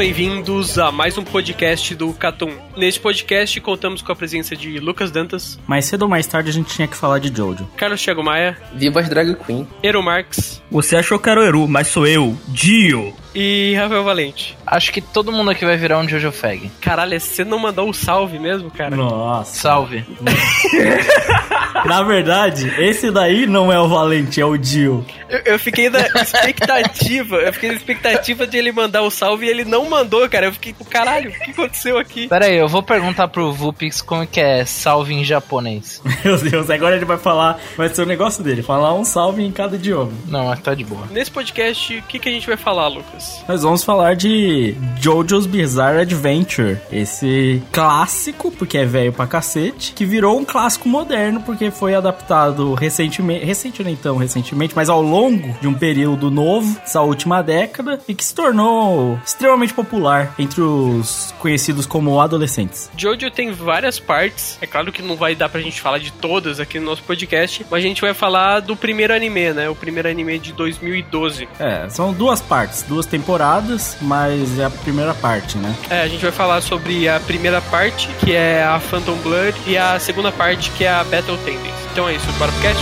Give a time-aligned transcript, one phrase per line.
[0.00, 2.56] Bem-vindos a mais um podcast do Catum.
[2.74, 5.58] Neste podcast contamos com a presença de Lucas Dantas.
[5.66, 7.68] Mais cedo ou mais tarde a gente tinha que falar de Jojo.
[7.76, 8.56] Carlos Thiago Maia.
[8.72, 9.68] Viva as Drag Queen.
[9.82, 10.62] Ero Marx.
[10.70, 13.14] Você achou que era o Eru, mas sou eu, Dio.
[13.34, 14.56] E Rafael Valente.
[14.66, 16.70] Acho que todo mundo aqui vai virar um Jojo Fag.
[16.80, 18.96] Caralho, você não mandou o um salve mesmo, cara?
[18.96, 19.60] Nossa.
[19.60, 20.04] Salve.
[21.84, 25.04] Na verdade, esse daí não é o Valente, é o Dio.
[25.28, 29.48] Eu, eu, fiquei na expectativa, eu fiquei na expectativa de ele mandar o salve e
[29.48, 30.46] ele não mandou, cara.
[30.46, 32.28] Eu fiquei, caralho, o que aconteceu aqui?
[32.28, 36.02] Pera aí, eu vou perguntar pro Vupix como que é salve em japonês.
[36.24, 39.52] Meu Deus, agora ele vai falar, vai ser o negócio dele, falar um salve em
[39.52, 40.12] cada idioma.
[40.26, 41.06] Não, mas tá de boa.
[41.10, 43.19] Nesse podcast, o que, que a gente vai falar, Lucas?
[43.48, 50.04] Nós vamos falar de JoJo's Bizarre Adventure, esse clássico, porque é velho pra cacete, que
[50.04, 55.56] virou um clássico moderno, porque foi adaptado recentemente, recente nem tão recentemente, mas ao longo
[55.60, 61.34] de um período novo, essa última década, e que se tornou extremamente popular entre os
[61.38, 62.90] conhecidos como adolescentes.
[62.96, 66.60] Jojo tem várias partes, é claro que não vai dar pra gente falar de todas
[66.60, 69.68] aqui no nosso podcast, mas a gente vai falar do primeiro anime, né?
[69.68, 71.48] O primeiro anime de 2012.
[71.58, 75.75] É, são duas partes, duas temporadas, mas é a primeira parte, né?
[75.89, 79.77] É, a gente vai falar sobre a primeira parte, que é a Phantom Blood, e
[79.77, 81.73] a segunda parte, que é a Battle Tendency.
[81.91, 82.81] Então é isso, bora pro cast?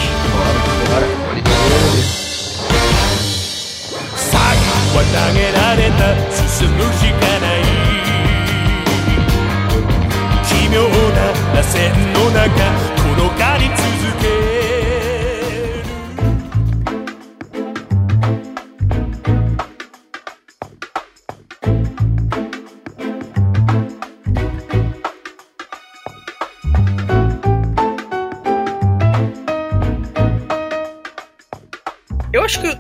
[0.90, 1.24] Bora, bora.
[4.96, 7.66] は投げられた進むしかない
[10.46, 12.46] 奇妙な螺旋の中
[12.94, 13.97] 転がり続け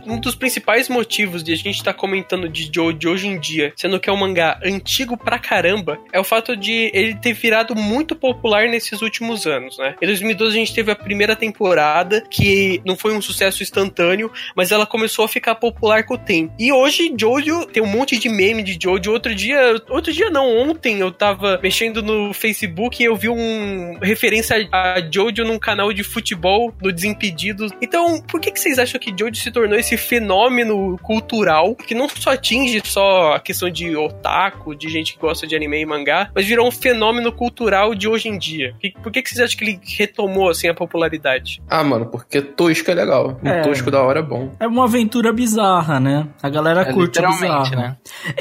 [0.08, 3.72] um dos principais motivos de a gente estar tá comentando de Jojo hoje em dia,
[3.76, 7.74] sendo que é um mangá antigo pra caramba, é o fato de ele ter virado
[7.74, 9.94] muito popular nesses últimos anos, né?
[10.00, 14.72] Em 2012 a gente teve a primeira temporada, que não foi um sucesso instantâneo, mas
[14.72, 16.54] ela começou a ficar popular com o tempo.
[16.58, 19.12] E hoje Jojo tem um monte de meme de Jojo.
[19.12, 23.98] Outro dia, outro dia não, ontem eu tava mexendo no Facebook e eu vi um
[24.00, 27.72] referência a Jojo num canal de futebol do Desimpedidos.
[27.82, 32.08] Então, por que, que vocês acham que Jojo se tornou esse fenômeno cultural que não
[32.08, 36.30] só atinge só a questão de otaku, de gente que gosta de anime e mangá,
[36.34, 38.74] mas virou um fenômeno cultural de hoje em dia.
[39.02, 41.60] Por que, que vocês acham que ele retomou assim a popularidade?
[41.68, 43.38] Ah, mano, porque tosco é legal.
[43.42, 43.62] Um é.
[43.62, 44.50] tosco da hora é bom.
[44.58, 46.26] É uma aventura bizarra, né?
[46.42, 47.76] A galera é, curte bizarro.
[47.76, 47.96] Né?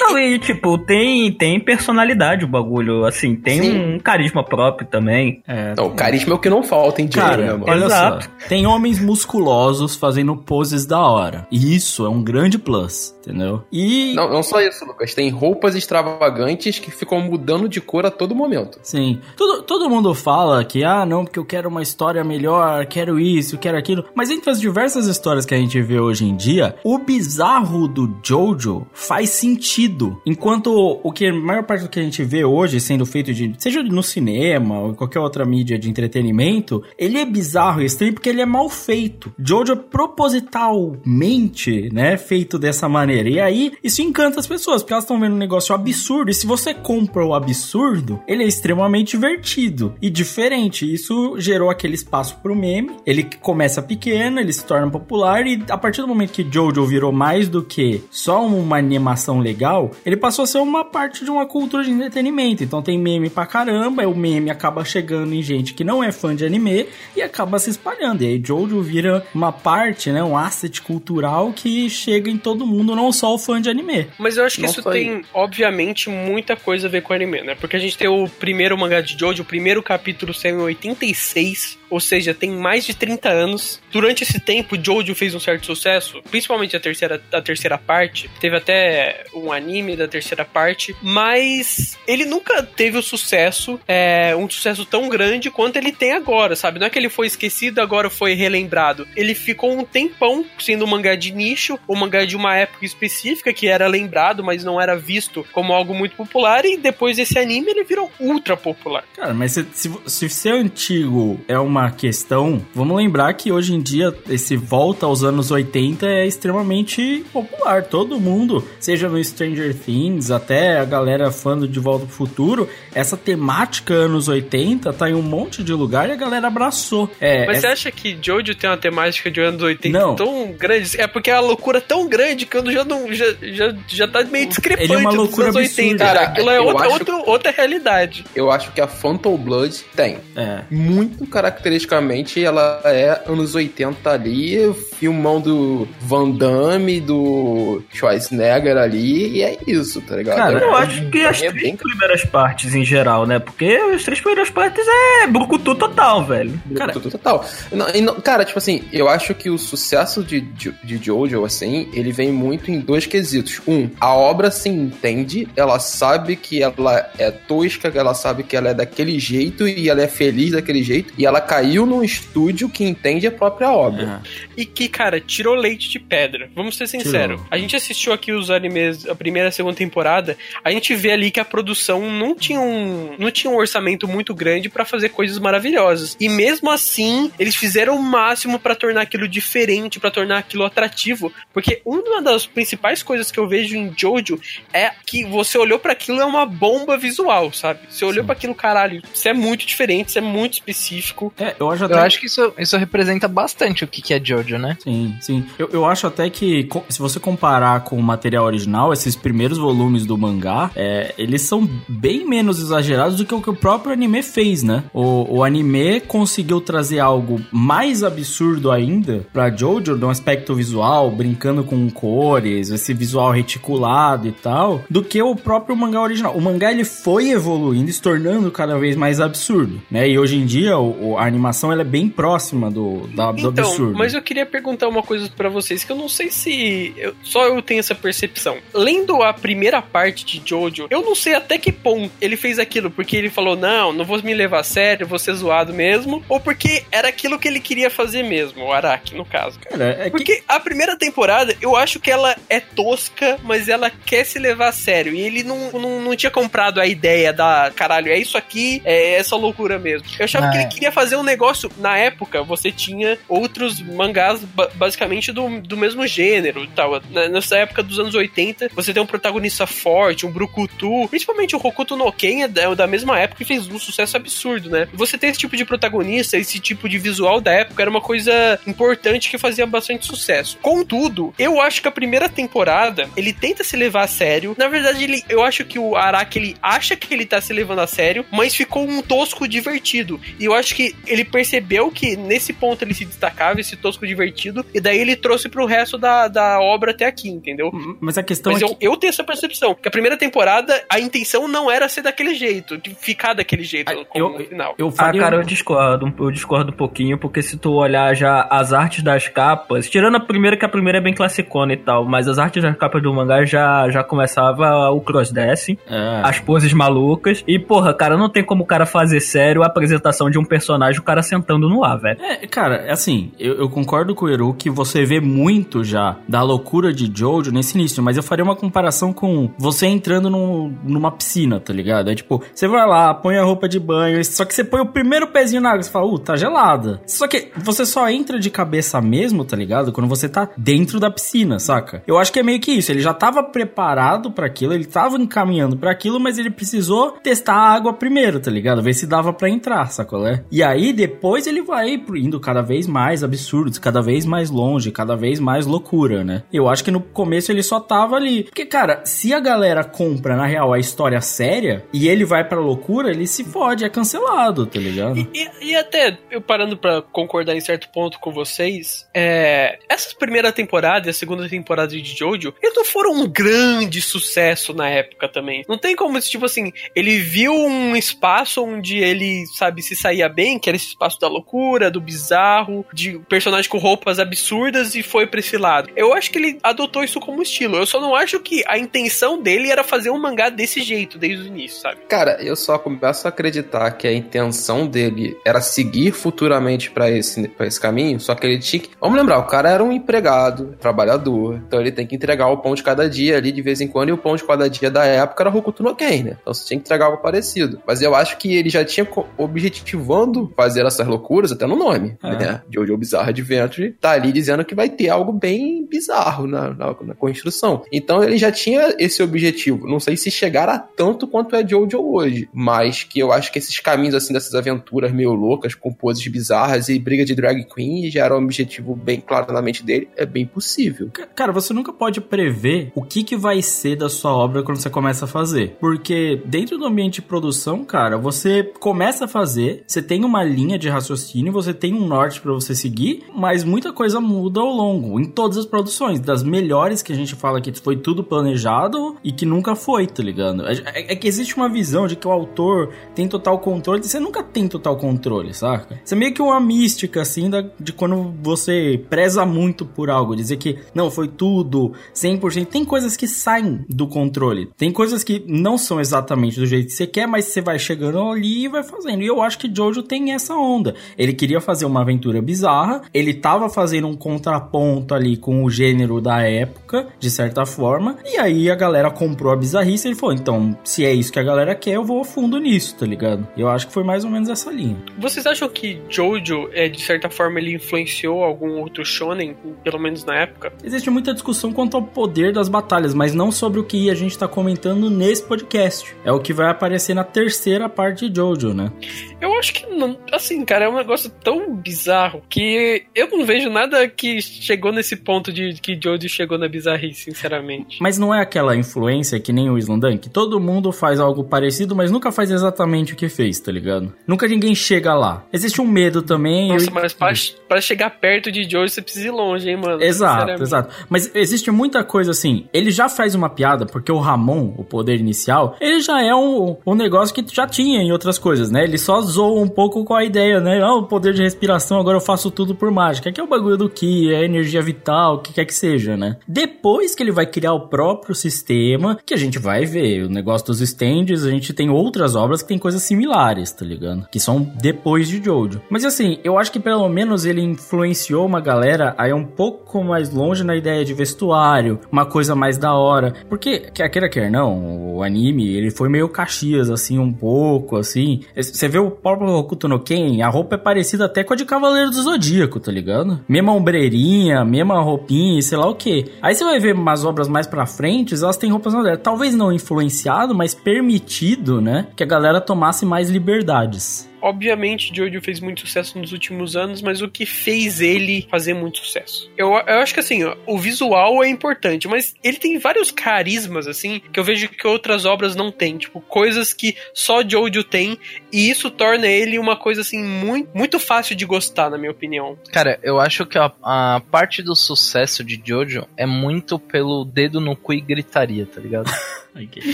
[0.00, 3.94] Não, e tipo, tem, tem personalidade o bagulho, assim, tem Sim.
[3.94, 5.42] um carisma próprio também.
[5.46, 7.64] É, não, o carisma é o que não falta em dinheiro, Cara, né, mano?
[7.68, 8.24] Olha Exato.
[8.24, 11.41] só, tem homens musculosos fazendo poses da hora.
[11.50, 13.62] E isso é um grande plus, entendeu?
[13.72, 14.12] E.
[14.14, 15.14] Não, não só isso, Lucas.
[15.14, 18.78] Tem roupas extravagantes que ficam mudando de cor a todo momento.
[18.82, 19.20] Sim.
[19.36, 23.58] Todo, todo mundo fala que, ah, não, porque eu quero uma história melhor, quero isso,
[23.58, 24.04] quero aquilo.
[24.14, 28.18] Mas entre as diversas histórias que a gente vê hoje em dia, o bizarro do
[28.22, 30.20] Jojo faz sentido.
[30.26, 33.54] Enquanto o que a maior parte do que a gente vê hoje sendo feito de.
[33.58, 38.12] seja no cinema ou em qualquer outra mídia de entretenimento, ele é bizarro e estranho
[38.12, 39.32] porque ele é mal feito.
[39.38, 43.11] Jojo é propositalmente, né, feito dessa maneira.
[43.12, 46.30] E aí, isso encanta as pessoas, porque elas estão vendo um negócio absurdo.
[46.30, 50.92] E se você compra o absurdo, ele é extremamente divertido e diferente.
[50.92, 52.90] Isso gerou aquele espaço pro meme.
[53.06, 55.46] Ele começa pequeno, ele se torna popular.
[55.46, 59.90] E a partir do momento que Jojo virou mais do que só uma animação legal,
[60.04, 62.64] ele passou a ser uma parte de uma cultura de entretenimento.
[62.64, 66.34] Então tem meme pra caramba, o meme acaba chegando em gente que não é fã
[66.34, 66.86] de anime
[67.16, 68.22] e acaba se espalhando.
[68.22, 72.94] E aí Jojo vira uma parte, né, um asset cultural que chega em todo mundo,
[73.02, 74.08] não só o fã de anime.
[74.18, 74.92] Mas eu acho que Não isso foi.
[74.92, 77.54] tem, obviamente, muita coisa a ver com anime, né?
[77.54, 81.78] Porque a gente tem o primeiro mangá de Jojo, o primeiro capítulo saiu em 86,
[81.92, 83.78] ou seja, tem mais de 30 anos.
[83.92, 88.30] Durante esse tempo, Jojo fez um certo sucesso, principalmente a terceira, a terceira parte.
[88.40, 94.48] Teve até um anime da terceira parte, mas ele nunca teve o sucesso, é, um
[94.48, 96.78] sucesso tão grande quanto ele tem agora, sabe?
[96.78, 99.06] Não é que ele foi esquecido, agora foi relembrado.
[99.14, 103.52] Ele ficou um tempão sendo um mangá de nicho, um mangá de uma época específica
[103.52, 107.70] que era lembrado, mas não era visto como algo muito popular, e depois desse anime
[107.70, 109.04] ele virou ultra popular.
[109.14, 113.80] Cara, mas se, se, se ser antigo é uma questão, vamos lembrar que hoje em
[113.80, 117.82] dia esse volta aos anos 80 é extremamente popular.
[117.84, 122.68] Todo mundo, seja no Stranger Things, até a galera fã do De Volta pro Futuro,
[122.94, 127.10] essa temática anos 80 tá em um monte de lugar e a galera abraçou.
[127.20, 130.14] É, Mas é- você acha que Jojo tem uma temática de anos 80 Não.
[130.14, 131.00] tão grande?
[131.00, 134.22] É porque é uma loucura tão grande que eu já não já, já, já tá
[134.24, 135.82] meio discrepante Ele é uma dos loucura anos 80.
[135.82, 136.04] absurda.
[136.04, 138.24] Cara, Cara, aquilo é outra, acho- outra, outra realidade.
[138.34, 140.18] Eu acho que a Phantom Blood tem.
[140.36, 140.62] é.
[140.70, 141.26] Muito
[141.72, 149.58] caracteristicamente, ela é anos 80 ali, filmão do Van Damme, do Schwarzenegger ali, e é
[149.66, 150.36] isso, tá ligado?
[150.36, 153.40] Cara, Eu acho que as é três bem primeiras partes em geral, né?
[153.40, 156.52] Porque as três primeiras partes é brucutu total, velho.
[156.76, 157.44] Cara, total.
[157.72, 161.88] Não, não- cara, tipo assim, eu acho que o sucesso de, de, de Jojo, assim,
[161.92, 163.60] ele vem muito em dois quesitos.
[163.66, 168.56] Um, a obra se entende, ela sabe que ela é tosca, que ela sabe que
[168.56, 172.68] ela é daquele jeito e ela é feliz daquele jeito, e ela caiu num estúdio
[172.68, 174.22] que entende a própria obra.
[174.56, 176.50] E que, cara, tirou leite de pedra.
[176.54, 177.36] Vamos ser sinceros.
[177.36, 177.48] Tirou.
[177.50, 181.10] A gente assistiu aqui os animes, a primeira e a segunda temporada, a gente vê
[181.10, 185.08] ali que a produção não tinha um, não tinha um orçamento muito grande pra fazer
[185.08, 186.16] coisas maravilhosas.
[186.20, 191.32] E mesmo assim, eles fizeram o máximo pra tornar aquilo diferente, pra tornar aquilo atrativo.
[191.52, 194.38] Porque uma das principais coisas que eu vejo em Jojo
[194.72, 197.80] é que você olhou pra aquilo é uma bomba visual, sabe?
[197.88, 201.32] Você olhou pra aquilo, caralho, isso é muito diferente, isso é muito específico.
[201.38, 204.20] É, eu acho até Eu acho que isso, isso representa bastante o que, que é
[204.22, 204.76] Jojo, né?
[204.82, 205.44] Sim, sim.
[205.58, 210.04] Eu, eu acho até que, se você comparar com o material original, esses primeiros volumes
[210.04, 214.22] do mangá, é, eles são bem menos exagerados do que o que o próprio anime
[214.22, 214.82] fez, né?
[214.92, 221.10] O, o anime conseguiu trazer algo mais absurdo ainda pra Jojo, de um aspecto visual,
[221.12, 226.34] brincando com cores, esse visual reticulado e tal, do que o próprio mangá original.
[226.36, 230.08] O mangá, ele foi evoluindo, e se tornando cada vez mais absurdo, né?
[230.08, 233.38] E hoje em dia, o- o- a animação, ela é bem próxima do, da, do
[233.38, 233.96] Então, absurdo.
[233.96, 237.44] mas eu queria perguntar uma coisa pra vocês que eu não sei se eu- só
[237.46, 238.58] eu tenho essa percepção.
[238.72, 242.90] Lendo a primeira parte de Jojo, eu não sei até que ponto ele fez aquilo
[242.90, 246.38] porque ele falou não, não vou me levar a sério, vou ser zoado mesmo, ou
[246.40, 249.58] porque era aquilo que ele queria fazer mesmo, o Araki no caso.
[249.60, 253.90] Cara, é que Porque a primeira temporada, eu acho que ela é tosca, mas ela
[253.90, 255.14] quer se levar a sério.
[255.14, 259.14] E ele não, não, não tinha comprado a ideia da caralho, é isso aqui, é
[259.14, 260.06] essa loucura mesmo.
[260.18, 260.60] Eu achava Ah, que é.
[260.62, 261.70] ele queria fazer um negócio.
[261.78, 264.40] Na época, você tinha outros mangás
[264.74, 267.00] basicamente do, do mesmo gênero tal.
[267.10, 271.96] Nessa época dos anos 80, você tem um protagonista forte, um Brucutu, principalmente o Hokuto
[271.96, 274.88] no Ken é da, da mesma época e fez um sucesso absurdo, né?
[274.92, 278.58] Você ter esse tipo de protagonista, esse tipo de visual da época era uma coisa
[278.66, 280.58] importante que fazia bastante sucesso.
[280.60, 284.54] Contudo, eu acho que a primeira temporada, ele tenta se levar a sério.
[284.58, 287.80] Na verdade, ele, eu acho que o Araki, ele acha que ele tá se levando
[287.80, 290.20] a sério, mas ficou um tosco divertido.
[290.38, 294.41] E eu acho que ele percebeu que nesse ponto ele se destacava, esse tosco divertido,
[294.74, 297.70] e daí ele trouxe pro resto da, da obra até aqui, entendeu?
[298.00, 298.86] Mas a questão Mas é eu, que...
[298.86, 302.76] eu tenho essa percepção, que a primeira temporada, a intenção não era ser daquele jeito,
[302.78, 304.74] de ficar daquele jeito Ah, como eu- no final.
[304.78, 306.12] Eu Ah, cara, eu discordo.
[306.18, 310.20] Eu discordo um pouquinho, porque se tu olhar já as artes das capas, tirando a
[310.20, 313.12] primeira, que a primeira é bem classicona e tal, mas as artes das capas do
[313.12, 316.20] mangá já, já começava o crossdressing, É.
[316.24, 320.30] as poses malucas, e porra, cara, não tem como o cara fazer sério a apresentação
[320.30, 322.20] de um personagem, o cara sentando no ar, velho.
[322.22, 326.42] É, cara, assim, eu, eu concordo com o Eru que você vê muito já da
[326.42, 331.10] loucura de Jojo nesse início, mas eu faria uma comparação com você entrando num- numa
[331.10, 332.10] piscina, tá ligado?
[332.10, 334.86] É tipo, você vai lá, põe a roupa de banho, só que você põe o
[334.86, 337.00] primeiro pezinho na água, você fala, uh, tá gelada.
[337.06, 339.92] Só que você só entra de cabeça mesmo, tá ligado?
[339.92, 342.02] Quando você tá dentro da piscina, saca?
[342.06, 345.16] Eu acho que é meio que isso, ele já tava preparado pra aquilo, ele tava
[345.16, 348.82] encaminhando pra aquilo, mas ele precisou testar a água primeiro, tá ligado?
[348.82, 350.26] Ver se dava pra entrar, sacou?
[350.26, 350.44] É?
[350.50, 355.16] E aí depois ele vai indo cada vez mais absurdos, cada vez mais longe, cada
[355.16, 356.42] vez mais loucura, né?
[356.52, 358.44] Eu acho que no começo ele só tava ali.
[358.44, 362.58] Porque, cara, se a galera compra, na real, a história séria e ele vai pra
[362.58, 365.18] loucura, ele se fode, é cancelado, tá ligado?
[365.34, 370.52] E, e até eu parando pra concordar em certo ponto com vocês, é, essa primeira
[370.52, 375.28] temporada e a segunda temporada de Jojo, eles não foram um grande sucesso na época
[375.28, 375.64] também.
[375.68, 380.58] Não tem como, tipo assim, ele viu um espaço onde ele, sabe, se saía bem,
[380.58, 383.78] que era esse espaço da loucura, do bizarro, de personagem com
[384.12, 385.88] roupas absurdas e foi pra esse lado.
[385.96, 387.76] Eu acho que ele adotou isso como estilo.
[387.76, 391.44] Eu só não acho que a intenção dele era fazer um mangá desse jeito desde
[391.44, 392.00] o início, sabe?
[392.08, 397.48] Cara, eu só começo a acreditar que a intenção dele era seguir futuramente pra esse,
[397.48, 398.90] pra esse caminho, só que ele tinha que.
[399.00, 402.74] Vamos lembrar, o cara era um empregado, trabalhador, então ele tem que entregar o pão
[402.74, 405.04] de cada dia ali de vez em quando, e o pão de cada dia da
[405.04, 406.36] época era Hokuto no Ken, né?
[406.40, 407.80] Então você tinha que entregar algo parecido.
[407.86, 409.06] Mas eu acho que ele já tinha
[409.38, 412.30] objetivando fazer essas loucuras até no nome, É.
[412.36, 412.62] né?
[412.70, 417.14] Jojo Bizarre Adventure tá ali dizendo que vai ter algo bem bizarro na, na, na
[417.14, 417.82] construção.
[417.92, 419.86] Então ele já tinha esse objetivo.
[419.88, 423.78] Não sei se chegará tanto quanto é Jojo hoje, mas que eu acho que esses
[423.80, 428.24] caminhos assim dessas aventuras meio loucas, com poses bizarras e briga de drag queen já
[428.24, 431.08] era um objetivo bem claro na mente dele, é bem possível.
[431.12, 434.78] Ca- Cara, você nunca pode prever o que, que vai ser da sua obra quando
[434.78, 435.76] você começa a fazer.
[435.80, 440.78] Porque dentro do ambiente de produção, cara, você começa a fazer, você tem uma linha
[440.78, 445.20] de raciocínio, você tem um norte pra você seguir, mas muita coisa muda ao longo,
[445.20, 446.20] em todas as produções.
[446.20, 450.22] Das melhores que a gente fala que foi tudo planejado e que nunca foi, tá
[450.22, 450.66] ligado?
[450.66, 454.18] É, é- é que existe uma visão de que o autor tem total controle, você
[454.18, 456.00] nunca tem total controle, saca?
[456.04, 460.34] Isso é meio que uma mística, assim, da, de quando você preza muito por algo,
[460.34, 462.66] dizer que não, foi tudo, 100%.
[462.66, 466.92] Tem coisas que saem do controle, tem coisas que não são exatamente do jeito que
[466.92, 469.22] você quer, mas você vai chegando ali e vai fazendo.
[469.22, 470.94] E eu acho que Jojo tem essa onda.
[471.18, 476.20] Ele queria fazer uma aventura bizarra, ele tava fazendo um contraponto ali com o gênero
[476.20, 480.34] da época, de certa forma, e aí a galera comprou a bizarrice e ele falou:
[480.34, 483.46] então, se é isso que a galera quer, eu vou a fundo nisso, tá ligado?
[483.56, 484.96] Eu acho que foi mais ou menos essa linha.
[485.18, 490.24] Vocês acham que Jojo, é, de certa forma, ele influenciou algum outro shonen, pelo menos
[490.24, 490.72] na época?
[490.84, 494.38] Existe muita discussão quanto ao poder das batalhas, mas não sobre o que a gente
[494.38, 496.14] tá comentando nesse podcast.
[496.24, 498.92] É o que vai aparecer na terceira parte de Jojo, né?
[499.40, 500.16] Eu acho que não.
[500.30, 505.16] Assim, cara, é um negócio tão bizarro que eu não vejo nada que chegou nesse
[505.16, 507.98] ponto de que Jojo chegou na bizarrice, sinceramente.
[508.00, 511.94] Mas não é aquela influência que nem o Islandan, que todo mundo faz algo parecido,
[511.94, 514.12] mas nunca faz exatamente o que fez, tá ligado?
[514.26, 515.44] Nunca ninguém chega lá.
[515.52, 516.68] Existe um medo também.
[516.68, 517.32] Nossa, eu- mas pra,
[517.68, 520.02] pra chegar perto de Jojo você precisa ir longe, hein, mano?
[520.02, 520.94] Exato, exato.
[521.08, 522.66] Mas existe muita coisa assim.
[522.72, 526.76] Ele já faz uma piada, porque o Ramon, o poder inicial, ele já é um,
[526.86, 528.84] um negócio que já tinha em outras coisas, né?
[528.84, 530.80] Ele só zoa um pouco com a ideia, né?
[530.82, 533.30] Ah, o poder de respiração, agora eu faço tudo por mágica.
[533.32, 536.36] Que é o bagulho do Ki, é energia vital, o que quer que seja, né?
[536.46, 540.66] Depois que ele vai criar o próprio sistema, que a gente vai ver, o negócio
[540.66, 544.26] dos stands, a gente tem outras obras que tem coisas similares, tá ligado?
[544.30, 545.82] Que são depois de Jojo.
[545.90, 550.02] Mas assim, eu acho que pelo menos ele influenciou uma galera a ir um pouco
[550.02, 553.34] mais longe na ideia de vestuário, uma coisa mais da hora.
[553.48, 558.40] Porque, quer quer não, o anime, ele foi meio Caxias, assim, um pouco, assim.
[558.56, 561.64] Você vê o próprio Hokuto no Ken, a roupa é parecida até com a de
[561.64, 563.40] Cavaleiro do Zodíaco, tá ligado?
[563.48, 566.26] Mesma ombreirinha, mesma roupinha, sei lá o que.
[566.40, 569.22] Aí você vai ver umas obras mais pra frente, elas têm roupas modernas.
[569.22, 572.06] Talvez não influenciado, mas permitido, né?
[572.16, 574.31] Que a galera tomasse mais liberdades.
[574.42, 578.98] Obviamente, Jojo fez muito sucesso nos últimos anos, mas o que fez ele fazer muito
[578.98, 579.48] sucesso?
[579.56, 583.86] Eu, eu acho que assim, ó, o visual é importante, mas ele tem vários carismas,
[583.86, 585.96] assim, que eu vejo que outras obras não têm.
[585.96, 588.18] Tipo, coisas que só Jojo tem,
[588.52, 592.58] e isso torna ele uma coisa, assim, muito, muito fácil de gostar, na minha opinião.
[592.72, 597.60] Cara, eu acho que a, a parte do sucesso de Jojo é muito pelo dedo
[597.60, 599.08] no cu e gritaria, tá ligado?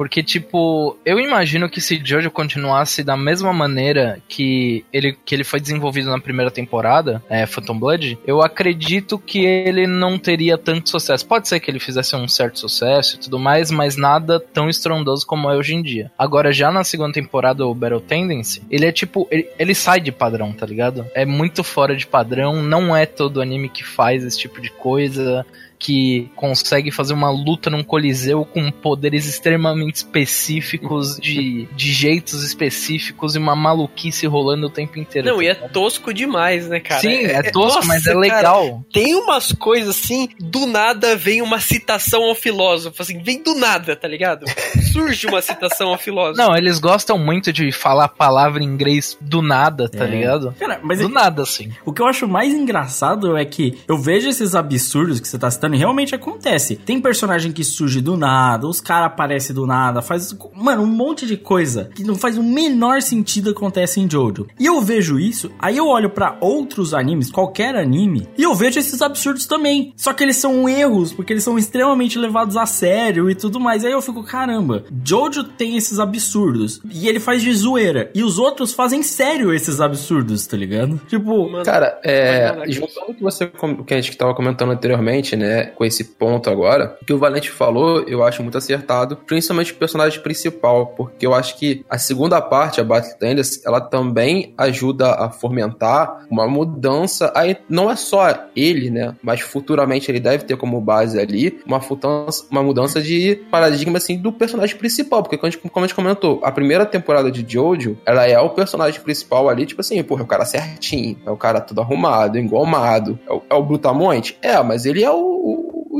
[0.00, 5.44] Porque, tipo, eu imagino que se Jojo continuasse da mesma maneira que ele, que ele
[5.44, 10.88] foi desenvolvido na primeira temporada, é, Phantom Blood, eu acredito que ele não teria tanto
[10.88, 11.26] sucesso.
[11.26, 15.26] Pode ser que ele fizesse um certo sucesso e tudo mais, mas nada tão estrondoso
[15.26, 16.10] como é hoje em dia.
[16.18, 20.10] Agora, já na segunda temporada, o Battle Tendency, ele é tipo, ele, ele sai de
[20.10, 21.04] padrão, tá ligado?
[21.14, 25.44] É muito fora de padrão, não é todo anime que faz esse tipo de coisa
[25.80, 33.34] que consegue fazer uma luta num coliseu com poderes extremamente específicos, de, de jeitos específicos
[33.34, 35.26] e uma maluquice rolando o tempo inteiro.
[35.26, 37.00] Não, e é tosco demais, né, cara?
[37.00, 38.84] Sim, é, tosco, nossa, mas é cara, legal.
[38.92, 43.96] tem umas coisas assim, do nada vem uma citação ao filósofo, assim, vem do nada,
[43.96, 44.44] tá ligado?
[44.92, 46.36] Surge uma citação ao filósofo.
[46.46, 50.08] Não, eles gostam muito de falar a palavra em inglês do nada, tá É.
[50.10, 50.54] ligado?
[50.58, 51.72] Cara, mas Do nada, assim.
[51.86, 55.50] O que eu acho mais engraçado é que eu vejo esses absurdos que você tá
[55.50, 56.76] citando, E realmente acontece.
[56.76, 60.36] Tem personagem que surge do nada, os caras aparecem do nada, faz.
[60.54, 64.46] Mano, um monte de coisa que não faz o menor sentido acontece em Jojo.
[64.58, 68.78] E eu vejo isso, aí eu olho para outros animes, qualquer anime, e eu vejo
[68.78, 69.92] esses absurdos também.
[69.96, 73.84] Só que eles são erros, porque eles são extremamente levados a sério e tudo mais.
[73.84, 76.80] Aí eu fico, caramba, Jojo tem esses absurdos.
[76.90, 78.10] E ele faz de zoeira.
[78.14, 81.00] E os outros fazem sério esses absurdos, tá ligado?
[81.08, 81.62] Tipo.
[81.62, 82.64] Cara, é.
[82.68, 83.50] Juntando o que você
[83.86, 85.59] que a gente tava comentando anteriormente, né?
[85.64, 89.16] Com esse ponto agora, o que o Valente falou, eu acho muito acertado.
[89.16, 90.88] Principalmente o personagem principal.
[90.96, 96.26] Porque eu acho que a segunda parte, a Battle Tenders, ela também ajuda a fomentar
[96.30, 97.32] uma mudança.
[97.34, 98.20] Aí não é só
[98.54, 99.14] ele, né?
[99.22, 104.18] Mas futuramente ele deve ter como base ali uma, futança, uma mudança de paradigma assim
[104.18, 105.22] do personagem principal.
[105.22, 108.38] Porque como a, gente, como a gente comentou, a primeira temporada de Jojo, ela é
[108.38, 111.80] o personagem principal ali, tipo assim, porra, é o cara certinho, é o cara tudo
[111.80, 114.38] arrumado, engomado, é o, é o brutamonte.
[114.42, 115.49] É, mas ele é o,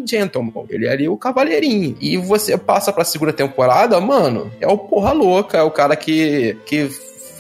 [0.07, 1.97] gentleman, ele é ali o cavaleirinho.
[2.01, 6.57] E você passa pra segunda temporada, mano, é o porra louca, é o cara que,
[6.67, 6.91] que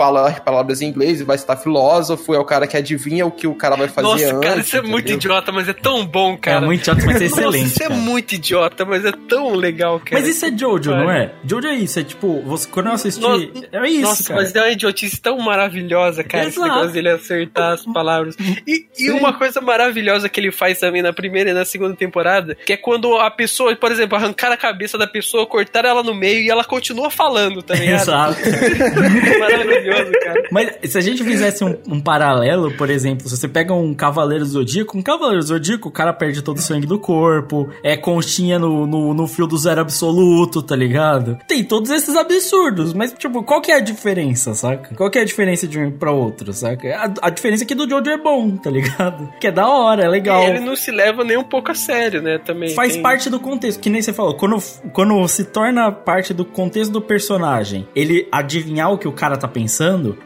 [0.00, 3.30] fala as palavras em inglês e vai citar filósofo, é o cara que adivinha o
[3.30, 4.48] que o cara vai fazer Nossa, antes.
[4.48, 4.90] cara, isso é entendeu?
[4.90, 6.56] muito idiota, mas é tão bom, cara.
[6.56, 7.66] É muito idiota, mas é Nossa, excelente.
[7.66, 10.18] Isso é muito idiota, mas é tão legal, cara.
[10.18, 11.04] Mas isso é Jojo, Cara.
[11.04, 11.32] não é?
[11.44, 14.40] Jojo é isso, é tipo, você, quando eu assisti, Nossa, é isso, Nossa, cara.
[14.40, 16.68] mas é uma idiotice tão maravilhosa, cara, esse Exato.
[16.72, 18.36] negócio dele acertar as palavras.
[18.66, 22.54] E, e uma coisa maravilhosa que ele faz também na primeira e na segunda temporada,
[22.54, 26.14] que é quando a pessoa, por exemplo, arrancar a cabeça da pessoa, cortar ela no
[26.14, 28.00] meio e ela continua falando, tá ligado?
[28.00, 28.40] Exato.
[29.38, 29.89] Maravilhoso,
[30.20, 30.42] cara.
[30.50, 34.44] Mas se a gente fizesse um, um paralelo, por exemplo, se você pega um Cavaleiro
[34.44, 38.86] Zodíaco, um Cavaleiro Zodíaco, o cara perde todo o sangue do corpo, é conchinha no,
[38.86, 41.38] no, no fio do zero absoluto, tá ligado?
[41.46, 44.94] Tem todos esses absurdos, mas, tipo, qual que é a diferença, saca?
[44.94, 46.88] Qual que é a diferença de um pra outro, saca?
[46.96, 49.28] A, a diferença é que do Jojo é bom, tá ligado?
[49.40, 50.42] Que é da hora, é legal.
[50.44, 52.38] Ele não se leva nem um pouco a sério, né?
[52.38, 52.74] Também.
[52.74, 54.34] Faz tem- parte do contexto, que nem você falou.
[54.34, 54.58] Quando,
[54.92, 59.48] quando se torna parte do contexto do personagem, ele adivinhar o que o cara tá
[59.48, 59.60] pensando,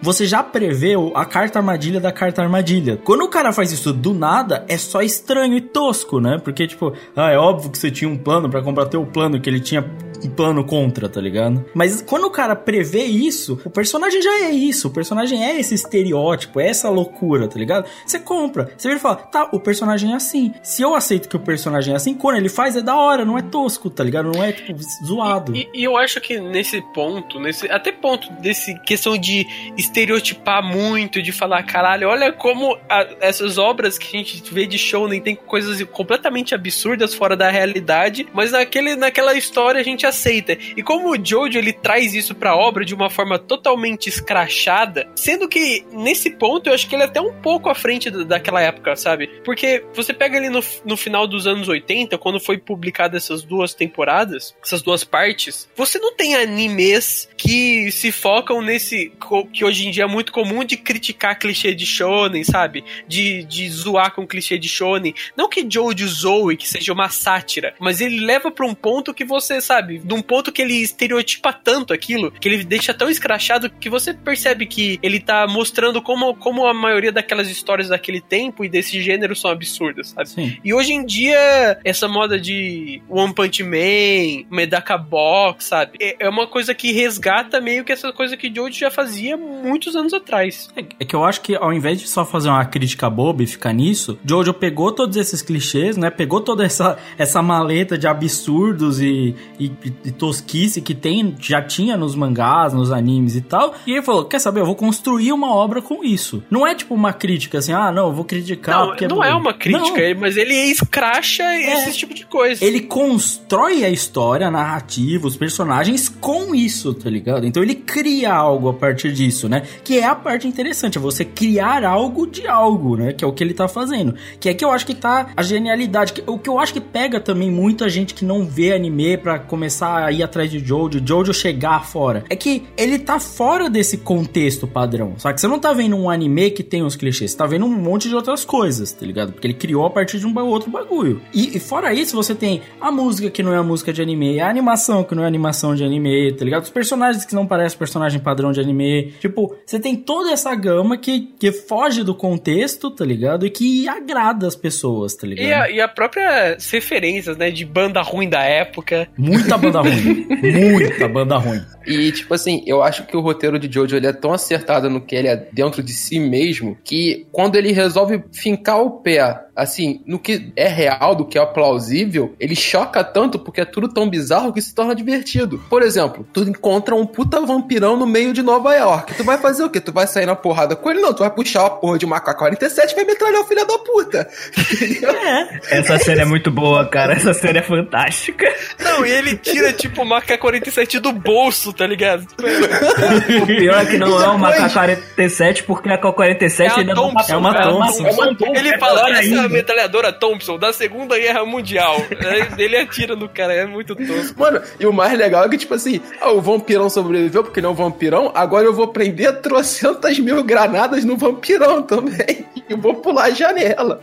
[0.02, 2.99] você já prevê o- a carta armadilha da carta armadilha.
[3.04, 6.38] Quando o cara faz isso do nada, é só estranho e tosco, né?
[6.42, 9.49] Porque, tipo, ah, é óbvio que você tinha um plano pra combater o plano que
[9.49, 9.84] ele tinha
[10.28, 11.64] plano contra, tá ligado?
[11.75, 14.88] Mas quando o cara prevê isso, o personagem já é isso.
[14.88, 17.88] O personagem é esse estereótipo, é essa loucura, tá ligado?
[18.07, 18.73] Você compra.
[18.76, 20.53] Você vira e fala, tá, o personagem é assim.
[20.62, 23.38] Se eu aceito que o personagem é assim, quando ele faz é da hora, não
[23.38, 24.33] é tosco, tá ligado?
[24.33, 25.55] Não é, tipo, zoado.
[25.55, 29.46] E, e eu acho que nesse ponto, nesse até ponto desse questão de
[29.77, 34.79] estereotipar muito, de falar, caralho, olha como a- essas obras que a gente vê de
[34.79, 40.57] shounen tem coisas completamente absurdas fora da realidade, mas naquele, naquela história a gente aceita.
[40.77, 45.48] E como o Jojo ele traz isso pra obra de uma forma totalmente escrachada, sendo
[45.48, 48.61] que nesse ponto eu acho que ele é até um pouco à frente da- daquela
[48.61, 49.29] época, sabe?
[49.44, 53.74] Porque você pega ali no, no final dos anos 80, quando foi publicada essas duas
[53.74, 59.12] temporadas, essas duas partes, você não tem animes que se focam nesse
[59.53, 62.85] que hoje em dia é muito comum de criticar clichê de shonen, sabe?
[63.09, 65.14] De, de zoar com clichê de shonen.
[65.37, 69.24] Não que Jojo zoe, que seja uma sátira, mas ele leva pra um ponto que
[69.24, 73.71] você, sabe, de um ponto que ele estereotipa tanto aquilo, que ele deixa tão escrachado
[73.71, 78.64] que você percebe que ele tá mostrando como, como a maioria daquelas histórias daquele tempo
[78.64, 80.29] e desse gênero são absurdas, sabe?
[80.29, 80.57] Sim.
[80.64, 85.99] E hoje em dia, essa moda de One Punch Man, Medaka Box, sabe?
[86.01, 89.97] É, é uma coisa que resgata meio que essa coisa que Jojo já fazia muitos
[89.97, 90.69] anos atrás.
[90.77, 93.47] É é que eu acho que ao invés de só fazer uma crítica boba e
[93.47, 96.11] ficar nisso, Jojo pegou todos esses clichês, né?
[96.11, 101.96] Pegou toda essa, essa maleta de absurdos e, e, e tosquice que tem, já tinha
[101.96, 103.74] nos mangás, nos animes e tal.
[103.87, 104.61] E ele falou: quer saber?
[104.61, 106.42] Eu vou construir uma obra com isso.
[106.50, 108.78] Não é tipo uma crítica assim, ah, não, eu vou criticar.
[108.80, 110.20] não, porque não é uma crítica, Não.
[110.20, 112.64] mas ele escracha esse tipo de coisa.
[112.64, 117.46] Ele constrói a história, a narrativa, os personagens com isso, tá ligado?
[117.46, 119.62] Então ele cria algo a partir disso, né?
[119.83, 123.12] Que é a parte interessante, é você criar algo de algo, né?
[123.12, 124.14] Que é o que ele tá fazendo.
[124.40, 126.12] Que é que eu acho que tá a genialidade.
[126.12, 129.38] Que- o que eu acho que pega também muita gente que não vê anime pra
[129.38, 132.24] começar a ir atrás de Jojo, Jojo chegar fora.
[132.28, 135.14] É que ele tá fora desse contexto padrão.
[135.16, 137.66] Só que você não tá vendo um anime que tem os clichês, você tá vendo
[137.66, 139.32] um monte de outras coisas, tá ligado?
[139.32, 141.20] Porque ele criou a partir de um outro bagulho.
[141.32, 144.40] E, e fora isso, você tem a música que não é a música de anime,
[144.40, 146.62] a animação que não é animação de anime, tá ligado?
[146.62, 149.12] Os personagens que não parecem personagem padrão de anime.
[149.20, 153.46] Tipo, você tem toda essa gama que, que foge do contexto, tá ligado?
[153.46, 155.46] E que agrada as pessoas, tá ligado?
[155.46, 157.50] E, a, e a própria referências, né?
[157.50, 159.08] De banda ruim da época.
[159.16, 160.27] Muita banda ruim.
[160.42, 161.61] Muita banda ruim.
[161.87, 165.00] E, tipo assim, eu acho que o roteiro de Jojo ele é tão acertado no
[165.00, 170.03] que ele é dentro de si mesmo que quando ele resolve fincar o pé, assim,
[170.07, 174.09] no que é real, do que é plausível, ele choca tanto porque é tudo tão
[174.09, 175.62] bizarro que se torna divertido.
[175.68, 179.14] Por exemplo, tu encontra um puta vampirão no meio de Nova York.
[179.14, 179.81] Tu vai fazer o quê?
[179.81, 181.00] Tu vai sair na porrada com ele?
[181.00, 183.79] Não, tu vai puxar a porra de uma AK-47 e vai metralhar o filho da
[183.79, 184.29] puta.
[185.24, 185.79] É.
[185.79, 187.14] Essa série é muito boa, cara.
[187.14, 188.46] Essa série é fantástica.
[188.81, 192.27] Não, e ele tira, tipo, uma AK-47 do bolso, tá ligado?
[193.43, 197.11] O pior é que não é uma AK-47, porque a AK-47 É a ainda não
[197.11, 198.07] Thompson, é uma é Thompson.
[198.55, 201.97] Ele É fala, pior essa é metralhadora Thompson da Segunda Guerra Mundial.
[202.25, 204.38] Aí Ele atira no cara, é muito tosco.
[204.38, 207.67] Mano, e o mais legal é que, tipo assim, ah, o vampirão sobreviveu porque ele
[207.67, 212.45] é um vampirão, agora eu vou prender trocentas mil granadas no vampirão também.
[212.67, 214.01] E vou pular a janela.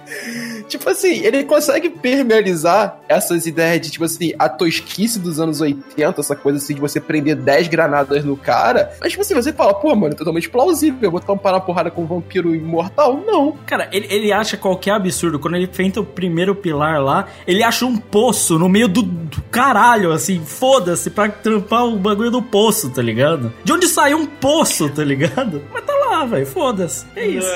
[0.67, 6.21] Tipo assim, ele consegue permeabilizar essas ideias de, tipo assim, a tosquice dos anos 80,
[6.21, 8.93] essa coisa assim de você prender 10 granadas no cara.
[9.01, 10.99] Mas, tipo assim, você fala, pô, mano, é totalmente plausível.
[11.01, 13.21] Eu vou tampar na porrada com um vampiro imortal?
[13.25, 13.57] Não.
[13.65, 15.39] Cara, ele, ele acha qualquer absurdo.
[15.39, 19.41] Quando ele enfrenta o primeiro pilar lá, ele acha um poço no meio do, do
[19.43, 23.51] caralho, assim, foda-se, pra trampar o bagulho do poço, tá ligado?
[23.63, 25.61] De onde saiu um poço, tá ligado?
[25.73, 27.05] Mas tá lá, velho, foda-se.
[27.15, 27.47] É isso.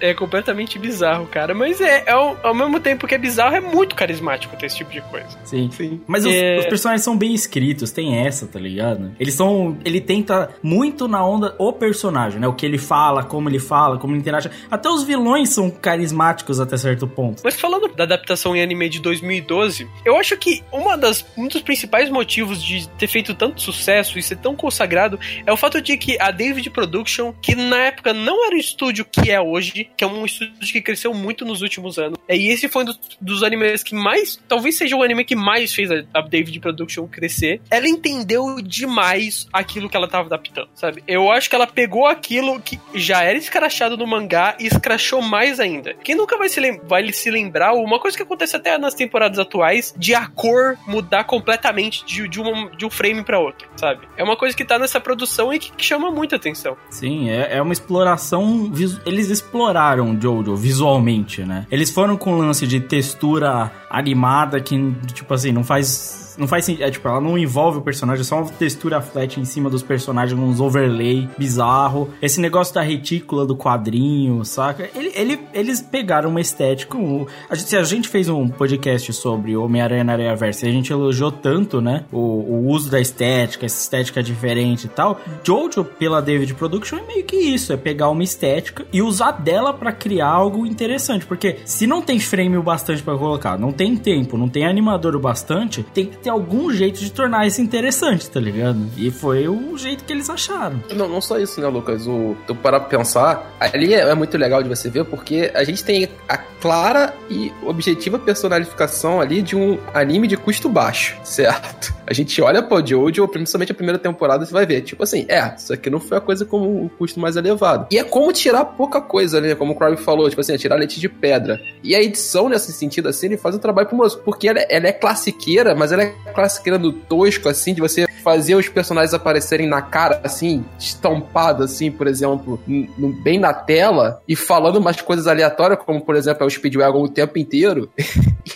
[0.00, 1.54] É, é completamente bizarro, cara.
[1.54, 4.76] Mas é, é ao, ao mesmo tempo que é bizarro, é muito carismático ter esse
[4.76, 5.38] tipo de coisa.
[5.44, 5.70] Sim.
[5.72, 6.00] Sim.
[6.06, 6.58] Mas os, É.
[6.58, 9.12] os personagens são bem escritos, tem essa, tá ligado?
[9.18, 9.76] Eles são.
[9.84, 12.48] Ele tenta muito na onda o personagem, né?
[12.48, 14.50] O que ele fala, como ele fala, como ele interage.
[14.70, 17.42] Até os vilões são carismáticos até certo ponto.
[17.44, 21.62] Mas falando da adaptação em anime de 2012, eu acho que uma das, um dos
[21.62, 25.96] principais motivos de ter feito tanto sucesso e ser tão consagrado é o fato de
[25.96, 30.04] que a David Production, que na época não era o estúdio que é hoje, que
[30.04, 33.00] é um estúdio que cresceu muito nos últimos anos, é, e esse foi um dos,
[33.20, 37.06] dos animes que mais, talvez seja o anime que mais fez a, a David Production
[37.06, 41.02] crescer, ela entendeu demais aquilo que ela tava adaptando, sabe?
[41.06, 45.60] Eu acho que ela pegou aquilo que já era escrachado no mangá e escrachou mais
[45.60, 45.94] ainda.
[45.94, 49.94] Quem nunca vai se, vai se lembrar, uma coisa que acontece até nas temporadas atuais,
[49.96, 54.06] de a cor mudar completamente de, de, um, de um frame pra outro, sabe?
[54.16, 56.76] É uma coisa que tá nessa produção e que, que chama muita atenção.
[56.90, 58.70] Sim, é, é uma exploração.
[59.04, 61.66] Eles exploraram Jojo visualmente, né?
[61.70, 66.23] Eles foram com o lance de textura animada que, tipo assim, não faz.
[66.36, 66.84] Não faz sentido.
[66.84, 69.82] É, tipo, ela não envolve o personagem, é só uma textura flat em cima dos
[69.82, 72.08] personagens, uns overlay bizarro.
[72.20, 74.88] Esse negócio da retícula do quadrinho, saca?
[74.94, 76.96] Ele, ele- eles pegaram uma estética.
[76.96, 80.72] um- a gente, a gente fez um podcast sobre Homem-Aranha na Areia Versa e a
[80.72, 82.04] gente elogiou tanto, né?
[82.12, 85.20] O, o uso da estética, essa estética diferente e tal.
[85.42, 89.72] Jojo, pela David Production, é meio que isso: é pegar uma estética e usar dela
[89.72, 91.26] pra criar algo interessante.
[91.26, 95.14] Porque se não tem frame o bastante pra colocar, não tem tempo, não tem animador
[95.16, 98.78] o bastante, tem ter algum jeito de tornar isso interessante, tá ligado?
[98.96, 100.82] E foi o jeito que eles acharam.
[100.94, 102.06] Não, não só isso, né, Lucas?
[102.06, 105.62] O, tu parar pra pensar, ali é, é muito legal de você ver, porque a
[105.62, 111.92] gente tem a clara e objetiva personalificação ali de um anime de custo baixo, certo?
[112.06, 115.54] A gente olha pro Jojo, principalmente a primeira temporada, você vai ver, tipo assim, é,
[115.56, 117.86] isso aqui não foi a coisa com o custo mais elevado.
[117.90, 119.54] E é como tirar pouca coisa, né?
[119.54, 121.60] Como o Crowley falou, tipo assim, é tirar leite de pedra.
[121.82, 124.92] E a edição, nesse sentido, assim, ele faz um trabalho pomoso, porque ela, ela é
[124.92, 129.82] classiqueira, mas ela é classiqueira no tosco, assim, de você fazer os personagens aparecerem na
[129.82, 135.78] cara, assim, estampado, assim, por exemplo, no- bem na tela, e falando umas coisas aleatórias,
[135.84, 137.90] como, por exemplo, é o Speedwagon o tempo inteiro.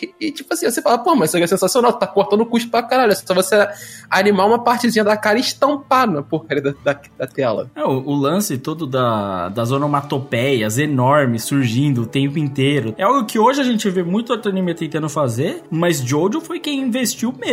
[0.02, 2.70] e, e, tipo assim, você fala, pô, mas isso é sensacional, tá cortando o custo
[2.70, 3.68] pra caralho, é só você
[4.10, 7.70] animar uma partezinha da cara e estampar na porcaria da, da, da tela.
[7.76, 12.94] É, o, o lance todo da, das onomatopeias enormes surgindo o tempo inteiro.
[12.96, 16.58] É algo que hoje a gente vê muito outro anime tentando fazer, mas Jojo foi
[16.58, 17.47] quem investiu mesmo.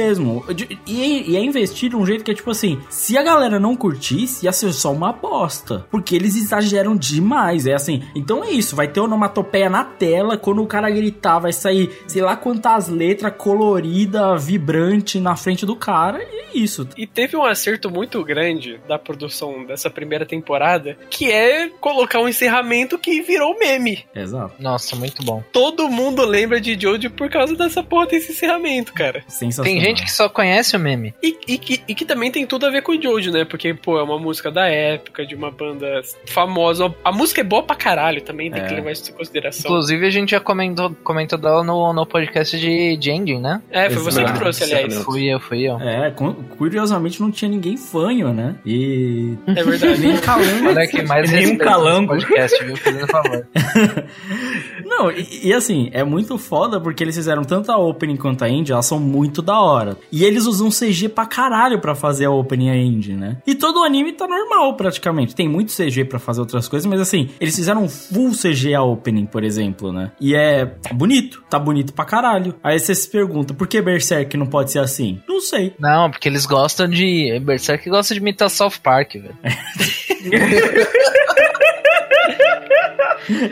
[0.53, 3.60] De- E, e é investir de um jeito que é tipo assim: se a galera
[3.60, 5.86] não curtisse, ia ser só uma bosta.
[5.89, 7.65] Porque eles exageram demais.
[7.67, 8.03] É assim.
[8.15, 10.38] Então é isso: vai ter onomatopeia na tela.
[10.38, 15.75] Quando o cara gritar, vai sair sei lá quantas letras colorida, vibrante na frente do
[15.75, 16.21] cara.
[16.23, 16.88] E é isso.
[16.97, 22.27] E teve um acerto muito grande da produção dessa primeira temporada, que é colocar um
[22.29, 24.05] encerramento que virou meme.
[24.15, 24.53] Exato.
[24.60, 25.43] Nossa, muito bom.
[25.51, 29.23] Todo mundo lembra de Jojo por causa dessa porra desse encerramento, cara.
[29.27, 29.71] Sensacional.
[29.73, 31.13] Tem gente que só conhece o meme.
[31.21, 33.45] E, e que, e que também tem tudo a ver com o Jojo, né?
[33.45, 36.93] Porque, pô, é uma música da época, de uma banda famosa.
[37.03, 38.67] A música é boa pra caralho também, tem É.
[38.67, 39.69] que levar isso em consideração.
[39.69, 43.61] Inclusive, a gente já comentou, comentou dela no, no podcast de, de Ending, né?
[43.71, 44.39] É, foi você que Exato.
[44.39, 44.95] trouxe, aliás.
[45.03, 45.79] Fui eu, fui eu.
[45.79, 48.55] É, cu- curiosamente não tinha ninguém fanho, né?
[48.65, 49.35] E.
[49.47, 49.99] É verdade.
[49.99, 50.67] Nem calango.
[50.69, 52.07] Olha que mais Nem um calango.
[52.15, 52.75] podcast, viu?
[52.77, 53.47] Fazendo favor.
[54.85, 58.49] Não, e, e assim, é muito foda porque eles fizeram tanto a opening quanto a
[58.49, 59.74] indie, elas são muito da hora.
[59.75, 59.97] Hora.
[60.11, 63.38] E eles usam CG pra caralho pra fazer a opening e a ending, né?
[63.45, 65.35] E todo o anime tá normal, praticamente.
[65.35, 68.83] Tem muito CG pra fazer outras coisas, mas assim, eles fizeram um full CG a
[68.83, 70.11] opening, por exemplo, né?
[70.19, 72.55] E é tá bonito, tá bonito pra caralho.
[72.63, 75.21] Aí você se pergunta, por que Berserk não pode ser assim?
[75.27, 75.73] Não sei.
[75.79, 77.39] Não, porque eles gostam de.
[77.39, 79.35] Berserk gosta de imitar South Park, velho.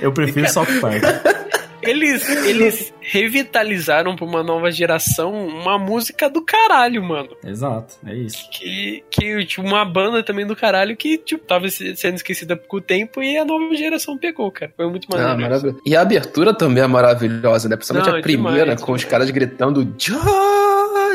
[0.01, 1.03] Eu prefiro South Park.
[1.85, 7.29] Eles, eles revitalizaram pra uma nova geração uma música do caralho, mano.
[7.45, 8.49] Exato, é isso.
[8.51, 12.77] Que, que tipo, uma banda também do caralho que, tipo, tava se- sendo esquecida com
[12.77, 14.71] o tempo e a nova geração pegou, cara.
[14.75, 15.41] Foi muito Ah, maneiro.
[15.41, 15.81] maravilhoso.
[15.85, 17.75] E a abertura também é maravilhosa, né?
[17.75, 20.23] Principalmente Não, a é primeira, demais, com os caras gritando George,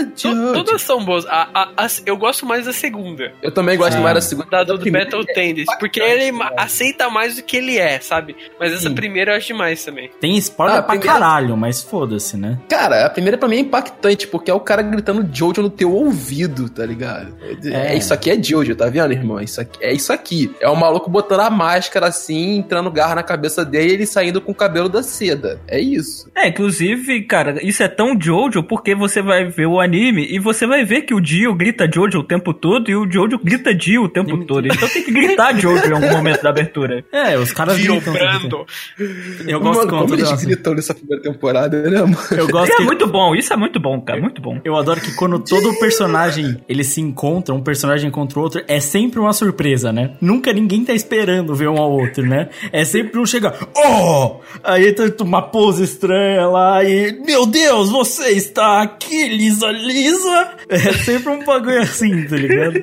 [0.07, 0.53] To-.
[0.53, 1.27] Todas são boas.
[1.27, 3.33] A, a- a- eu gosto mais da segunda.
[3.43, 4.03] Eu também gosto Sim.
[4.03, 4.49] mais da segunda.
[4.51, 5.79] Da do, do primeira Battle é Tendency.
[5.79, 6.51] Porque ele né?
[6.57, 8.37] aceita mais do que ele é, sabe?
[8.59, 8.95] Mas essa Sim.
[8.95, 10.11] primeira eu acho demais também.
[10.21, 12.59] Tem spoiler Ah, pra primeiro- caralho, mas foda-se, né?
[12.69, 15.93] Cara, a primeira pra mim é impactante, porque é o cara gritando Jojo no teu
[15.93, 17.35] ouvido, tá ligado?
[17.65, 17.93] É.
[17.93, 17.97] É.
[17.97, 19.41] Isso aqui é Jojo, tá vendo, irmão?
[19.41, 20.55] Isso aqui, é isso aqui.
[20.61, 24.41] É o maluco botando a máscara assim, entrando garra na cabeça dele e ele saindo
[24.41, 25.61] com o cabelo da seda.
[25.67, 26.31] É isso.
[26.35, 30.67] É, inclusive, cara, isso é tão Jojo porque você vai ver o anime e você
[30.67, 34.05] vai ver que o Dio grita Jojo o tempo todo e o Jojo grita Dio
[34.05, 34.67] o tempo todo.
[34.67, 37.05] Então tem que gritar Jojo em algum momento da abertura.
[37.13, 38.13] É, os caras gritam.
[38.13, 38.67] Vibrando.
[39.47, 42.17] Eu gosto Mano, como eles gritam nessa primeira temporada, né, mano?
[42.31, 44.61] Eu gosto é que muito bom, isso é muito bom, cara, muito bom.
[44.65, 48.81] Eu adoro que quando todo personagem ele se encontra, um personagem contra o outro, é
[48.81, 50.13] sempre uma surpresa, né?
[50.21, 52.49] Nunca ninguém tá esperando ver um ao outro, né?
[52.73, 54.41] É sempre um chegar, oh!
[54.63, 60.57] Aí tá uma pose estranha lá e, meu Deus, você está aqui, Lisa Lisa!
[60.69, 62.83] É sempre um bagulho assim, tá ligado?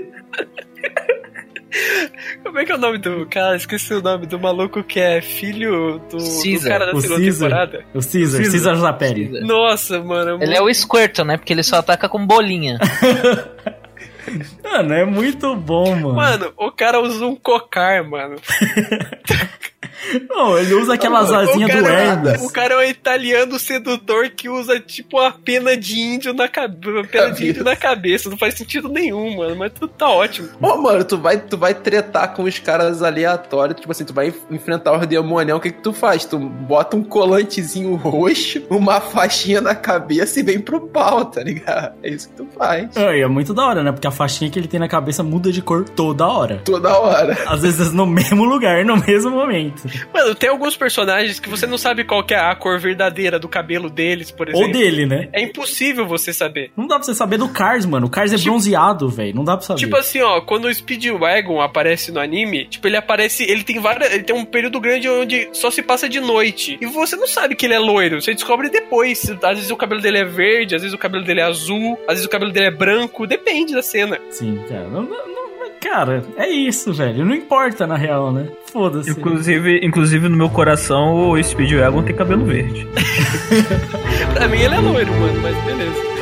[2.43, 3.55] Como é que é o nome do cara?
[3.57, 7.49] Esqueci o nome do maluco que é filho do, do cara da O segunda Caesar,
[7.49, 7.85] temporada.
[7.93, 8.51] o Caesar, Caesar.
[8.51, 9.41] Caesar Zaperi.
[9.41, 10.41] Nossa, mano.
[10.41, 11.37] Ele é o Squirtle, né?
[11.37, 12.79] Porque ele só ataca com bolinha.
[14.63, 16.13] Mano, é muito bom, mano.
[16.15, 18.37] Mano, o cara usa um cocar, mano.
[20.29, 22.41] Não, ele usa aquelas O asinhas do cara, Hermes.
[22.41, 27.07] o cara é um italiano sedutor que usa tipo a pena de índio na cabeça.
[27.11, 28.29] Pena de índio na cabeça.
[28.29, 29.55] Não faz sentido nenhum, mano.
[29.55, 30.49] Mas tudo tá ótimo.
[30.61, 34.27] Ô, mano, tu vai, tu vai tretar com os caras aleatórios, tipo assim, tu vai
[34.27, 36.25] enf- enfrentar os demonião, o que que tu faz?
[36.25, 41.95] Tu bota um colantezinho roxo, uma faixinha na cabeça e vem pro pau, tá ligado?
[42.03, 42.95] É isso que tu faz.
[42.95, 43.91] É, e é muito da hora, né?
[43.91, 46.61] Porque a faixinha que ele tem na cabeça muda de cor toda hora.
[46.65, 47.37] Toda hora.
[47.47, 49.83] Às vezes no mesmo lugar, no mesmo momento.
[50.13, 53.47] Mano, tem alguns personagens que você não sabe qual que é a cor verdadeira do
[53.47, 54.67] cabelo deles, por exemplo.
[54.67, 55.29] Ou dele, né?
[55.33, 56.71] É impossível você saber.
[56.75, 58.07] Não dá pra você saber do Cars, mano.
[58.07, 59.35] O Cars é bronzeado, velho.
[59.35, 59.79] Não dá pra saber.
[59.79, 64.13] Tipo assim, ó, quando o Speedwagon aparece no anime, tipo, ele aparece, ele tem várias,
[64.13, 66.77] ele tem um período grande onde só se passa de noite.
[66.81, 69.29] E você não sabe que ele é loiro, você descobre depois.
[69.43, 72.13] Às vezes o cabelo dele é verde, às vezes o cabelo dele é azul, às
[72.15, 74.19] vezes o cabelo dele é branco, depende da cena.
[74.29, 74.87] Sim, cara.
[74.87, 75.34] Não- não-
[75.89, 77.23] cara, é isso, velho.
[77.23, 78.47] Não importa, na real, né?
[78.71, 79.11] Foda-se.
[79.11, 82.87] Inclusive, inclusive no meu coração, o Speedwagon tem cabelo verde.
[84.33, 86.05] Pra mim ele é loiro, mano, mas beleza."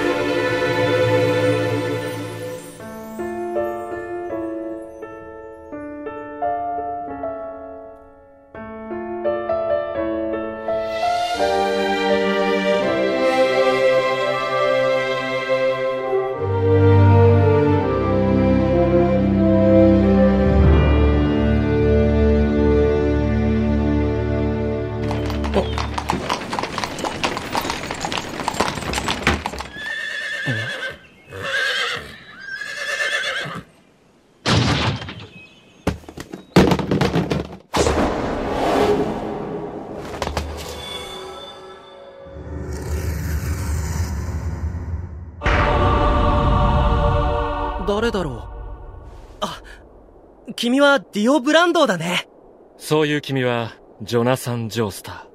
[50.63, 52.29] 君はディオ・ブランドーだね。
[52.77, 55.25] そういう君は、ジョナサン・ジョースター。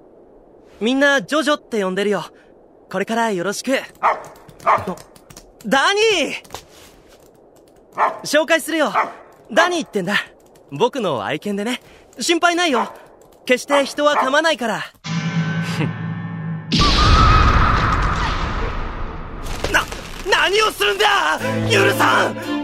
[0.80, 2.24] みんなジョジョって呼んでるよ。
[2.90, 3.72] これからよろしく。
[5.66, 8.20] ダニー！
[8.22, 8.90] 紹介するよ。
[9.52, 10.14] ダニーってんだ。
[10.72, 11.82] 僕の愛犬でね。
[12.18, 12.90] 心配ないよ。
[13.44, 14.82] 決して人は噛まないから。
[19.70, 19.84] な
[20.26, 21.38] 何をするんだ！
[21.68, 22.58] ユルさん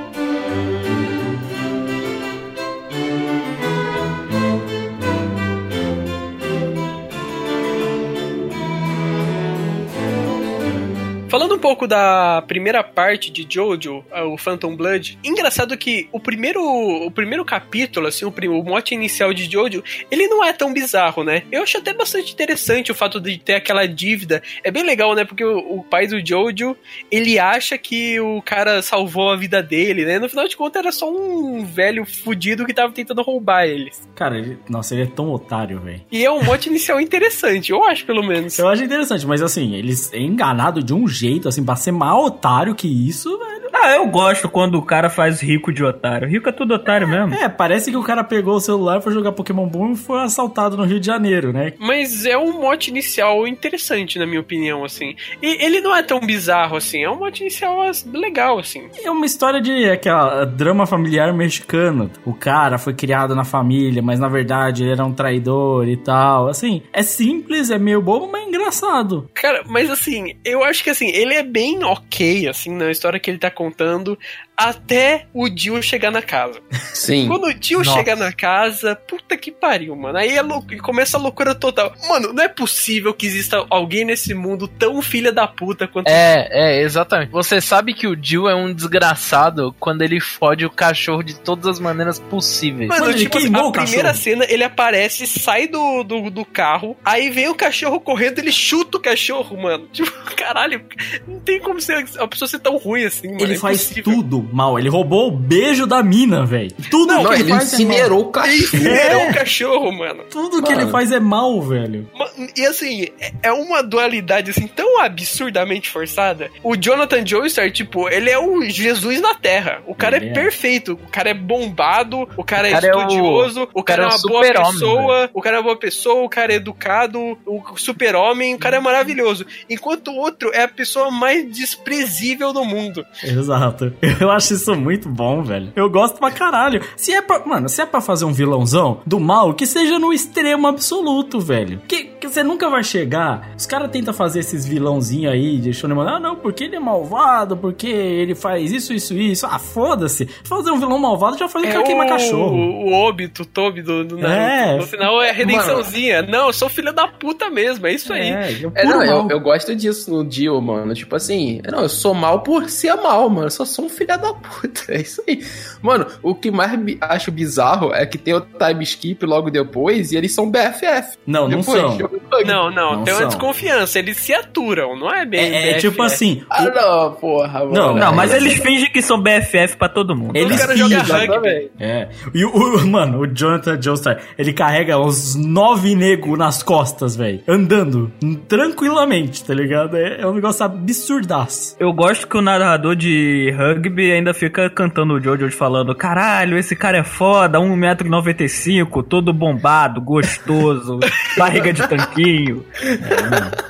[11.34, 16.20] Falando um pouco da primeira parte de Jojo, ah, o Phantom Blood, engraçado que o
[16.20, 20.52] primeiro, o primeiro capítulo, assim, o, prim- o mote inicial de Jojo, ele não é
[20.52, 21.42] tão bizarro, né?
[21.50, 24.44] Eu acho até bastante interessante o fato de ter aquela dívida.
[24.62, 25.24] É bem legal, né?
[25.24, 26.76] Porque o, o pai do Jojo,
[27.10, 30.20] ele acha que o cara salvou a vida dele, né?
[30.20, 34.08] No final de contas, era só um velho fudido que tava tentando roubar eles.
[34.14, 36.00] Cara, ele- nossa, ele é tão otário, velho.
[36.12, 38.56] E é um mote inicial interessante, eu acho, pelo menos.
[38.56, 42.14] Eu acho interessante, mas assim, eles é enganado de um jeito, assim, pra ser mais
[42.14, 43.64] otário que isso, velho.
[43.72, 46.28] Ah, eu gosto quando o cara faz rico de otário.
[46.28, 47.34] Rico é tudo otário mesmo.
[47.34, 50.76] É, parece que o cara pegou o celular, foi jogar Pokémon Boom e foi assaltado
[50.76, 51.74] no Rio de Janeiro, né?
[51.78, 55.16] Mas é um mote inicial interessante, na minha opinião, assim.
[55.42, 57.02] E ele não é tão bizarro, assim.
[57.02, 57.78] É um mote inicial
[58.12, 58.88] legal, assim.
[59.02, 62.10] É uma história de aquela drama familiar mexicano.
[62.24, 66.48] O cara foi criado na família, mas na verdade ele era um traidor e tal.
[66.48, 69.28] Assim, é simples, é meio bobo, mas é engraçado.
[69.34, 73.30] Cara, mas assim, eu acho que assim, ele é bem ok, assim, na história que
[73.30, 74.18] ele tá contando,
[74.56, 76.60] até o Dio chegar na casa.
[76.92, 77.26] Sim.
[77.26, 77.92] Quando o Dio Nossa.
[77.92, 80.18] chega na casa, puta que pariu, mano.
[80.18, 81.92] Aí é louco, começa a loucura total.
[82.08, 86.48] Mano, não é possível que exista alguém nesse mundo tão filha da puta quanto É,
[86.50, 87.30] é, exatamente.
[87.30, 91.66] Você sabe que o Jill é um desgraçado quando ele fode o cachorro de todas
[91.66, 92.88] as maneiras possíveis.
[92.88, 94.14] Mano, Mano, tipo, assim, a primeira cachorro.
[94.14, 98.98] cena, ele aparece, sai do, do, do carro, aí vem o cachorro correndo, ele chuta
[98.98, 99.88] o cachorro, mano.
[99.94, 100.84] Tipo, caralho,
[101.26, 103.42] não tem como ser, a pessoa ser tão ruim assim, mano.
[103.42, 104.78] ele é faz tudo mal.
[104.78, 106.70] Ele roubou o beijo da mina, velho.
[106.90, 108.20] Tudo Não, que ele, ele faz é mal.
[108.20, 108.54] o cachorro.
[108.54, 110.24] Incinerou o cachorro, mano.
[110.30, 110.90] Tudo que ele Mano.
[110.92, 112.08] faz é mal, velho.
[112.56, 116.50] E assim, é- é uma dualidade assim tão absurdamente forçada.
[116.62, 119.82] O Jonathan Joestar, tipo, ele é o Jesus na Terra.
[119.86, 120.32] O cara é, é.
[120.32, 120.92] perfeito.
[120.94, 124.02] O cara é bombado, o cara é O cara é o- estudioso, o, cara, cara
[124.02, 126.56] é é uma o boa pessoa, o cara é uma boa pessoa, o cara é
[126.56, 129.44] educado, o super-homem, o cara é maravilhoso.
[129.68, 133.04] Enquanto o outro é a pessoa mais desprezível do mundo.
[133.22, 133.92] Exato.
[134.20, 135.72] Eu acho isso muito bom, velho.
[135.74, 136.82] Eu gosto pra caralho.
[136.96, 137.44] Se é pra.
[137.44, 141.80] Mano, se é pra fazer um vilãozão do mal, que seja no extremo absoluto, velho.
[141.88, 143.50] Que, que você nunca vai chegar.
[143.56, 147.56] Os caras tentam fazer esses vilãozinhos aí de Shonen Ah, não, porque ele é malvado,
[147.56, 149.46] porque ele faz isso, isso, isso.
[149.46, 150.26] Ah, foda-se.
[150.44, 152.54] Fazer um vilão malvado já faz o É cara queimar cachorro.
[152.56, 154.40] O, o Obito, o Tobi do, do Naruto.
[154.40, 154.76] É.
[154.76, 156.22] No final é a redençãozinha.
[156.22, 158.30] Não, eu sou filho da puta mesmo, é isso aí.
[158.30, 160.94] É, é, É, não, eu, eu gosto disso no Dio, mano.
[160.94, 163.46] Tipo assim, não, eu sou mal por ser mal, mano.
[163.46, 164.82] Eu só sou um filho da puta.
[164.88, 165.44] É isso aí.
[165.82, 170.16] Mano, o que mais acho bizarro é que tem o time skip logo depois e
[170.16, 171.18] eles são BFF.
[171.26, 171.98] Não, não Depois, são.
[171.98, 172.44] jogo bug.
[172.44, 173.28] Não, não, Não tem uma são.
[173.28, 173.98] desconfiança.
[173.98, 175.40] Eles se aturam, não é bem.
[175.54, 176.42] É, é tipo assim.
[176.48, 177.72] Ah, não, porra, mano.
[177.72, 180.36] Não, Não, mas eles fingem que são BFF pra todo mundo.
[180.36, 181.26] Eles caras jogam fingem.
[181.28, 181.70] rugby.
[181.78, 182.08] É.
[182.32, 187.42] E o, o- mano, o Jonathan Joestar, ele carrega uns nove negros nas costas, velho.
[187.48, 188.10] Andando
[188.48, 189.96] tranquilamente, tá ligado?
[189.96, 191.76] É, é um negócio absurdaço.
[191.78, 196.74] Eu gosto que o narrador de rugby ainda fica cantando o Jojo falando: Caralho, esse
[196.74, 200.98] cara é foda, 1,95m, todo bombado, gostoso,
[201.36, 202.64] barriga de tanquinho,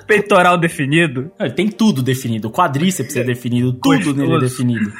[0.07, 1.30] peitoral definido.
[1.38, 2.48] Ele tem tudo definido.
[2.48, 4.16] O quadríceps é definido, tudo Gostoso.
[4.16, 4.92] nele é definido.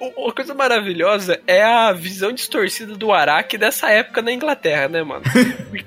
[0.00, 5.02] O- Uma coisa maravilhosa é a visão distorcida do Araki dessa época na Inglaterra, né,
[5.02, 5.22] mano?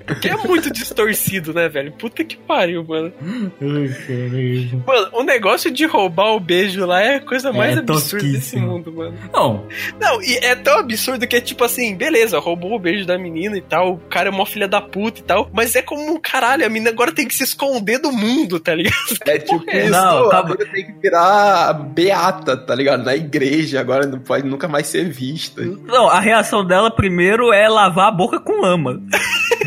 [0.05, 1.91] Porque é muito distorcido, né, velho?
[1.93, 3.11] Puta que pariu, mano.
[3.21, 4.83] Ai, caralho.
[4.85, 8.55] Mano, o negócio de roubar o beijo lá é a coisa mais É absurda desse
[8.57, 9.17] mundo, mano.
[9.33, 9.65] Não,
[9.99, 13.57] Não, e é tão absurdo que é tipo assim, beleza, roubou o beijo da menina
[13.57, 16.65] e tal, o cara é uma filha da puta e tal, mas é como, caralho,
[16.65, 18.95] a menina agora tem que se esconder do mundo, tá ligado?
[19.25, 20.49] É tipo É, isso, não, a calma.
[20.49, 23.03] menina tem que virar beata, tá ligado?
[23.03, 25.61] Na igreja, agora não pode nunca mais ser vista.
[25.63, 29.01] Não, a reação dela primeiro é lavar a boca com lama.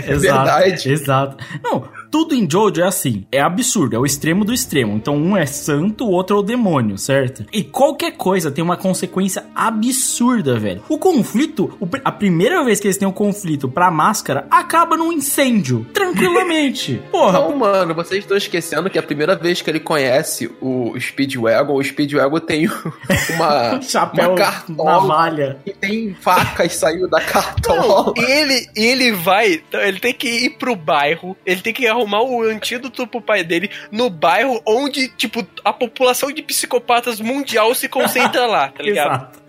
[0.07, 0.21] exato.
[0.21, 0.93] Verdade.
[0.93, 1.45] Exato.
[1.63, 3.25] Não, tudo em Jojo é assim.
[3.33, 4.95] É absurdo, é o extremo do extremo.
[4.95, 7.47] Então um é santo, o outro é o demônio, certo?
[7.51, 10.83] E qualquer coisa tem uma consequência absurda, velho.
[10.91, 11.73] O conflito,
[12.05, 15.87] a primeira vez que eles têm um conflito pra máscara, acaba num incêndio.
[15.95, 17.01] Tranquilamente.
[17.11, 21.75] Porra, Não, mano, vocês estão esquecendo que a primeira vez que ele conhece o Speedwagon,
[21.75, 22.69] o Speedwagon tem
[23.35, 25.57] uma, chapéu uma cartola navalha.
[25.65, 28.13] e tem facas saindo da cartola.
[28.19, 32.43] E ele, ele vai, ele tem que ir pro bairro, ele tem que arrumar o
[32.43, 38.47] antídoto pro pai dele no bairro onde, tipo, a população de psicopatas mundial se concentra
[38.47, 39.29] lá, tá ligado?
[39.29, 39.43] Exato.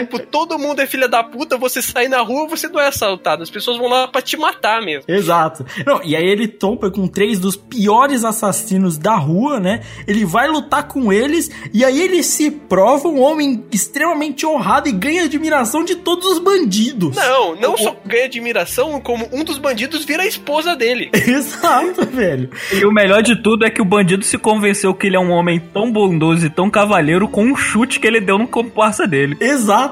[0.00, 3.42] Tipo, todo mundo é filha da puta, você sai na rua, você não é assaltado.
[3.42, 5.04] As pessoas vão lá pra te matar mesmo.
[5.08, 5.64] Exato.
[5.86, 9.82] Não, e aí ele tompa com três dos piores assassinos da rua, né?
[10.06, 14.92] Ele vai lutar com eles e aí ele se prova um homem extremamente honrado e
[14.92, 17.16] ganha admiração de todos os bandidos.
[17.16, 21.10] Não, não só ganha admiração, como um dos bandidos vira a esposa dele.
[21.14, 22.50] Exato, velho.
[22.72, 25.30] E o melhor de tudo é que o bandido se convenceu que ele é um
[25.30, 29.36] homem tão bondoso e tão cavalheiro com um chute que ele deu no comparsa dele.
[29.40, 29.85] Exato.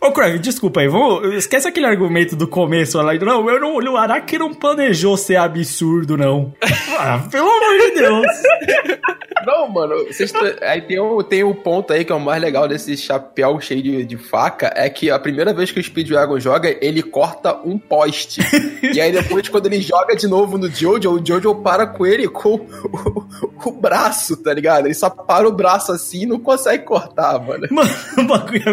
[0.00, 3.14] Ô, Craig, desculpa aí, vamos, esquece aquele argumento do começo lá.
[3.14, 6.52] Não, eu não, o Araki não planejou ser absurdo, não.
[6.96, 8.26] Ah, pelo amor de Deus.
[9.46, 9.94] Não, mano,
[10.62, 13.82] aí tem o, tem o ponto aí que é o mais legal desse chapéu cheio
[13.82, 17.78] de, de faca, é que a primeira vez que o Speedwagon joga, ele corta um
[17.78, 18.40] poste.
[18.82, 22.28] e aí depois, quando ele joga de novo no Jojo, o Jojo para com ele
[22.28, 24.86] com o, o braço, tá ligado?
[24.86, 27.66] Ele só para o braço assim e não consegue cortar, mano.
[27.70, 28.72] Mano, o bagulho é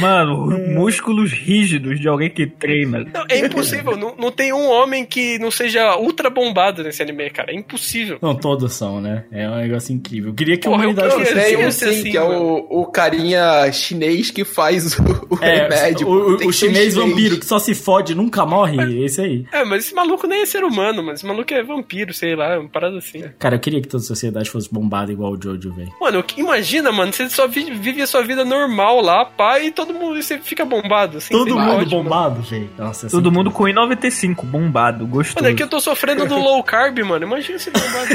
[0.00, 3.00] Mano, músculos rígidos de alguém que treina.
[3.12, 3.96] Não, é impossível.
[3.96, 7.52] não, não tem um homem que não seja ultra bombado nesse anime, cara.
[7.52, 8.18] É impossível.
[8.22, 9.24] Não, todos são, né?
[9.32, 10.30] É um negócio incrível.
[10.30, 12.16] Eu queria que a Porra, eu humanidade fosse Tem um Sim, sim, sim, sim, que
[12.16, 16.06] é o, o carinha chinês que faz o, o É, remédio.
[16.08, 19.44] o, o- o chinês vampiro que só se fode e nunca morre, esse aí.
[19.52, 21.14] É, mas esse maluco nem é ser humano, mano.
[21.14, 23.22] Esse maluco é vampiro, sei lá, uma parada assim.
[23.38, 25.92] Cara, eu queria que toda a sociedade fosse bombada igual o Jojo, velho.
[26.00, 29.24] Mano, imagina, mano, você só vive, vive a sua vida normal lá,
[29.62, 31.32] e todo mundo você fica bombado, assim.
[31.32, 32.02] Todo mundo ótimo.
[32.02, 32.70] bombado, velho.
[32.78, 35.42] Nossa, Todo assim, mundo com I-95, bombado, gostoso.
[35.42, 37.24] Mano, é que eu tô sofrendo do low carb, mano.
[37.24, 38.08] Imagina esse bombado.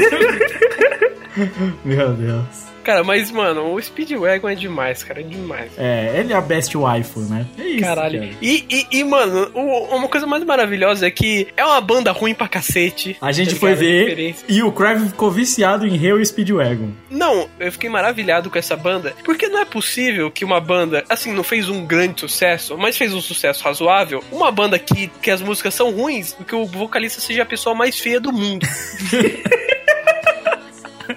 [1.84, 2.67] Meu Deus.
[2.88, 5.70] Cara, mas, mano, o Speedwagon é demais, cara, é demais.
[5.76, 7.44] É, ele é a best waifu, né?
[7.58, 7.80] É isso.
[7.84, 8.20] Caralho.
[8.20, 8.32] cara.
[8.40, 12.32] E, e, e, mano, o- uma coisa mais maravilhosa é que é uma banda ruim
[12.34, 13.16] pra cacete.
[13.20, 16.90] A gente tá foi ver e o Crave ficou viciado em Hell Speedwagon.
[17.10, 21.32] Não, eu fiquei maravilhado com essa banda, porque não é possível que uma banda, assim,
[21.32, 25.42] não fez um grande sucesso, mas fez um sucesso razoável, uma banda que, que as
[25.42, 28.66] músicas são ruins, que o vocalista seja a pessoa mais feia do mundo.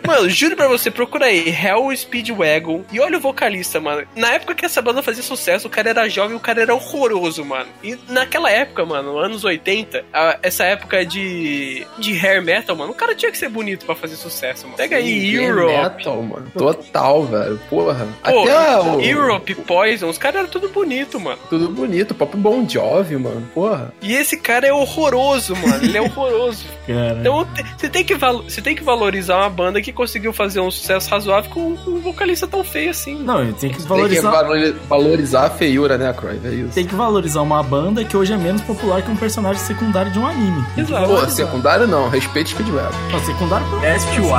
[0.06, 4.04] Mano, juro pra você, procura aí, Hell Speedwagon, e olha o vocalista, mano.
[4.16, 7.44] Na época que essa banda fazia sucesso, o cara era jovem, o cara era horroroso,
[7.46, 7.68] mano.
[7.84, 12.96] E naquela época, mano, anos 80, a- essa época de, de hair metal, mano, o
[12.96, 14.78] cara tinha que ser bonito pra fazer sucesso, mano.
[14.78, 15.98] Pega aí, Heavy Europe.
[15.98, 16.52] Metal, mano.
[16.58, 17.60] Total, velho.
[17.70, 18.08] Porra.
[18.24, 19.02] Pô, Até o...
[19.02, 21.38] Europe, Poison, os caras eram tudo bonito, mano.
[21.50, 22.14] Tudo bonito.
[22.16, 23.50] Pop Bon Jovi, mano.
[23.54, 23.94] Porra.
[24.02, 25.84] E esse cara é horroroso, mano.
[25.84, 26.66] Ele é horroroso.
[26.88, 27.18] Cara.
[27.20, 31.10] Então você tem, que você tem que valorizar uma banda que conseguiu fazer um sucesso
[31.10, 33.16] razoável com, com um vocalista tão feio assim.
[33.24, 34.32] Não, tem que Tem que valorizar.
[34.32, 36.40] valori- valorizar a feiura, né, Croy?
[36.44, 36.74] É isso.
[36.74, 40.20] Tem que valorizar uma banda que hoje é menos popular que um personagem secundário de
[40.20, 40.64] um anime.
[40.78, 41.06] Exato.
[41.08, 41.36] Pô, valorizar.
[41.46, 42.10] secundário não.
[42.10, 42.96] Respeito Speedwagon.
[43.12, 44.32] Não, secundário Best Wife.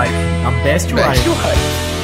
[0.47, 1.29] a best Best wife.
[1.29, 2.02] Wife.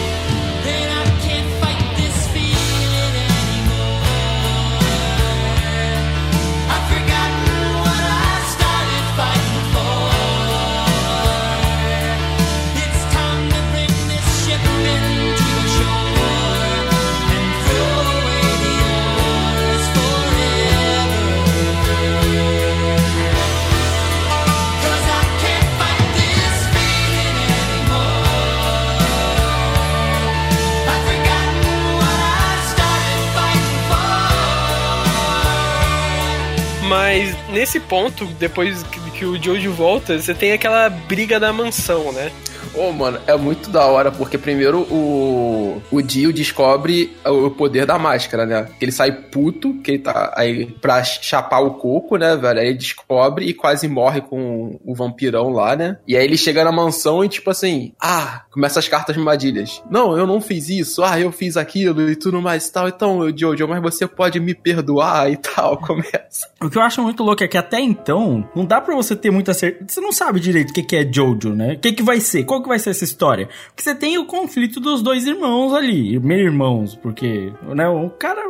[37.58, 42.30] Nesse ponto, depois que, que o Jojo volta, você tem aquela briga da mansão, né?
[42.74, 47.98] Ô, mano, é muito da hora, porque primeiro o, o Dio descobre o poder da
[47.98, 48.68] máscara, né?
[48.78, 52.60] Que ele sai puto, que ele tá aí pra chapar o coco, né, velho?
[52.60, 55.98] Aí ele descobre e quase morre com o vampirão lá, né?
[56.06, 59.82] E aí ele chega na mansão e, tipo assim, ah, começa as cartas armadilhas.
[59.90, 62.88] Não, eu não fiz isso, ah, eu fiz aquilo e tudo mais e tal.
[62.88, 65.78] Então, Jojo, mas você pode me perdoar e tal.
[65.82, 66.48] Começa.
[66.60, 69.30] O que eu acho muito louco é que até então, não dá pra você ter
[69.30, 69.86] muita certeza.
[69.88, 71.74] Você não sabe direito o que que é Jojo, né?
[71.74, 72.44] O que que vai ser?
[72.44, 73.48] Qual que vai ser essa história?
[73.68, 78.40] Porque você tem o conflito dos dois irmãos ali, meio irmãos, porque, né, o cara,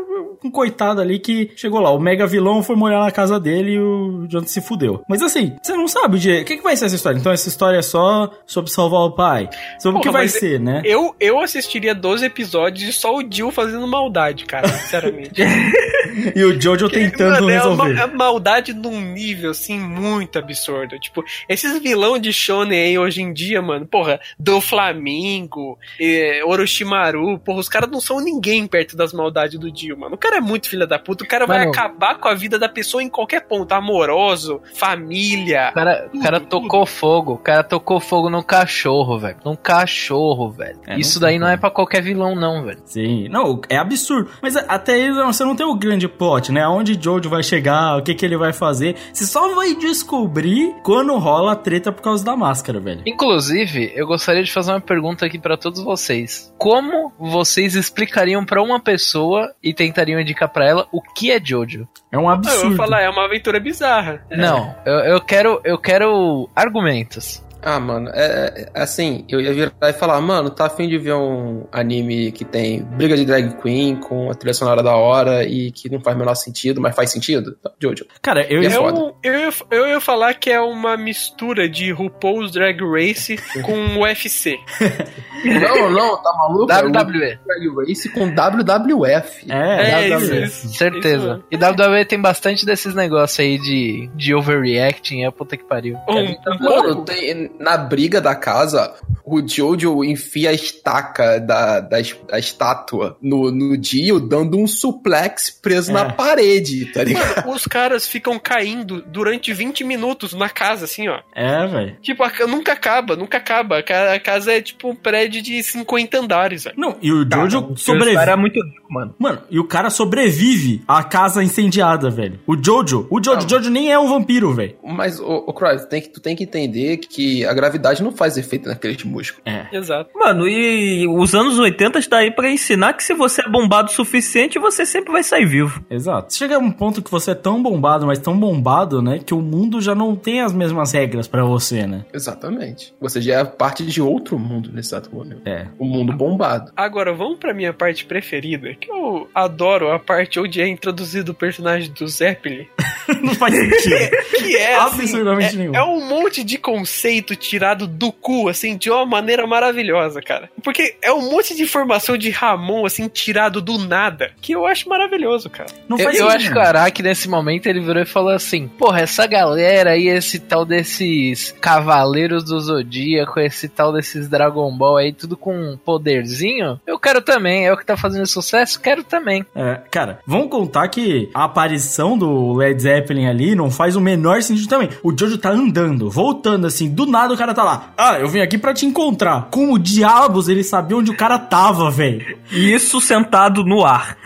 [0.45, 3.79] um coitado ali que chegou lá, o mega vilão foi morar na casa dele e
[3.79, 5.03] o Jonathan se fudeu.
[5.09, 6.17] Mas assim, você não sabe.
[6.17, 7.19] O que que vai ser essa história?
[7.19, 9.49] Então essa história é só sobre salvar o pai?
[9.79, 10.83] Sobre o que vai ser, né?
[10.85, 15.43] Eu, eu assistiria 12 episódios e só o Jill fazendo maldade, cara, sinceramente.
[16.35, 18.01] E o Jojo tentando Mano, é uma, resolver.
[18.01, 20.99] é maldade num nível, assim, muito absurdo.
[20.99, 26.41] Tipo, esses vilão de shonen aí hoje em dia, mano, pô, porra, do Flamingo, eh,
[26.45, 30.15] Orochimaru, porra, os caras não são ninguém perto das maldades do Dio, mano.
[30.15, 31.71] O cara é muito filho da puta, o cara vai Mano.
[31.71, 35.71] acabar com a vida da pessoa em qualquer ponto, amoroso, família.
[35.71, 39.37] O cara, o cara tocou fogo, o cara tocou fogo no cachorro, velho.
[39.45, 40.79] Num cachorro, velho.
[40.87, 42.81] É, Isso não daí tem não é pra qualquer vilão, não, velho.
[42.85, 44.31] Sim, não, é absurdo.
[44.41, 46.63] Mas até aí você não tem o grande plot, né?
[46.63, 48.95] Aonde Jojo vai chegar, o que, que ele vai fazer.
[49.13, 53.03] Você só vai descobrir quando rola a treta por causa da máscara, velho.
[53.07, 56.53] Inclusive, eu gostaria de fazer uma pergunta aqui pra todos vocês.
[56.59, 61.87] Como vocês explicariam pra uma pessoa e tentariam indicar pra ela o que é Jojo?
[62.13, 62.69] É um Ah, Eu absurdo.
[62.69, 64.25] vou falar, é uma aventura bizarra.
[64.31, 67.43] Não, eu, eu quero eu quero argumentos.
[67.63, 71.15] Ah, mano, é, é assim, eu ia virar e falar, mano, tá afim de ver
[71.15, 75.73] um anime que tem briga de drag queen com a trilha sonora da hora e
[75.73, 77.57] que não faz o menor sentido, mas faz sentido?
[77.63, 78.07] Tá, Jojo.
[78.23, 81.91] Cara, eu É É um- eu, ia, eu ia falar que é uma mistura de
[81.91, 84.57] RuPaul's Drag Race com UFC.
[85.45, 86.73] Não, não, tá maluco?
[86.73, 87.39] É WWE.
[87.47, 89.47] Drag Race com WWF.
[89.49, 90.69] É, É, isso, dá- isso.
[90.75, 91.43] Certeza.
[91.51, 95.97] E WWE tem bastante desses negócios aí de, de overreacting, é puta que pariu.
[96.09, 98.95] Um, um Mano, tem, na briga da casa,
[99.25, 105.51] o Jojo enfia a estaca da, da, da estátua no, no Dio, dando um suplex
[105.51, 105.95] preso É.
[105.95, 107.37] na parede, tá ligado?
[107.45, 111.21] Mano, os caras ficam caindo durante 20 minutos na casa, assim, ó.
[111.35, 111.97] É, velho.
[112.01, 113.79] Tipo, a ca- nunca acaba, nunca acaba.
[113.79, 116.77] A ca- a casa é tipo um prédio de 50 andares, velho.
[116.79, 118.17] Não, e o Jojo O sobrevive.
[118.17, 119.15] cara é muito rico, mano.
[119.19, 122.39] Mano, e o cara sobrevive à casa incendiada, velho.
[122.47, 123.49] O Jojo, o Jojo, Não.
[123.49, 124.75] Jojo nem é um vampiro, velho.
[124.85, 128.69] Mas, Croy, tu tem, que, tu tem que entender que a gravidade não faz efeito
[128.69, 129.43] naqueles músculos.
[129.47, 129.67] É.
[129.73, 130.11] Exato.
[130.15, 133.95] Mano, e os anos 80 está aí pra ensinar que se você é bombado o
[133.95, 135.83] suficiente, você sempre vai sair vivo.
[135.91, 136.35] Exato.
[136.35, 139.41] Chega a um ponto que você é tão bombado, mas tão bombado, né, que o
[139.41, 142.05] mundo já não tem as mesmas regras pra você, né?
[142.13, 142.95] Exatamente.
[143.01, 145.47] Você já é parte de outro mundo nesse exato momento.
[145.47, 145.67] É.
[145.79, 146.73] O mundo bombado.
[146.77, 151.35] Agora, vamos pra minha parte preferida, que eu adoro a parte onde é introduzido o
[151.35, 152.67] personagem do Zeppelin.
[153.23, 154.19] não faz sentido.
[154.39, 155.75] Que é, assim, Absurdamente é, nenhum.
[155.75, 160.51] é um monte de conceito tirado do cu, assim, de uma maneira maravilhosa, cara.
[160.63, 164.89] Porque é um monte de informação de Ramon, assim, tirado do nada, que eu acho
[164.89, 165.69] maravilhoso, cara.
[165.89, 166.37] Não Eu, faz eu sentido.
[166.43, 170.09] acho que o Araki, nesse momento, ele virou e falou assim: Porra, essa galera aí,
[170.09, 175.77] esse tal desses Cavaleiros do Zodíaco, esse tal desses Dragon Ball aí, tudo com um
[175.77, 177.67] poderzinho, eu quero também.
[177.67, 178.81] É o que tá fazendo sucesso?
[178.81, 179.45] Quero também.
[179.55, 184.43] É, cara, vamos contar que a aparição do Led Zeppelin ali não faz o menor
[184.43, 184.89] sentido também.
[185.03, 187.91] O Jojo tá andando, voltando assim, do nada o cara tá lá.
[187.97, 189.49] Ah, eu vim aqui pra te encontrar.
[189.51, 192.39] Como diabos ele sabia onde o cara tava, velho?
[192.51, 194.17] Isso sentado no ar.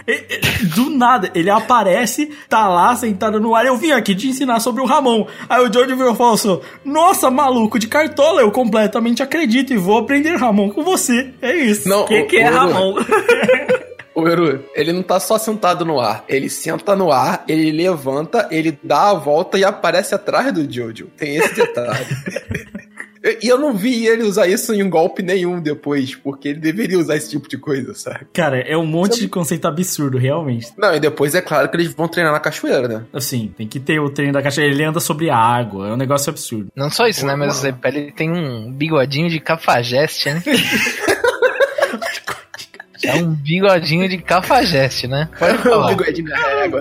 [0.74, 3.64] Do nada, ele aparece, tá lá sentado no ar.
[3.64, 5.26] Eu vim aqui te ensinar sobre o Ramon.
[5.48, 9.76] Aí o George virou e falou assim: Nossa, maluco de cartola, eu completamente acredito e
[9.78, 11.30] vou aprender Ramon com você.
[11.40, 11.88] É isso.
[11.88, 12.94] Não, O que, o- que é o- Ramon?
[14.14, 16.24] Ô, Eru, ele não tá só sentado no ar.
[16.28, 21.08] Ele senta no ar, ele levanta, ele dá a volta e aparece atrás do Jojo.
[21.16, 22.06] Tem esse detalhe.
[23.40, 26.98] E eu não vi ele usar isso em um golpe nenhum depois, porque ele deveria
[26.98, 28.26] usar esse tipo de coisa, sabe?
[28.32, 30.72] Cara, é um monte de conceito absurdo, realmente.
[30.76, 33.04] Não, e depois é claro que eles vão treinar na cachoeira, né?
[33.12, 34.60] Assim, tem que ter o treino da caixa.
[34.62, 36.72] Ele anda sobre a água, é um negócio absurdo.
[36.74, 37.36] Não só isso, né?
[37.36, 40.42] Mas o Zepelli tem um bigodinho de cafajeste, né?
[43.04, 45.28] É um bigodinho de cafajeste, né?
[45.38, 45.88] Pode O falar.
[46.60, 46.80] régua.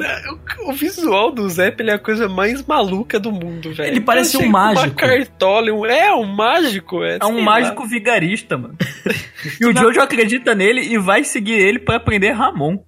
[0.65, 3.89] O, o visual do Zeppelin é a coisa mais maluca do mundo, velho.
[3.89, 4.87] Ele parece Eu um mágico.
[4.87, 7.17] Uma cartola, um- é um mágico, é.
[7.21, 8.75] É um mágico vigarista, mano.
[9.59, 12.77] E o Jojo acredita nele e vai seguir ele pra aprender Ramon.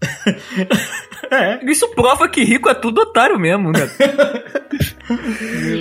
[1.31, 1.59] É.
[1.65, 3.89] Isso prova que rico é tudo otário mesmo, né?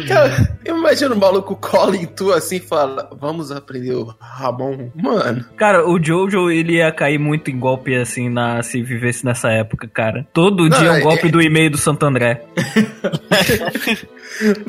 [0.08, 4.90] Cara, imagina o maluco cola em tu assim e fala: Vamos aprender o Ramon.
[4.94, 9.50] Mano, Cara, o Jojo, ele ia cair muito em golpe assim na, se vivesse nessa
[9.50, 10.26] época, cara.
[10.32, 12.42] Todo Não, dia um é- golpe do e-mail do Santo André.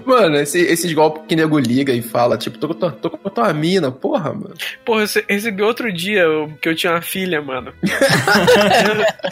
[0.05, 3.27] mano, esse- esses golpes que nego liga e fala, tipo, tô, com tua- tô com
[3.27, 4.53] a tua mina, porra, mano.
[4.85, 6.25] Porra, eu rece- recebi outro dia
[6.61, 7.73] que eu tinha uma filha, mano.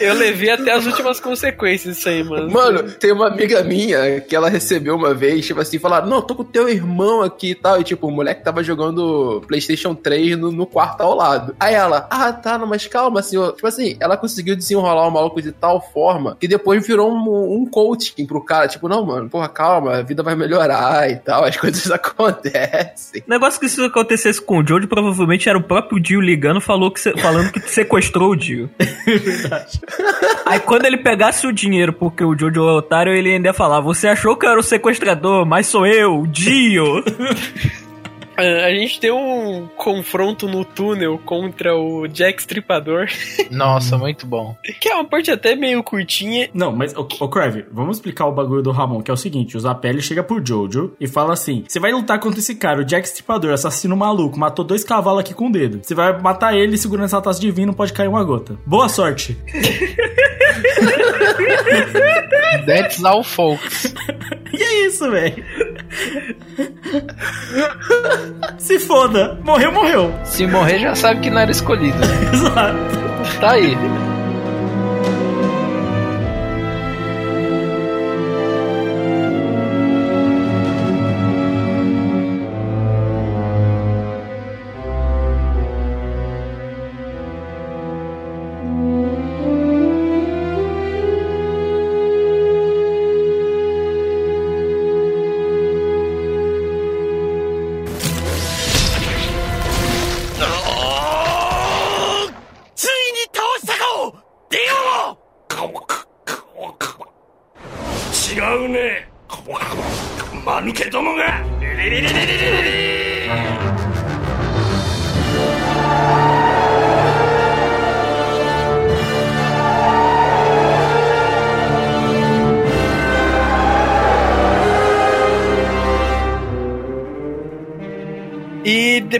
[0.08, 2.50] eu levei até as últimas consequências isso aí, mano.
[2.50, 6.34] Mano, tem uma amiga minha que ela recebeu uma vez, tipo assim, falaram, não, tô
[6.34, 7.80] com teu irmão aqui e tal.
[7.80, 11.54] E tipo, o moleque tava jogando PlayStation 3 no, no quarto ao lado.
[11.60, 13.52] Aí ela, ah, tá, não, mas calma, senhor.
[13.54, 17.66] Tipo assim, ela conseguiu desenrolar o maluco de tal forma que depois virou um, um
[17.66, 18.68] coaching pro cara.
[18.68, 23.22] Tipo, não, mano, porra, calma, a vida vai melhorar e tal, as coisas acontecem.
[23.26, 26.90] O negócio que se acontecesse com o Jojo, provavelmente era o próprio Dio ligando falou
[26.90, 28.70] que se- falando que sequestrou o Dio.
[30.46, 33.80] Aí quando ele pegasse o dinheiro, porque o Jojo é otário, ele ainda ia falar:
[33.80, 37.02] Você achou que eu era o sequestrador, mas sou eu, o Dio.
[38.36, 43.06] Ah, a gente tem um confronto no túnel contra o Jack Stripador,
[43.50, 44.56] Nossa, muito bom.
[44.80, 46.48] que é uma parte até meio curtinha.
[46.54, 49.56] Não, mas, ô, ô Crave, vamos explicar o bagulho do Ramon, que é o seguinte:
[49.56, 52.84] o Zapelli chega pro Jojo e fala assim: você vai lutar contra esse cara, o
[52.84, 55.80] Jack Stripador, assassino maluco, matou dois cavalos aqui com o dedo.
[55.82, 58.56] Você vai matar ele segurando essa taça de vinho, não pode cair uma gota.
[58.66, 59.36] Boa sorte.
[62.66, 63.94] That's all, folks.
[64.52, 65.44] E é isso, velho.
[68.58, 69.38] Se foda.
[69.42, 70.14] Morreu, morreu.
[70.24, 71.98] Se morrer, já sabe que não era escolhido.
[72.32, 73.40] Exato.
[73.40, 73.76] Tá aí.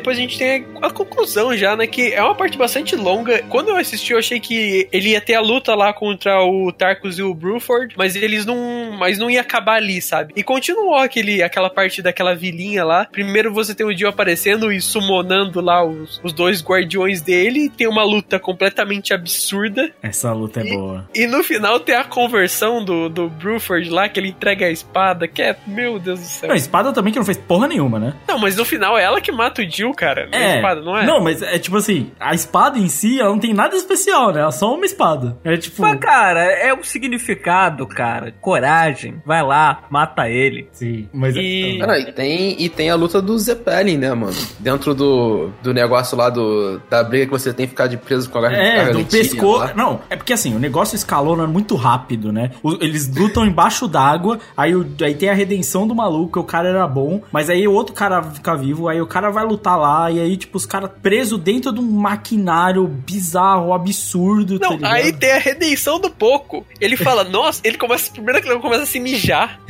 [0.03, 1.87] Depois a gente tem a conclusão já, né?
[1.87, 3.41] Que é uma parte bastante longa.
[3.49, 7.19] Quando eu assisti, eu achei que ele ia ter a luta lá contra o Tarkus
[7.19, 8.57] e o Bruford, mas eles não.
[9.03, 10.33] Mas não ia acabar ali, sabe?
[10.37, 13.05] E continuou aquele, aquela parte daquela vilinha lá.
[13.11, 17.69] Primeiro você tem o Dio aparecendo e summonando lá os, os dois guardiões dele.
[17.69, 19.93] Tem uma luta completamente absurda.
[20.01, 21.09] Essa luta é boa.
[21.13, 25.27] E no final tem a conversão do, do Bruford lá, que ele entrega a espada,
[25.27, 25.57] que é.
[25.67, 26.49] Meu Deus do céu.
[26.49, 28.15] Não, a espada também que não fez porra nenhuma, né?
[28.29, 30.29] Não, mas no final é ela que mata o Jill, cara.
[30.31, 30.57] Não é.
[30.57, 31.05] espada, não é?
[31.05, 34.41] Não, mas é tipo assim, a espada em si, ela não tem nada especial, né?
[34.41, 35.37] Ela é só uma espada.
[35.45, 35.83] É tipo.
[35.83, 38.33] Mas, cara, é o significado, cara.
[38.41, 38.92] Coragem.
[39.25, 40.69] Vai lá, mata ele.
[40.73, 41.35] Sim, mas.
[41.37, 44.35] E- Cara, e tem, e tem a luta do Zeppelin, né, mano?
[44.59, 48.29] Dentro do, do negócio lá do, da briga que você tem que ficar de preso
[48.31, 49.75] com a gar- É, do pescoço.
[49.77, 52.51] Não, é porque assim, o negócio escalona muito rápido, né?
[52.63, 56.69] O- eles lutam embaixo d'água, aí, o- aí tem a redenção do maluco, o cara
[56.69, 60.11] era bom, mas aí o outro cara fica vivo, aí o cara vai lutar lá,
[60.11, 64.93] e aí, tipo, os caras presos dentro de um maquinário bizarro, absurdo, tá Não, ligado?
[64.93, 66.67] aí tem a redenção do Poco.
[66.81, 69.61] Ele fala, nossa, ele começa, primeiro que ele começa a se mijar.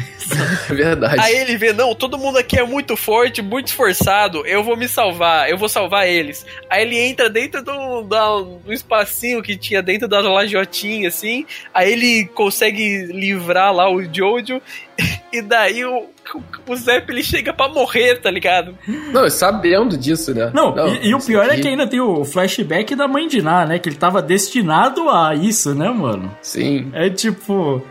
[0.69, 1.21] É verdade.
[1.21, 4.89] Aí ele vê, não, todo mundo aqui é muito forte, muito esforçado, eu vou me
[4.89, 6.47] salvar, eu vou salvar eles.
[6.71, 11.45] Aí ele entra dentro do, da- do espacinho que tinha dentro da lajiotinha, assim,
[11.75, 14.63] aí ele consegue livrar lá o Jojo,
[15.33, 16.07] e daí o,
[16.69, 18.79] o Zep ele chega pra morrer, tá ligado?
[18.87, 20.51] Não, sabendo disso, né?
[20.55, 23.67] Não, e, e o pior é que ainda tem o flashback da mãe de Ná,
[23.67, 23.79] né?
[23.79, 26.35] Que ele tava destinado a isso, né, mano?
[26.41, 26.91] Sim.
[26.95, 27.85] É tipo.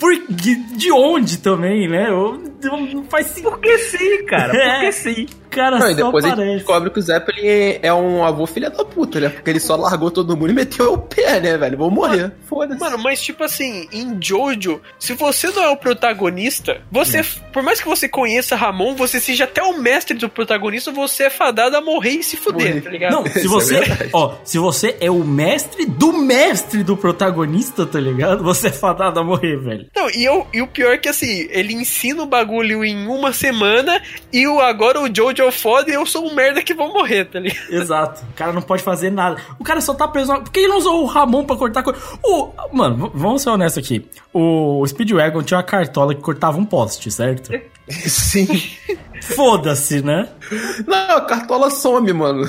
[0.00, 2.08] Por, de, de onde também, né?
[2.10, 3.50] Eu- Não faz sentido.
[3.50, 4.56] Porque sim, cara.
[4.56, 4.70] É.
[4.74, 5.26] Porque sim.
[5.58, 6.56] Cara Não, e depois a gente aparece.
[6.58, 9.28] descobre que o Zeppelin é, é um avô filha da puta, né?
[9.28, 11.76] Porque ele só largou todo mundo e meteu o pé, né, velho?
[11.76, 12.32] Vou morrer.
[12.46, 12.78] Foda-se.
[12.80, 17.80] Mano, mas tipo assim, em Jojo, se você não é o protagonista, você, por mais
[17.80, 21.80] que você conheça Ramon, você seja até o mestre do protagonista, você é fadado a
[21.80, 22.80] morrer e se fuder, Morrer.
[22.82, 23.12] tá ligado?
[23.12, 24.10] Não, se é você, verdade.
[24.12, 28.44] ó, se você é o mestre do mestre do protagonista, tá ligado?
[28.44, 29.86] Você é fadado a morrer, velho.
[29.96, 33.32] Não, e, eu, e o pior é que assim, ele ensina o bagulho em uma
[33.32, 34.00] semana
[34.32, 36.92] e o, agora o Jojo é o foda e eu sou um merda que vou
[36.92, 37.72] morrer, tá ligado?
[37.72, 38.22] Exato.
[38.30, 39.40] O cara não pode fazer nada.
[39.58, 40.32] O cara só tá preso.
[40.34, 41.98] Por que ele não usou o Ramon pra cortar coisa?
[42.22, 42.50] O...
[42.72, 44.06] Mano, vamos ser honestos aqui.
[44.32, 47.50] O Speedwagon tinha uma cartola que cortava um poste, certo?
[47.88, 48.46] Sim.
[49.22, 50.28] Foda-se, né?
[50.86, 52.48] Não, a cartola some, mano.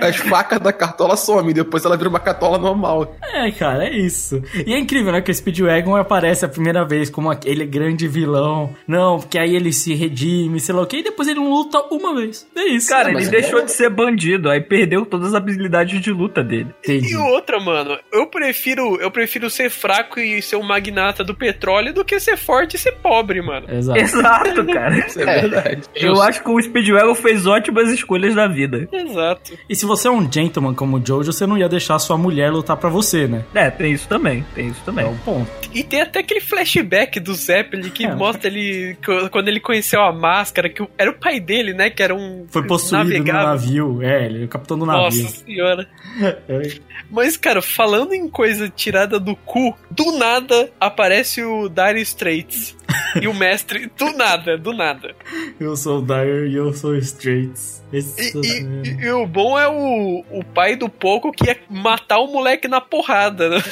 [0.00, 3.16] As facas da cartola somem, depois ela vira uma cartola normal.
[3.22, 4.42] É, cara, é isso.
[4.66, 5.20] E é incrível, né?
[5.20, 8.74] Que o Speedwagon aparece a primeira vez como aquele grande vilão.
[8.86, 11.78] Não, porque aí ele se redime, sei lá o quê, e depois ele não luta
[11.90, 12.46] uma vez.
[12.56, 12.88] É isso.
[12.88, 16.42] Cara, mas ele é- deixou de ser bandido, aí perdeu todas as habilidades de luta
[16.42, 16.68] dele.
[16.82, 17.12] Entendi.
[17.12, 21.92] E outra, mano, eu prefiro, eu prefiro ser fraco e ser um magnata do petróleo
[21.92, 23.66] do que ser forte e ser pobre, mano.
[23.70, 23.98] Exato.
[23.98, 24.98] Exato, cara.
[24.98, 25.55] Isso é, verdade.
[25.94, 28.88] Eu acho que o Speedwagon fez ótimas escolhas na vida.
[28.92, 29.52] Exato.
[29.68, 32.50] E se você é um gentleman como o Jojo, você não ia deixar sua mulher
[32.50, 33.44] lutar pra você, né?
[33.54, 35.04] É, tem isso também, tem isso É também.
[35.06, 35.50] um ponto.
[35.74, 38.14] E tem até aquele flashback do Zeppelin que É.
[38.14, 38.96] mostra ele
[39.30, 41.90] quando ele conheceu a máscara, que era o pai dele, né?
[41.90, 43.46] Que era um Foi possuído no navegável.
[43.48, 44.02] navio.
[44.02, 45.28] É, ele é o capitão do Nossa navio.
[45.28, 45.88] senhora.
[46.20, 46.36] É.
[47.10, 52.76] Mas, cara, falando em coisa tirada do cu, do nada aparece o Dire Straits.
[53.22, 55.14] e o mestre, do nada, do nada.
[55.58, 57.82] Eu sou Dyer e eu sou Straits.
[57.92, 62.26] E, e- e o bom é o, o pai do Poco que ia matar o
[62.32, 63.62] moleque na porrada, né?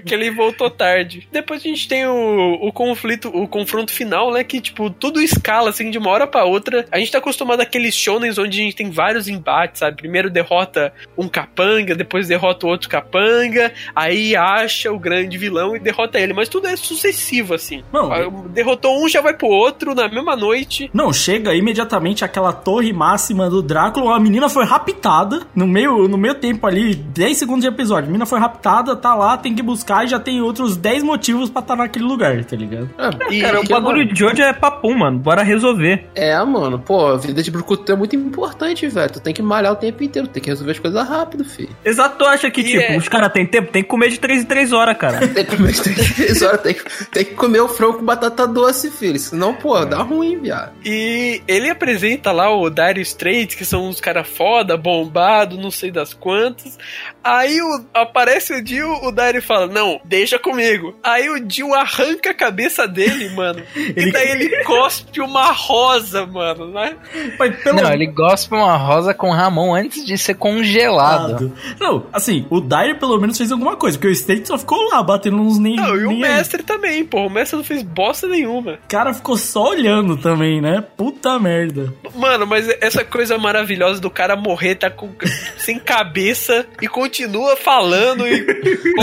[0.00, 1.28] Porque ele voltou tarde.
[1.32, 4.42] Depois a gente tem o, o conflito, o confronto final, né?
[4.44, 6.84] Que, tipo, tudo escala, assim, de uma hora pra outra.
[6.90, 9.96] A gente tá acostumado àqueles shonens onde a gente tem vários embates, sabe?
[9.96, 15.78] Primeiro derrota um capanga, depois derrota o outro capanga, aí acha o grande vilão e
[15.80, 16.32] derrota ele.
[16.32, 17.82] Mas tudo é sucessivo, assim.
[17.92, 20.90] Não, Ah, Derrotou um, já vai pro outro na mesma noite.
[20.92, 24.16] Não, chega imediatamente aquela torre máxima do Drácula.
[24.16, 28.04] A menina foi raptada no meio, no meio tempo ali, 10 segundos de episódio.
[28.04, 31.50] A menina foi raptada, tá lá, tem que buscar e já tem outros 10 motivos
[31.50, 32.88] pra estar naquele lugar, tá ligado?
[33.30, 35.18] E, Cara, o e- bagulho de hoje é papum, mano.
[35.18, 36.06] Bora resolver.
[36.14, 39.10] É, mano, pô, a vida de Brucutu é muito importante, velho.
[39.12, 41.70] Tu tem que malhar o tempo inteiro, tem que resolver as coisas rápido, filho.
[41.84, 43.70] Exato, tu acha que, E tipo, é- os caras têm tempo?
[43.72, 45.26] Tem que comer de 3 em 3 horas, cara.
[45.32, 48.90] Tem que comer três horas, tem que, tem que comer o frango com batata doce,
[48.90, 49.18] filho.
[49.18, 50.72] Senão, pô, dá ruim, viado.
[50.84, 55.90] E ele apresenta lá o Dire Straits, que são uns caras foda, bombado, não sei
[55.90, 56.78] das quantas.
[57.24, 60.94] Aí o- aparece o Jill, o Dire fala: Não, deixa comigo.
[61.02, 63.62] Aí o Jill arranca a cabeça dele, mano.
[63.74, 66.94] Ele- E daí ele cospe uma rosa, mano, né?
[67.38, 71.52] Mas pelo Não, ele gospe uma rosa com Ramon antes de ser congelado.
[71.80, 75.02] Não, assim, o Dyer pelo menos fez alguma coisa, porque o State só ficou lá
[75.02, 75.76] batendo uns nem.
[75.76, 76.30] Não, e o nem aí.
[76.34, 77.26] mestre também, pô.
[77.26, 78.72] O mestre não fez bosta nenhuma.
[78.74, 80.82] O cara ficou só olhando também, né?
[80.96, 81.92] Puta merda.
[82.14, 85.10] Mano, mas essa coisa maravilhosa do cara morrer, tá com,
[85.58, 88.40] sem cabeça e continua falando e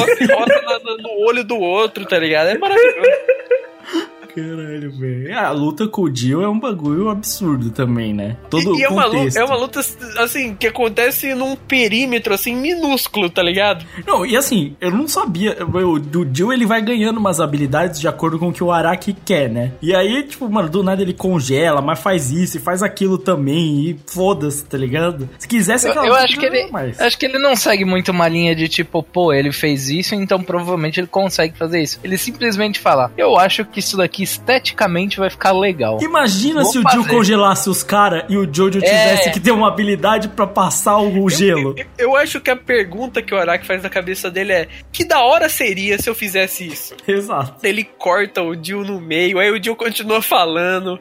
[1.02, 2.48] no olho do outro, tá ligado?
[2.48, 3.00] É maravilhoso.
[4.36, 5.38] Caralho, velho.
[5.38, 8.38] A luta com o Jill é um bagulho absurdo também, né?
[8.50, 9.82] Todo e e é uma, luta, é uma luta,
[10.20, 13.86] assim, que acontece num perímetro, assim, minúsculo, tá ligado?
[14.06, 15.58] Não, e assim, eu não sabia.
[15.66, 19.14] O, o Jill ele vai ganhando umas habilidades de acordo com o que o Araki
[19.26, 19.72] quer, né?
[19.82, 23.90] E aí, tipo, mano, do nada ele congela, mas faz isso e faz aquilo também.
[23.90, 25.30] E foda-se, tá ligado?
[25.38, 27.02] Se quisesse Eu, aquela eu luta, acho que não ele, mais.
[27.02, 30.42] acho que ele não segue muito uma linha de tipo, pô, ele fez isso, então
[30.42, 32.00] provavelmente ele consegue fazer isso.
[32.04, 35.98] Ele simplesmente fala, eu acho que isso daqui esteticamente vai ficar legal.
[36.02, 37.16] Imagina Vou se o Jill fazer.
[37.16, 39.32] congelasse os caras e o Jojo tivesse É.
[39.32, 41.76] que ter uma habilidade pra passar o gelo.
[41.78, 45.04] Eu, eu acho que a pergunta que o Araki faz na cabeça dele é: que
[45.06, 46.96] da hora seria se eu fizesse isso?
[47.08, 47.66] Exato.
[47.66, 51.00] Ele corta o Jill no meio, aí o Jill continua falando.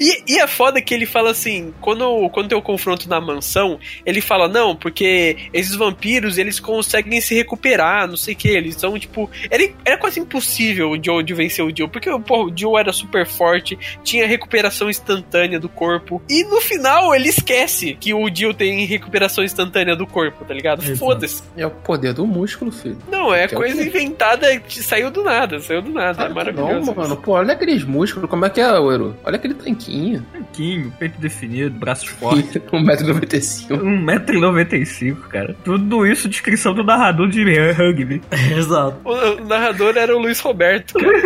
[0.00, 3.78] E, e é foda que ele fala assim, quando, quando tem o confronto na mansão,
[4.04, 8.76] ele fala, não, porque esses vampiros, eles conseguem se recuperar, não sei o que, eles
[8.76, 9.30] são, tipo...
[9.50, 12.92] Era, era quase impossível o Joe de vencer o Jill, porque pô, o Jill era
[12.92, 18.54] super forte, tinha recuperação instantânea do corpo, e no final ele esquece que o Jill
[18.54, 20.82] tem recuperação instantânea do corpo, tá ligado?
[20.96, 21.42] Foda-se.
[21.56, 22.98] É o poder do músculo, filho.
[23.10, 26.34] Não, é Que é coisa inventada que saiu do nada, saiu do nada, é Claro
[26.34, 26.86] maravilhoso.
[26.86, 27.16] Não, mano.
[27.16, 28.28] Pô, olha aqueles músculos.
[28.28, 29.16] Como é que é, Ouro?
[29.24, 30.24] Olha aquele tanquinho.
[30.32, 32.54] Tanquinho, peito definido, braços fortes.
[32.72, 33.68] 1,95m.
[33.68, 35.56] 1,95m, cara.
[35.64, 38.22] Tudo isso descrição do narrador de rugby.
[38.56, 38.96] Exato.
[39.04, 41.18] O, narrador era o Luiz Roberto, cara.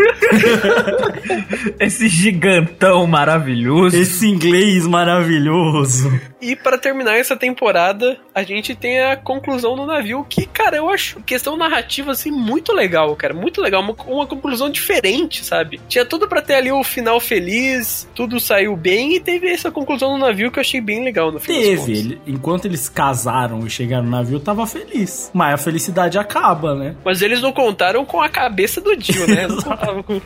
[1.78, 3.96] Esse gigantão maravilhoso.
[3.96, 6.10] Esse inglês maravilhoso.
[6.42, 10.90] E pra terminar essa temporada, a gente tem a conclusão do navio, que, cara, eu
[10.90, 13.32] acho questão narrativa, assim, muito legal, cara.
[13.32, 13.80] Muito legal.
[13.80, 15.80] Uma, uma conclusão diferente, sabe?
[15.88, 20.14] Tinha tudo pra ter ali o final feliz, tudo saiu bem, e teve essa conclusão
[20.14, 21.92] do navio que eu achei bem legal no fim das Teve.
[21.92, 25.30] Ele, enquanto eles casaram e chegaram no navio, tava feliz.
[25.32, 26.96] Mas a felicidade acaba, né?
[27.04, 29.46] Mas eles não contaram com a cabeça do Dio, né?
[30.04, 30.20] Com...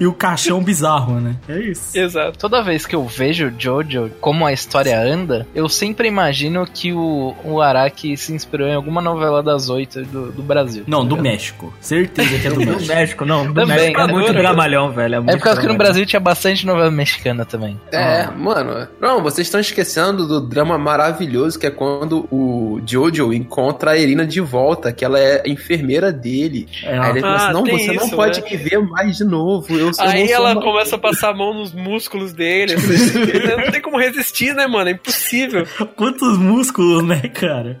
[0.00, 1.36] E o caixão bizarro, né?
[1.48, 1.96] É isso.
[1.96, 2.36] Exato.
[2.36, 7.34] Toda vez que eu vejo Jojo, como a história anda, eu sempre imagino que o,
[7.44, 10.84] o Araki se inspirou em alguma novela das oito do, do Brasil.
[10.86, 11.22] Não, tá do?
[11.22, 11.72] México.
[11.80, 12.86] Certeza que é do Do México.
[12.94, 13.46] México, não.
[13.46, 14.12] Do Também, México é cara.
[14.12, 15.14] muito dramalhão, velho.
[15.14, 15.74] É, É muito por causa que no.
[15.76, 17.78] Brasil tinha bastante novela mexicana também.
[17.92, 18.86] É, mano.
[19.00, 24.24] Não, vocês estão esquecendo do drama maravilhoso que é quando o Jojo encontra a Irina
[24.26, 26.68] de volta, que ela é a enfermeira dele.
[26.84, 28.50] É, Aí ele fala assim: Ah, não, você não isso, pode né?
[28.50, 29.76] me ver mais de novo.
[29.76, 32.32] Eu sou eu Aí não sou ela uma- começa a passar a mão nos músculos
[32.32, 32.74] dele.
[32.78, 33.18] assim.
[33.64, 34.88] não tem como resistir, né, mano?
[34.88, 35.41] É impossível.
[35.96, 37.80] Quantos músculos, né, cara?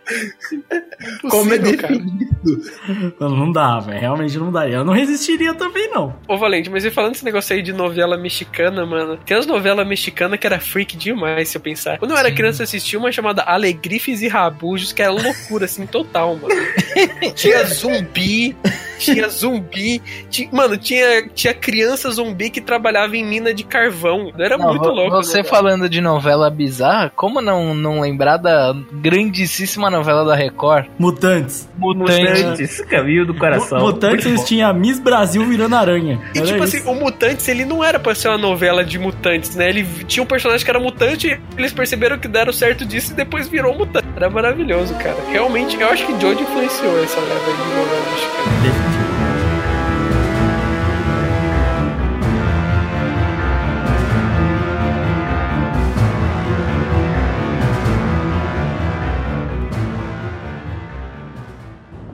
[1.28, 1.94] Como é Impossível, cara.
[1.94, 3.14] definido.
[3.20, 4.00] Não, não dá, velho.
[4.00, 4.68] Realmente não dá.
[4.68, 6.14] Eu não resistiria também, não.
[6.28, 9.86] Ô, Valente, mas e falando esse negócio aí de novela mexicana, mano, tem as novelas
[9.86, 11.98] mexicanas que era freak demais, se eu pensar.
[11.98, 15.86] Quando eu era criança, eu assistia uma chamada Alegrifes e Rabujos, que era loucura, assim,
[15.86, 16.54] total, mano.
[17.34, 18.56] Tinha zumbi,
[18.98, 20.00] tinha zumbi.
[20.30, 24.32] Tinha, mano, tinha, tinha criança zumbi que trabalhava em mina de carvão.
[24.38, 25.10] Era Não, muito louco.
[25.16, 25.44] Você né?
[25.44, 30.86] falando de novela bizarra, como não, não lembrar da grandíssima novela da Record?
[30.98, 31.68] Mutantes.
[31.76, 33.78] Mutantes, caminho do coração.
[33.78, 36.20] Mu- Mutantes eles tinham a Miss Brasil virando aranha.
[36.34, 36.76] E Era tipo isso.
[36.78, 39.68] assim, o Mutantes, ele não era pra ser uma novela de mutantes, né?
[39.68, 43.48] Ele tinha um personagem que era mutante, eles perceberam que deram certo disso e depois
[43.48, 44.06] virou mutante.
[44.16, 45.16] Era maravilhoso, cara.
[45.30, 49.01] Realmente, eu acho que Jojo influenciou essa leva aí de novela mexicana.「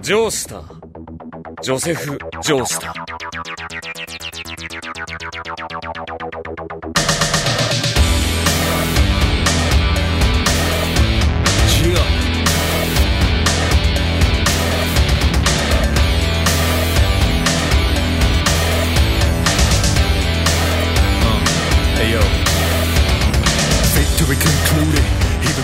[0.08, 1.60] ジョースター。
[1.60, 3.08] ジョセフ・ジョースター。
[24.28, 25.17] We concluded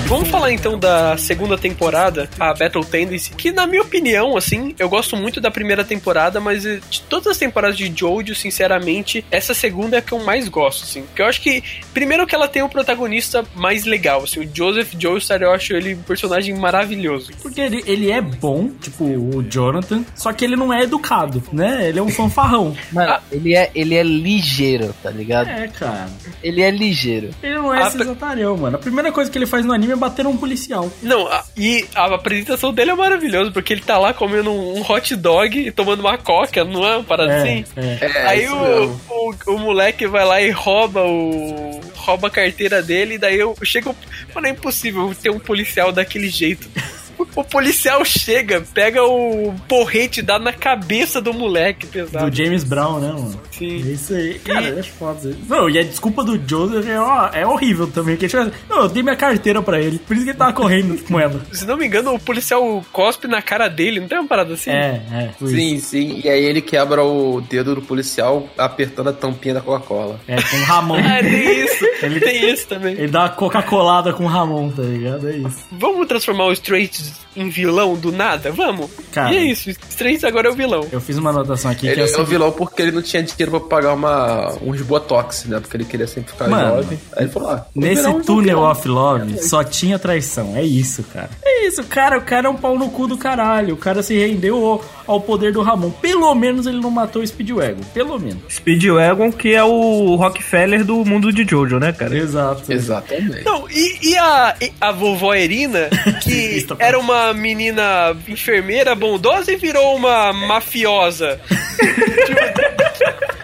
[0.06, 4.88] Vamos falar então da segunda temporada, a Battle Tendency, que na minha opinião, assim, eu
[4.88, 9.54] gosto muito da primeira temporada, mas eh, de todas as temporadas de Jojo, sinceramente, essa
[9.54, 11.02] segunda é a que eu mais gosto, assim.
[11.02, 14.92] Porque eu acho que, primeiro que ela tem um protagonista mais legal, assim, o Joseph
[14.98, 17.32] Joestar, eu acho ele um personagem maravilhoso.
[17.42, 21.88] Porque ele, ele é bom, tipo o Jonathan, só que ele não é educado, né?
[21.88, 22.76] Ele é um fanfarrão.
[22.92, 23.20] Mano, Ah.
[23.32, 25.48] ele, é, ele é ligeiro, tá ligado?
[25.48, 26.08] É, cara.
[26.42, 27.30] Ele é ligeiro.
[27.42, 28.76] Ele não é Ah, esse mano.
[28.76, 30.90] A primeira coisa que ele faz no anime é bater um policial.
[31.02, 34.82] Não, a- e a apresentação dele é maravilhosa, porque ele tá lá comendo um, um
[34.82, 37.64] hot dog e tomando uma coca, não é uma parada É, assim?
[37.76, 37.98] é.
[38.00, 41.80] É, Aí o, o, o moleque vai lá e rouba o.
[41.96, 43.94] rouba a carteira dele, e daí eu chego.
[44.34, 46.68] Mano, é impossível ter um policial daquele jeito.
[47.16, 52.28] O, o policial chega, pega o porrete e dá na cabeça do moleque pesado.
[52.28, 53.40] Do James Brown, né, mano?
[53.58, 53.76] Sim.
[53.88, 54.38] É isso aí.
[54.40, 55.36] Cara, é foda.
[55.48, 58.16] Não, e a desculpa do Joseph é, ó, é horrível também.
[58.16, 59.98] Que assim, não, eu dei minha carteira pra ele.
[59.98, 61.40] Por isso que ele tava correndo com ela.
[61.52, 64.70] Se não me engano, o policial cospe na cara dele, não tem uma parada assim?
[64.70, 65.30] É, é.
[65.38, 65.56] foi isso.
[65.56, 66.20] Sim, sim.
[66.24, 70.20] E aí ele quebra o dedo do policial apertando a tampinha da Coca-Cola.
[70.26, 70.96] É, com o Ramon.
[70.98, 71.84] Ah, tem isso.
[72.04, 72.92] Ele- Tem isso também.
[72.94, 75.28] Ele dá uma Coca-Colada com o Ramon, tá ligado?
[75.28, 75.64] É isso.
[75.72, 78.52] Vamos transformar o Straits em vilão do nada?
[78.52, 78.90] Vamos.
[79.12, 79.32] Cara.
[79.32, 80.86] E é isso, Straits agora é o vilão.
[80.92, 82.92] Eu fiz uma anotação aqui Ele que é o é o seguinte- vilão porque ele
[82.92, 85.60] não tinha dinheiro pra pagar uma, uns botox, né?
[85.60, 86.98] Porque ele queria sempre ficar Mano, jovem.
[87.16, 90.56] Aí ele falou, ah, Nesse um túnel of love só tinha traição.
[90.56, 91.30] É isso, cara.
[91.44, 92.18] É isso, cara.
[92.18, 93.74] O cara é um pau no cu do caralho.
[93.74, 95.90] O cara se rendeu ao, ao poder do Ramon.
[95.90, 97.82] Pelo menos ele não matou o Speedwagon.
[97.92, 98.42] Pelo menos.
[98.48, 102.16] Speedwagon, que é o Rockefeller do mundo de Jojo, né, cara?
[102.16, 102.72] Exato.
[102.72, 103.44] Exatamente.
[103.44, 105.88] Não, e, e a, e a vovó Erina,
[106.22, 111.40] que tá era uma menina enfermeira bondosa e virou uma mafiosa.
[111.48, 112.83] de,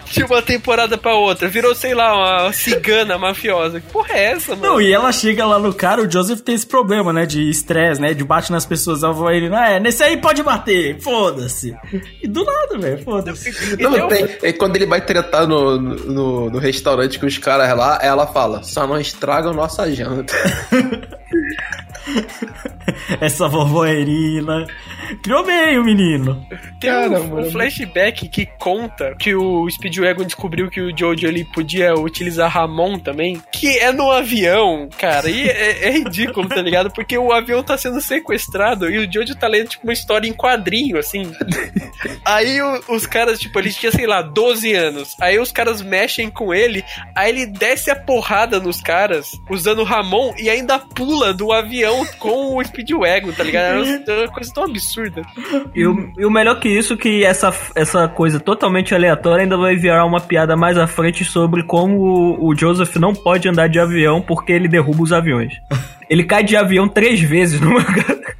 [0.05, 1.47] de uma temporada pra outra.
[1.47, 3.79] Virou, sei lá, uma cigana mafiosa.
[3.79, 4.73] Que porra é essa, mano?
[4.73, 7.25] Não, e ela chega lá no cara, o Joseph tem esse problema, né?
[7.25, 8.13] De estresse, né?
[8.13, 9.03] De bate nas pessoas.
[9.03, 11.75] Ela vai ele, ah, é, nesse aí pode bater, foda-se.
[12.21, 13.77] E do nada, velho, foda-se.
[13.81, 17.37] Não, tem um- tem, é quando ele vai tretar no, no, no restaurante com os
[17.37, 20.33] caras lá, ela fala, só não estragam nossa janta.
[23.19, 24.65] Essa vovó Erina.
[25.23, 26.45] Criou bem o menino.
[26.79, 27.51] Tem Cara, um, um mano.
[27.51, 33.41] flashback que conta que o Speedwagon descobriu que o Jojo ele podia utilizar Ramon também,
[33.51, 36.91] que é no avião, cara, e é, é ridículo, tá ligado?
[36.91, 40.33] Porque o avião tá sendo sequestrado e o Jojo tá lendo tipo uma história em
[40.33, 41.31] quadrinho, assim.
[42.25, 45.15] Aí o- os caras, tipo, eles tinham, sei lá, 12 anos.
[45.19, 46.83] Aí os caras mexem com ele,
[47.15, 52.05] aí ele desce a porrada nos caras, usando o Ramon, e ainda pula do avião
[52.19, 53.83] com o Speedwagon, tá ligado?
[53.83, 55.21] Uma- uma coisa tão absurda.
[55.75, 59.75] E o, e o melhor que isso, que essa, essa coisa totalmente aleatória ainda vai
[59.75, 64.21] virar uma piada mais à frente sobre como o Joseph não pode andar de avião
[64.21, 65.61] porque ele derruba os aviões.
[66.11, 67.79] Ele cai de avião três vezes numa.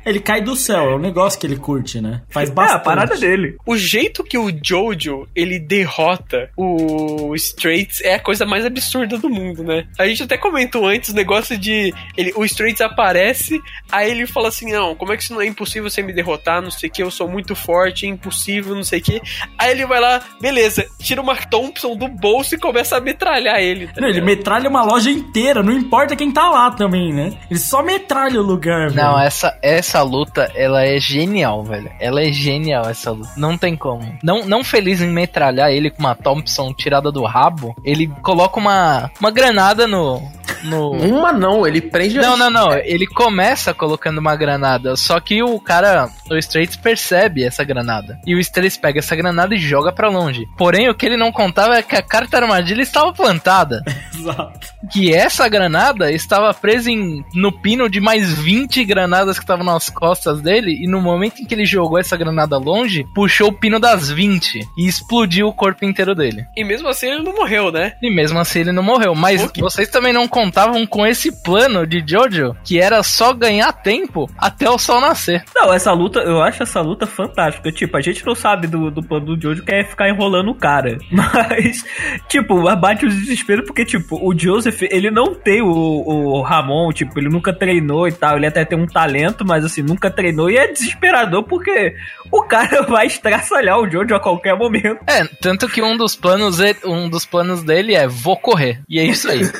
[0.05, 2.21] Ele cai do céu, é um negócio que ele curte, né?
[2.29, 2.75] Faz É, bastante.
[2.77, 3.55] a parada dele.
[3.65, 9.29] O jeito que o Jojo ele derrota o Straits é a coisa mais absurda do
[9.29, 9.85] mundo, né?
[9.99, 13.61] A gente até comentou antes o negócio de ele, o Straits aparece,
[13.91, 16.61] aí ele fala assim: Não, como é que isso não é impossível você me derrotar?
[16.61, 19.21] Não sei o que, eu sou muito forte, é impossível, não sei o que.
[19.57, 23.87] Aí ele vai lá, beleza, tira uma Thompson do bolso e começa a metralhar ele.
[23.87, 27.33] Tá Não, ele metralha uma loja inteira, não importa quem tá lá também, né?
[27.49, 28.95] Ele só metralha o lugar, velho.
[28.95, 31.91] Não, essa, essa luta, ela é genial, velho.
[31.99, 33.31] Ela é genial, essa luta.
[33.37, 34.17] Não tem como.
[34.23, 39.09] Não, não feliz em metralhar ele com uma Thompson tirada do rabo, ele coloca uma,
[39.19, 40.21] uma granada no,
[40.63, 40.91] no...
[40.91, 42.73] Uma não, ele prende Não, não, não.
[42.73, 44.95] Ele começa colocando uma granada.
[44.95, 48.19] Só que o cara, o Straits, percebe essa granada.
[48.25, 50.47] E o Straits pega essa granada e joga pra longe.
[50.57, 53.83] Porém, o que ele não contava é que a carta armadilha estava plantada.
[54.17, 54.67] Exato.
[54.91, 59.89] Que essa granada estava presa em, no pino de mais 20 granadas que estavam nas
[59.89, 60.77] costas dele.
[60.81, 64.67] E no momento em que ele jogou essa granada longe, puxou o pino das 20
[64.77, 66.45] e explodiu o corpo inteiro dele.
[66.55, 67.93] E mesmo assim ele não morreu, né?
[68.01, 69.15] E mesmo assim ele não morreu.
[69.15, 74.29] Mas vocês também não contavam com esse plano de Jojo, que era só ganhar tempo
[74.37, 75.43] até o sol nascer.
[75.55, 77.71] Não, essa luta, eu acho essa luta fantástica.
[77.71, 80.55] Tipo, a gente não sabe do, do plano do Jojo que é ficar enrolando o
[80.55, 80.97] cara.
[81.11, 81.83] Mas,
[82.27, 87.19] tipo, bate o desespero porque, tipo, o Joseph, ele não tem o, o Ramon, tipo,
[87.19, 88.37] ele nunca treinou e tal.
[88.37, 90.49] Ele até tem um talento, mas assim, nunca treinou.
[90.49, 91.95] E é desesperador porque
[92.31, 94.99] o cara vai estraçalhar o Jojo a qualquer momento.
[95.07, 98.79] É, tanto que um dos planos, um dos planos dele é vou correr.
[98.89, 99.41] E é isso aí.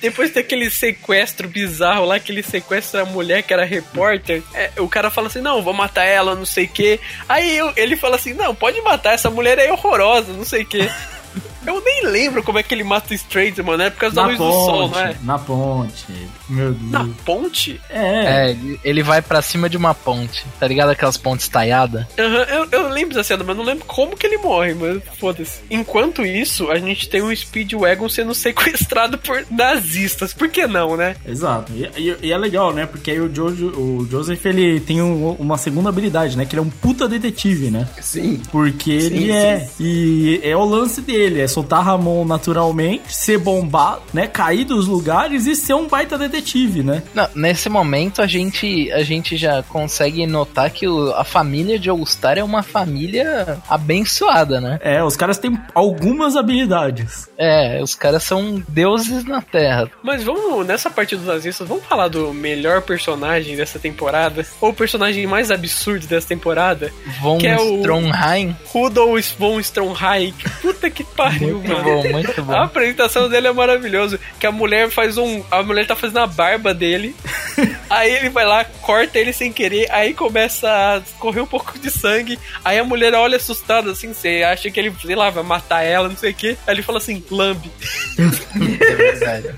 [0.00, 4.88] Depois daquele sequestro bizarro lá, que ele sequestra a mulher que era repórter, é, o
[4.88, 6.98] cara fala assim, não, vou matar ela, não sei o quê.
[7.28, 10.66] Aí eu- ele fala assim, não, pode matar, essa mulher é horrorosa, não sei o
[10.66, 10.88] quê.
[11.70, 14.22] Eu nem lembro como é que ele mata o Stranger, mano, é por causa da
[14.22, 15.16] Na luz do sol, ponte, não é?
[15.22, 16.04] na ponte.
[16.48, 16.90] Meu Deus.
[16.90, 17.80] Na ponte?
[17.88, 18.50] É.
[18.50, 20.44] É, ele vai pra cima de uma ponte.
[20.58, 22.06] Tá ligado aquelas pontes taiadas?
[22.18, 25.60] Aham, eu, eu lembro dessa cena, mas não lembro como que ele morre, mas foda-se.
[25.70, 30.32] Enquanto isso, a gente tem um Speedwagon sendo sequestrado por nazistas.
[30.34, 31.14] Por que não, né?
[31.26, 31.72] Exato.
[31.72, 32.86] E, e- e é legal, né?
[32.86, 36.44] Porque aí o, Jojo, o Joseph, ele tem um- uma segunda habilidade, né?
[36.44, 37.86] Que ele é um puta detetive, né?
[38.00, 38.42] Sim.
[38.50, 39.68] Porque ele Sim, é.
[39.78, 44.26] E é o lance dele, é soltar Ramon naturalmente, ser bombado, né?
[44.26, 47.02] Cair dos lugares e ser um baita detetive, né?
[47.14, 51.90] Não, nesse momento a gente, a gente já consegue notar que o- a família de
[51.90, 54.78] All-Star é uma família abençoada, né?
[54.82, 57.28] É, os caras têm algumas habilidades.
[57.36, 59.90] É, os caras são deuses na Terra.
[60.02, 64.46] Mas vamos, nessa parte dos nazistas, vamos falar do melhor personagem dessa temporada?
[64.60, 66.90] Ou o personagem mais absurdo dessa temporada?
[67.20, 68.56] Von Que é o- Stromheim.
[68.66, 70.34] Rudolf von Stromheim.
[70.62, 71.84] Puta que pariu, Muito mano.
[71.84, 72.52] bom, muito bom.
[72.52, 74.18] A apresentação dele é maravilhoso.
[74.38, 75.42] Que a mulher faz um.
[75.50, 77.14] A mulher tá fazendo a barba dele.
[77.88, 79.90] aí ele vai lá, corta ele sem querer.
[79.90, 82.38] Aí começa a correr um pouco de sangue.
[82.64, 84.12] Aí a mulher olha assustada assim.
[84.12, 86.56] Você acha que ele, sei lá, vai matar ela, não sei o quê.
[86.66, 87.70] Aí ele fala assim: lambe.
[88.80, 89.48] É verdade.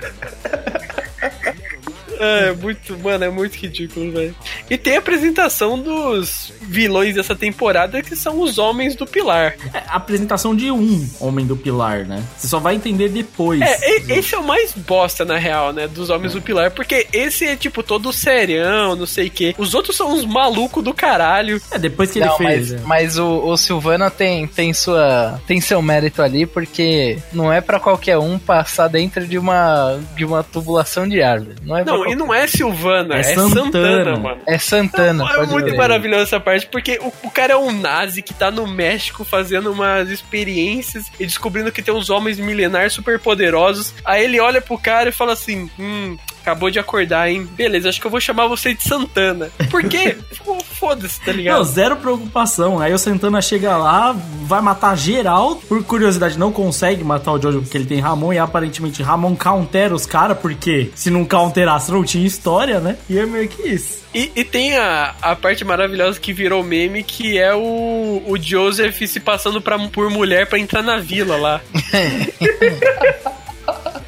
[2.19, 4.35] É, muito, mano, é muito ridículo, velho.
[4.71, 9.55] E tem a apresentação dos vilões dessa temporada que são os homens do pilar.
[9.75, 12.23] É a apresentação de um homem do pilar, né?
[12.37, 13.61] Você só vai entender depois.
[13.61, 15.87] É, e- esse é o mais bosta, na real, né?
[15.89, 16.71] Dos Homens do Pilar.
[16.71, 19.55] Porque esse é, tipo, todo serião, não sei o quê.
[19.59, 21.61] Os outros são uns malucos do caralho.
[21.71, 22.73] É, depois que ele Não, fez.
[22.73, 22.85] mas, é.
[22.87, 27.79] mas o, o Silvana tem, tem sua tem seu mérito ali porque não é pra
[27.81, 31.57] qualquer um passar dentro de uma de uma tubulação de árvore.
[31.63, 33.65] Não é pra Não, e não é Silvana, É é, Santana.
[33.65, 34.41] Santana, mano.
[34.47, 35.25] é Santana.
[35.25, 38.51] É pode muito maravilhosa essa parte, porque o, o cara é um nazi que tá
[38.51, 43.95] no México fazendo umas experiências e descobrindo que tem uns homens milenares super poderosos.
[44.05, 47.49] Aí ele olha pro cara e fala assim: Hum, acabou de acordar, hein?
[47.57, 49.51] Beleza, acho que eu vou chamar você de Santana.
[49.70, 50.16] Por quê?
[50.78, 51.57] Foda-se, tá ligado?
[51.57, 52.80] Não, zero preocupação.
[52.80, 55.57] Aí o Santana chega lá, vai matar geral.
[55.57, 58.32] Por curiosidade, não consegue matar o Jojo porque ele tem Ramon.
[58.32, 62.97] E aparentemente Ramon countera os caras, porque se não counterasse não tinha história, né?
[63.09, 64.03] E é meio que isso.
[64.14, 69.01] E, e tem a, a parte maravilhosa que virou meme, que é o, o Joseph
[69.07, 71.61] se passando pra, por mulher pra entrar na vila lá.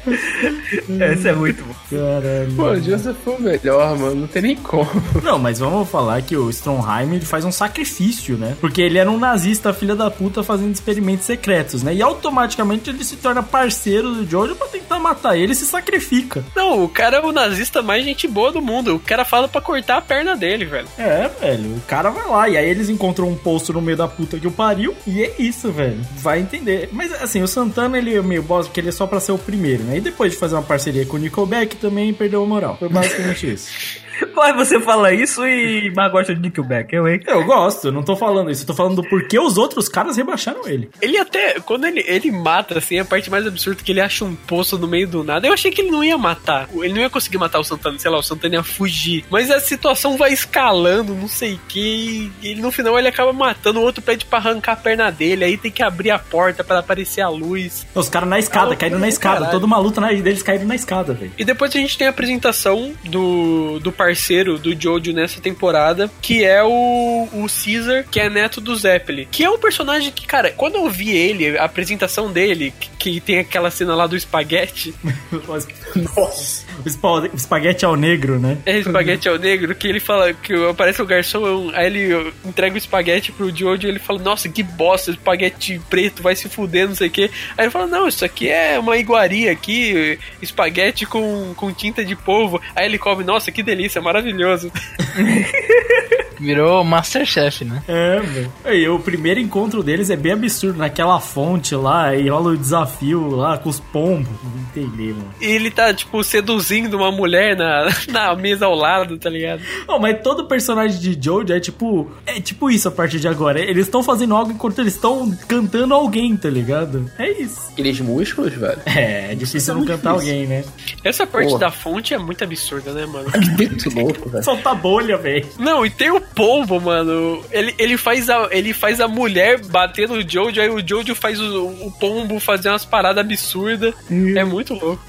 [0.99, 1.73] Essa é muito bom.
[1.89, 2.53] Caralho.
[2.55, 4.15] Pô, o Joseph foi o melhor, mano.
[4.15, 4.89] Não tem nem como.
[5.23, 8.55] Não, mas vamos falar que o Stromheim ele faz um sacrifício, né?
[8.59, 11.93] Porque ele era um nazista, filha da puta, fazendo experimentos secretos, né?
[11.93, 16.43] E automaticamente ele se torna parceiro do Jojo pra tentar matar ele e se sacrifica.
[16.55, 18.95] Não, o cara é o nazista mais gente boa do mundo.
[18.95, 20.87] O cara fala pra cortar a perna dele, velho.
[20.97, 22.49] É, velho, o cara vai lá.
[22.49, 24.95] E aí eles encontram um posto no meio da puta que o pariu.
[25.07, 25.99] E é isso, velho.
[26.17, 26.89] Vai entender.
[26.91, 29.37] Mas assim, o Santana ele é meio boss porque ele é só pra ser o
[29.37, 29.94] primeiro, né?
[29.95, 32.75] E depois de fazer uma parceria com o Nickelback também perdeu a moral.
[32.77, 33.71] Foi basicamente isso.
[34.35, 37.19] Mas você fala isso e mas gosta de Nickelback, eu, hein?
[37.25, 38.63] Eu gosto, eu não tô falando isso.
[38.63, 40.89] Eu tô falando do porquê os outros caras rebaixaram ele.
[41.01, 44.23] Ele até, quando ele, ele mata, assim, a parte mais absurda é que ele acha
[44.25, 45.47] um poço no meio do nada.
[45.47, 46.67] Eu achei que ele não ia matar.
[46.75, 49.25] Ele não ia conseguir matar o Santana, sei lá, o Santana ia fugir.
[49.29, 52.31] Mas a situação vai escalando, não sei o que.
[52.41, 53.79] E no final ele acaba matando.
[53.79, 55.43] O outro pede pra arrancar a perna dele.
[55.45, 57.85] Aí tem que abrir a porta pra aparecer a luz.
[57.95, 59.35] Os caras na escada, Ah, caíram na escada.
[59.35, 59.51] caralho.
[59.51, 61.31] Toda uma luta na- deles caíram na escada, velho.
[61.37, 66.43] E depois a gente tem a apresentação do, do parceiro do Jojo nessa temporada, que
[66.43, 69.27] é o, o Caesar, que é neto do Zeppelin.
[69.31, 73.19] Que é um personagem que, cara, quando eu vi ele, a apresentação dele, que, que
[73.19, 74.93] tem aquela cena lá do espaguete.
[76.15, 76.65] Nossa.
[76.83, 78.57] O espa- espaguete ao negro, né?
[78.65, 82.77] É, espaguete ao negro, que ele fala que aparece o garçom, aí ele entrega o
[82.77, 86.95] espaguete pro Jojo e ele fala, nossa, que bosta, espaguete preto, vai se fuder, não
[86.95, 87.31] sei o quê.
[87.57, 92.15] Aí ele fala, não, isso aqui é uma iguaria aqui, espaguete com, com tinta de
[92.15, 92.61] polvo.
[92.75, 94.71] Aí ele come, nossa, que delícia, maravilhoso.
[96.39, 97.83] Virou Masterchef, né?
[97.87, 98.53] É, velho.
[98.63, 103.29] Aí, o primeiro encontro deles é bem absurdo, naquela fonte lá, e rola o desafio
[103.29, 104.27] lá com os pombos.
[104.43, 105.33] Não entendi, mano.
[105.41, 109.61] E ele tá, tipo, seduzindo uma mulher na, na mesa ao lado, tá ligado?
[109.87, 112.09] Oh, mas todo personagem de Jojo é tipo.
[112.25, 113.59] É tipo isso a partir de agora.
[113.59, 117.09] Eles estão fazendo algo enquanto eles estão cantando alguém, tá ligado?
[117.17, 117.69] É isso.
[117.71, 118.79] Aqueles músculos, velho.
[118.85, 120.33] É, é difícil é não cantar difícil.
[120.33, 120.63] alguém, né?
[121.03, 121.59] Essa parte Porra.
[121.59, 123.25] da fonte é muito absurda, né, mano?
[123.55, 124.43] Muito louco, velho.
[124.43, 125.47] Solta bolha, velho.
[125.57, 127.43] Não, e tem o pombo, mano.
[127.51, 131.39] Ele, ele, faz a, ele faz a mulher bater no Jojo, aí o Jojo faz
[131.39, 133.93] o, o pombo fazer umas paradas absurdas.
[134.35, 135.01] É muito louco.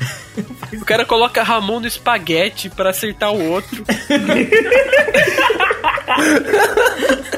[0.74, 3.84] O cara coloca Ramon no espaguete pra acertar o outro.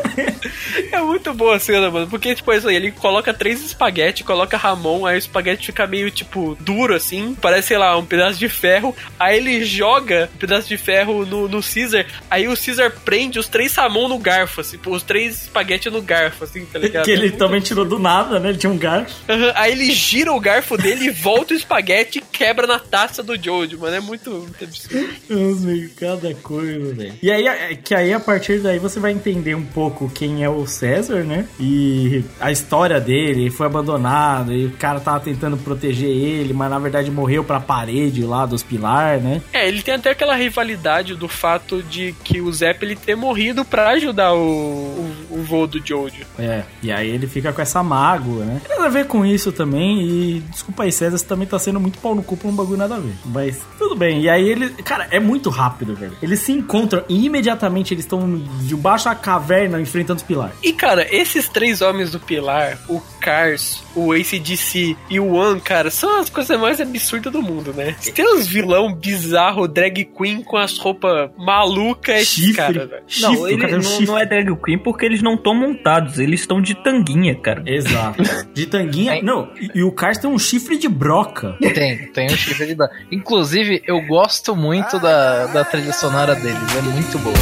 [0.92, 2.06] É muito boa a cena, mano.
[2.08, 6.10] Porque, tipo, isso aí, ele coloca três espaguete, coloca Ramon, aí o espaguete fica meio,
[6.10, 7.36] tipo, duro, assim.
[7.40, 8.94] Parece, sei lá, um pedaço de ferro.
[9.18, 12.06] Aí ele joga um pedaço de ferro no, no Caesar.
[12.30, 14.78] Aí o Caesar prende os três Ramon no garfo, assim.
[14.86, 17.04] Os três espaguete no garfo, assim, tá ligado?
[17.04, 18.50] Que ele É também tirou do nada, né?
[18.50, 19.14] Ele tinha um garfo.
[19.28, 23.22] Aham, Aí ele gira o garfo dele e volta o espaguete e quebra na taça
[23.22, 23.96] do Jojo, mano.
[23.96, 25.08] É muito, muito absurdo.
[25.28, 27.14] Meu, cada coisa, velho.
[27.22, 30.48] E aí, é que aí a partir daí você vai entender um pouco quem é
[30.48, 31.46] o César, né?
[31.60, 36.70] E a história dele, ele foi abandonado, e o cara tava tentando proteger ele, mas
[36.70, 39.42] na verdade morreu pra parede lá dos pilar, né?
[39.52, 43.90] É, ele tem até aquela rivalidade do fato de que o Zeppelin ter morrido pra
[43.90, 46.24] ajudar o, o, o voo do Jojo.
[46.38, 48.60] É, e aí ele fica com essa mágoa, né?
[48.66, 51.80] Tem nada a ver com isso também, e desculpa aí, César, você também tá sendo
[51.80, 53.14] muito pau no cu pra um bagulho nada a ver.
[53.24, 54.68] Mas tudo bem, e aí ele.
[54.82, 56.16] Cara, é muito rápido, velho.
[56.22, 58.20] Eles se encontram e imediatamente eles estão
[58.62, 60.54] debaixo da caverna enfrentando os pilares.
[60.62, 65.90] E cara, esses três homens do Pilar, o Cars, o ACDC e o One, cara,
[65.90, 67.94] são as coisas mais absurdas do mundo, né?
[68.14, 72.54] Tem uns vilão bizarro, drag queen com as roupas malucas, Chifre.
[72.54, 73.02] cara, velho.
[73.06, 74.06] Chifre, Não, o ele cara não, chifre.
[74.06, 77.62] não é drag queen porque eles não estão montados, eles estão de tanguinha, cara.
[77.66, 78.22] Exato.
[78.54, 79.20] De tanguinha.
[79.22, 81.56] Não, e, e o Cars tem um chifre de broca.
[81.74, 82.88] Tem, tem um chifre de dar.
[83.10, 87.36] Inclusive, eu gosto muito da, da trilha sonora deles, é muito boa.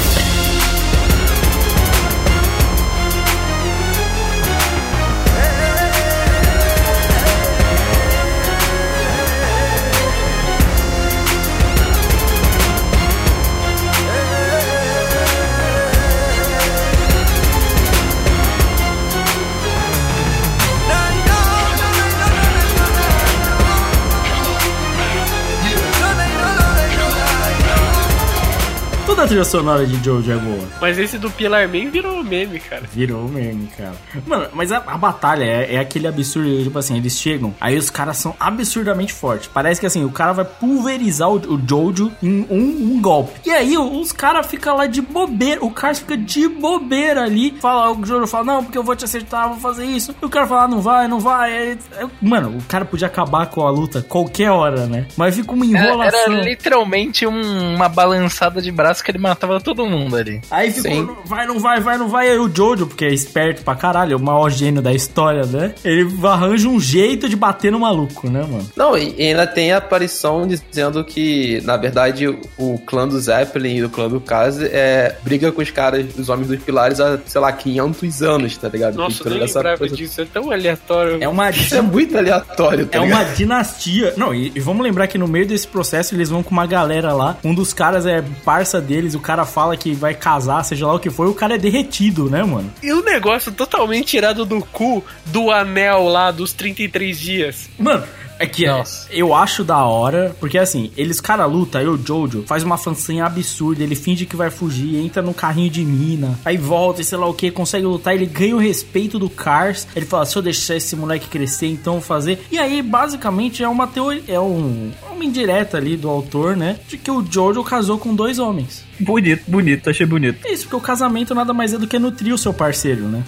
[29.27, 30.69] A trilha sonora de Jojo é boa.
[30.81, 32.83] Mas esse do Pilar Man virou meme, cara.
[32.93, 33.93] Virou meme, cara.
[34.27, 37.91] Mano, mas a, a batalha é, é aquele absurdo, tipo assim, eles chegam, aí os
[37.91, 39.51] caras são absurdamente fortes.
[39.53, 43.33] Parece que assim, o cara vai pulverizar o, o Jojo em um, um golpe.
[43.45, 47.57] E aí os caras ficam lá de bobeira, o cara fica de bobeira ali.
[47.61, 50.15] Fala, o Jojo fala, não, porque eu vou te acertar, vou fazer isso.
[50.23, 51.77] E o cara fala, ah, não vai, não vai.
[52.23, 55.07] Mano, o cara podia acabar com a luta qualquer hora, né?
[55.17, 56.21] Mas fica uma Era, enrolação.
[56.21, 60.41] era literalmente um- uma balançada de braço que ele matava todo mundo ali.
[60.51, 61.03] Aí ficou, Sim.
[61.07, 62.29] "Não vai, não vai, vai, não vai.
[62.31, 65.75] Aí o Jojo, porque é esperto pra caralho, é o maior gênio da história, né?
[65.85, 68.67] Ele arranja um jeito de bater no maluco, né, mano?
[68.77, 72.27] Não, e ainda tem a aparição dizendo que, na verdade,
[72.59, 76.29] o clã do Zeppelin e o clã do Kaze é, briga com os caras, os
[76.29, 78.97] homens dos pilares, há, sei lá, 500 anos, tá ligado?
[78.97, 81.19] Nossa, eu nem essa lembrava coisa- disso, é tão aleatório.
[81.23, 81.51] É uma.
[81.57, 83.23] Isso é muito aleatório, tá É ligado?
[83.23, 84.15] uma dinastia.
[84.17, 87.13] Não, e, e vamos lembrar que no meio desse processo eles vão com uma galera
[87.13, 87.37] lá.
[87.45, 90.99] Um dos caras é parça deles, o cara fala que vai casar, seja lá o
[90.99, 92.71] que for, e o cara é derretido, né, mano?
[92.83, 97.71] E um negócio totalmente tirado do cu do anel lá dos 33 dias.
[97.79, 98.05] Mano,
[98.39, 99.09] é que Nossa.
[99.11, 103.25] eu acho da hora, porque assim, eles cara luta, aí o Jojo faz uma fancinha
[103.25, 107.17] absurda, ele finge que vai fugir, entra no carrinho de mina, aí volta e sei
[107.17, 110.43] lá o que, consegue lutar, ele ganha o respeito do Cars, ele fala, se eu
[110.43, 112.45] deixar esse moleque crescer, então vou fazer.
[112.51, 116.99] E aí, basicamente, é uma teoria, é um, uma indireta ali do autor, né, de
[116.99, 118.85] que o Jojo casou com dois homens.
[118.99, 120.47] Bonito, bonito, achei bonito.
[120.47, 123.23] É isso, porque o casamento nada mais é do que nutrir o seu parceiro, né?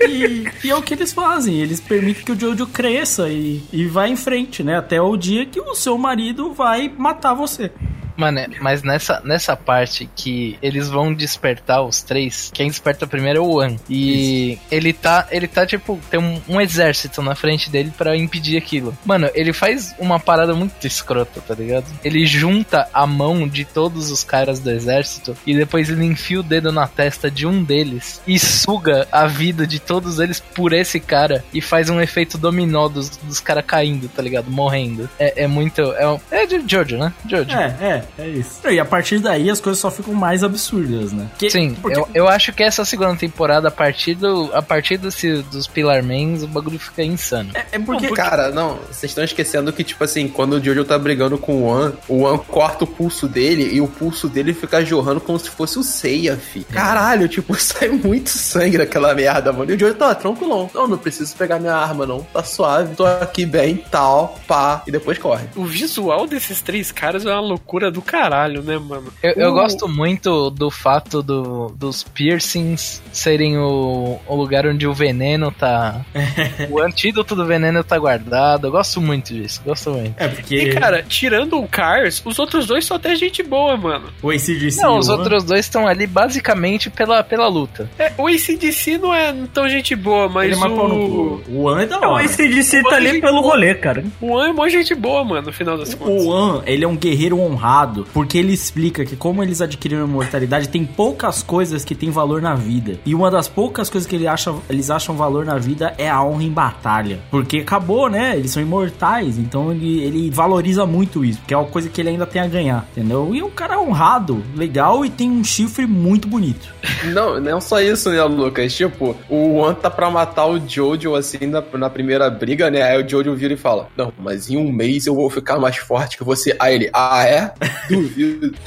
[0.08, 3.86] e, e é o que eles fazem, eles permitem que o Jojo cresça e, e
[3.86, 4.78] vá em frente, né?
[4.78, 7.72] Até o dia que o seu marido vai matar você.
[8.20, 13.42] Mano, mas nessa, nessa parte que eles vão despertar os três, quem desperta primeiro é
[13.42, 13.80] o One.
[13.90, 18.58] E ele tá, ele tá tipo, tem um, um exército na frente dele pra impedir
[18.58, 18.98] aquilo.
[19.06, 21.86] Mano, ele faz uma parada muito escrota, tá ligado?
[22.04, 26.44] Ele junta a mão de todos os caras do exército e depois ele enfia o
[26.44, 31.00] dedo na testa de um deles e suga a vida de todos eles por esse
[31.00, 34.50] cara e faz um efeito dominó dos, dos caras caindo, tá ligado?
[34.52, 35.10] Morrendo.
[35.18, 35.82] É, é muito.
[35.94, 37.14] É, um- é de Jojo, né?
[37.28, 37.52] Jojo.
[37.52, 38.60] É, é, é isso.
[38.70, 41.28] E a partir daí as coisas só ficam mais absurdas, né?
[41.38, 44.98] Que- Sim, porque- eu, eu acho que essa segunda temporada, a partir, do, a partir
[44.98, 47.52] desse- dos Pillar Mans, o bagulho fica insano.
[47.72, 51.38] é porque, Cara, não, vocês estão esquecendo que, tipo assim, quando o Jojo tá brigando
[51.38, 55.22] com o One, o One corta o pulso dele e o pulso dele fica jorrando
[55.22, 56.64] como se fosse o Seiya, fi.
[56.64, 59.72] Caralho, tipo, sai muito sangue daquela merda, mano.
[59.72, 60.70] E o Jojo tá tranquilão.
[60.74, 62.22] Não, não preciso pegar minha arma, não.
[62.34, 64.84] Tá suave, tô aqui bem, tal, pá.
[64.88, 65.46] E depois corre.
[65.56, 69.06] O visual desses três caras é uma loucura do caralho, né, mano?
[69.22, 74.86] Eu, eu O- gosto muito do fato do, dos piercings serem o, o lugar onde
[74.88, 76.02] o veneno tá.
[76.70, 78.68] o antídoto do veneno tá guardado.
[78.68, 80.14] Eu gosto muito disso, gosto muito.
[80.18, 84.06] É porque E, cara, tirando o Cars, os outros dois só tem gente boa, mano.
[84.22, 87.90] o ACDC Não, o os outros dois estão ali basicamente pela, pela luta.
[87.98, 91.42] É, o ACDC não é tão gente boa, mas ele é o...
[91.50, 92.24] O One é da Não, hora.
[92.26, 94.04] esse DC tá ali pelo rolê, cara.
[94.22, 96.24] O One é mó gente boa, mano, no final das contas.
[96.24, 100.70] O One, ele é um guerreiro honrado, porque ele explica que como eles adquiriram imortalidade,
[100.70, 103.00] tem poucas coisas que têm valor na vida.
[103.06, 106.24] E uma das poucas coisas que ele acha, eles acham valor na vida é a
[106.24, 107.20] honra em batalha.
[107.30, 108.38] Porque acabou, né?
[108.38, 112.10] Eles são imortais, então ele, ele valoriza muito isso, porque é uma coisa que ele
[112.10, 113.34] ainda tem a ganhar, entendeu?
[113.34, 116.74] E o cara é honrado, legal e tem um chifre muito bonito.
[117.14, 118.74] Não, não só isso, né, Lucas?
[118.74, 122.82] Tipo, o One tá pra matar o Jojo, assim, na, na primeira briga, né?
[122.84, 125.78] Aí o Jojo vira e fala: Não, mas em um mês eu vou ficar mais
[125.78, 126.56] forte que você.
[126.60, 127.54] Aí ele, ah, é?
[127.89, 128.55] Duvido.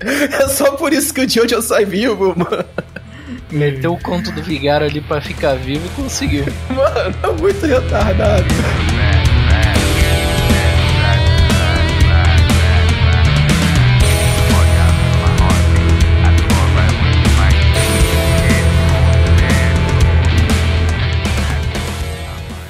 [0.00, 2.64] é só por isso que o Jojo sai vivo, mano.
[3.50, 6.44] Meteu o conto do Vigário ali pra ficar vivo e conseguiu.
[6.70, 9.08] Mano, é muito retardado.「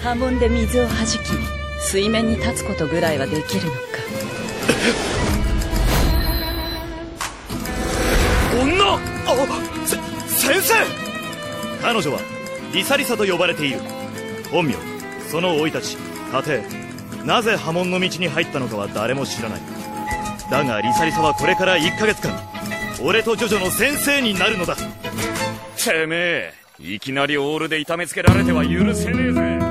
[0.08, 1.32] 波紋で水をはじき
[1.80, 3.78] 水面に立つことぐらいはできるのか」
[8.61, 8.99] 女あ
[9.85, 10.73] せ先生！
[11.81, 12.19] 彼女は
[12.73, 13.79] リサリサと呼ばれている。
[14.51, 14.75] 本名
[15.29, 15.97] その生い立ち
[16.31, 17.25] 家庭。
[17.25, 19.61] なぜ波紋の道に入ったのかは誰も知らない。
[20.51, 22.37] だがリサリサはこれから1ヶ月間
[23.01, 24.75] 俺とジョジョの先生になるのだ。
[24.75, 29.62] てめえいきなりオールで痛めつけられては許せねえぜ。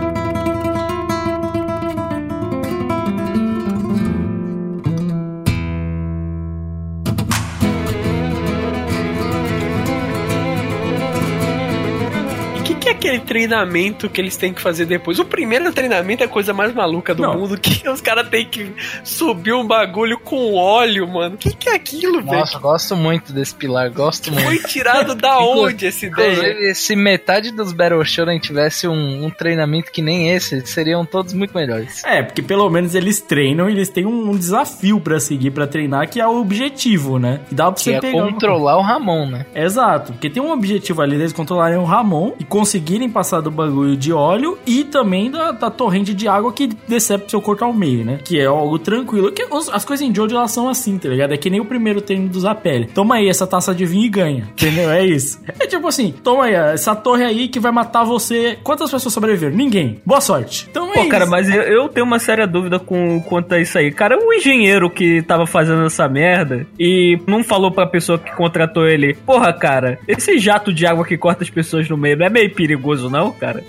[13.03, 15.19] Aquele treinamento que eles têm que fazer depois?
[15.19, 17.39] O primeiro treinamento é a coisa mais maluca do Não.
[17.39, 18.73] mundo, que os caras têm que
[19.03, 21.35] subir um bagulho com óleo, mano.
[21.35, 22.39] O que, que é aquilo, velho?
[22.39, 24.45] Nossa, gosto muito desse pilar, gosto muito.
[24.47, 26.75] Foi tirado da onde essa ideia?
[26.75, 31.55] Se metade dos Battle Shonen tivesse um, um treinamento que nem esse, seriam todos muito
[31.55, 32.05] melhores.
[32.05, 35.67] É, porque pelo menos eles treinam e eles têm um, um desafio pra seguir, pra
[35.67, 37.41] treinar, que é o objetivo, né?
[37.51, 38.23] E dá pra Que você é pegar.
[38.25, 39.47] controlar o Ramon, né?
[39.55, 42.45] Exato, porque tem um objetivo ali deles controlarem o Ramon e
[42.93, 47.29] conseguirem passar do bagulho de óleo e também da, da torrente de água que decepa
[47.29, 48.19] seu corpo ao meio, né?
[48.25, 49.33] Que é algo tranquilo.
[49.33, 51.33] Que os- as coisas em Jojo elas são assim, tá ligado?
[51.33, 52.87] É que nem o primeiro treino do Zapelli.
[52.87, 54.49] Toma aí essa taça de vinho e ganha.
[54.53, 54.91] Entendeu?
[54.91, 55.41] É isso.
[55.59, 58.59] É tipo assim, toma aí essa torre aí que vai matar você.
[58.63, 59.57] Quantas pessoas sobreviveram?
[59.57, 60.01] Ninguém.
[60.05, 60.67] Boa sorte.
[60.71, 61.31] Então é Pô, cara, isso.
[61.31, 63.91] mas eu, eu tenho uma séria dúvida com quanto a isso aí.
[63.91, 68.87] Cara, o engenheiro que tava fazendo essa merda e não falou pra pessoa que contratou
[68.87, 72.31] ele, porra, cara, esse jato de água que corta as pessoas no meio não é
[72.31, 73.65] meio perigoso, não, cara?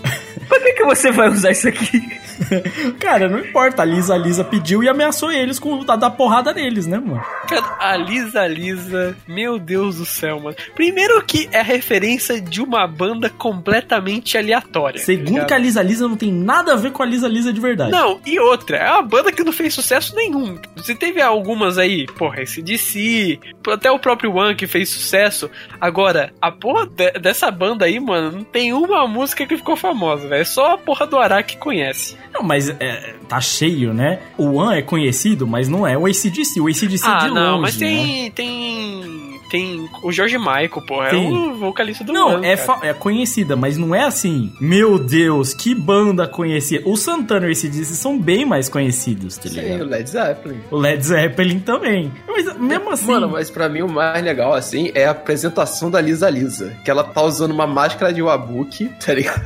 [0.48, 2.20] Pra que, que você vai usar isso aqui?
[3.00, 3.82] Cara, não importa.
[3.82, 7.24] A Lisa, Lisa pediu e ameaçou eles com a dar porrada neles, né, mano?
[7.48, 10.56] Cara, a Lisa Lisa, meu Deus do céu, mano.
[10.76, 15.00] Primeiro que é referência de uma banda completamente aleatória.
[15.00, 15.48] tá Segundo ligado?
[15.48, 17.92] que a Lisa Lisa não tem nada a ver com a Lisa Lisa de verdade.
[17.92, 20.58] Não, e outra, é uma banda que não fez sucesso nenhum.
[20.76, 23.40] Você teve algumas aí, porra, esse DC,
[23.70, 25.50] até o próprio One que fez sucesso.
[25.80, 30.28] Agora, a porra de- dessa banda aí, mano, não tem uma música que ficou famosa,
[30.28, 30.42] velho.
[30.42, 32.18] É só a porra do Ará que conhece.
[32.32, 34.20] Não, mas é, tá cheio, né?
[34.38, 36.60] O One é conhecido, mas não é o ACDC.
[36.60, 37.88] O ACDC ah, de não, longe, mas né?
[37.88, 38.32] tem.
[38.32, 39.40] tem.
[39.50, 41.04] tem o George Michael, pô.
[41.04, 41.32] É Tem.
[41.32, 44.52] o vocalista do Não, One, é, é conhecida, mas não é assim.
[44.60, 46.88] Meu Deus, que banda conhecida.
[46.88, 49.90] O Santana e o ACDC são bem mais conhecidos, tá Sim, o ligado?
[49.90, 50.60] Led Zeppelin.
[50.72, 52.12] O Led Zeppelin também.
[52.28, 53.08] Mas mesmo assim.
[53.08, 56.74] Mano, mas pra mim o mais legal, assim, é a apresentação da Lisa Lisa.
[56.84, 59.44] Que ela tá usando uma máscara de Wabuki, tá ligado?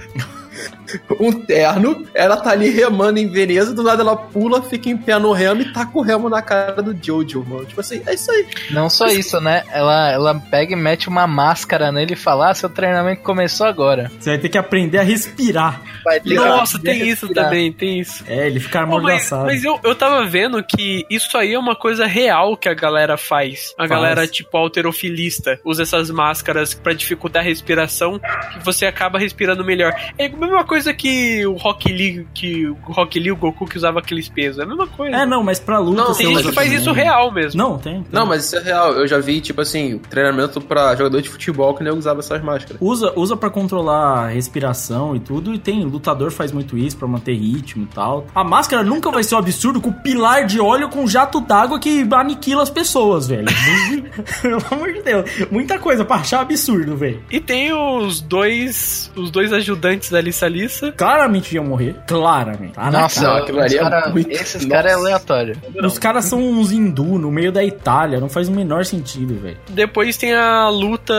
[1.20, 5.18] Um terno, ela tá ali remando em Veneza, do lado ela pula, fica em pé
[5.20, 7.66] no remo e taca o remo na cara do Jojo, mano.
[7.66, 8.46] Tipo assim, é isso aí.
[8.72, 9.64] Não só isso, né?
[9.72, 14.12] Ela, ela pega e mete uma máscara nele e fala: ah, seu treinamento começou agora.
[14.20, 15.82] Você vai ter que aprender a respirar.
[16.04, 17.46] Vai ter Nossa, tem isso respirar.
[17.46, 18.24] também, tem isso.
[18.28, 19.46] É, ele fica Pô, mas amordaçado.
[19.46, 23.18] mas eu, eu tava vendo que isso aí é uma coisa real que a galera
[23.18, 23.74] faz.
[23.78, 23.90] A Faz.
[23.90, 28.20] galera, tipo, alterofilista, usa essas máscaras pra dificultar a respiração,
[28.54, 29.94] que você acaba respirando melhor.
[30.18, 33.78] É a mesma coisa que o Rock Lee, que o Rock Lee, o Goku que
[33.78, 34.60] usava aqueles pesos.
[34.60, 35.16] É a mesma coisa.
[35.16, 36.82] É, não, mas pra luta Não, tem gente que faz também.
[36.82, 37.58] isso real mesmo.
[37.58, 38.04] Não, tem.
[38.04, 38.06] tem.
[38.12, 38.94] Não, mas isso é real.
[38.94, 42.78] Eu já vi, tipo assim, treinamento pra jogador de futebol que nem usava essas máscaras.
[42.82, 47.08] Usa, usa para controlar a respiração e tudo, e tem lutador faz muito isso pra
[47.08, 48.26] manter ritmo e tal.
[48.34, 52.08] A máscara nunca vai ser um absurdo com pilar de óleo com jato d'água que
[52.12, 53.48] aniquila as pessoas, velho.
[54.42, 55.30] Pelo amor de Deus.
[55.52, 57.22] Muita coisa pra achar absurdo, velho.
[57.32, 60.92] E tem os dois os dois ajudantes da Lissa Lissa.
[60.92, 61.96] Claramente iam morrer.
[62.08, 62.74] Claramente.
[62.74, 63.40] Tá na Nossa, cara.
[63.40, 65.56] aquilo ali é cara- muito- esses caras é aleatório.
[65.84, 68.20] Os caras são uns hindu no meio da Itália.
[68.20, 69.58] Não faz o menor sentido, velho.
[69.70, 71.14] Depois tem a luta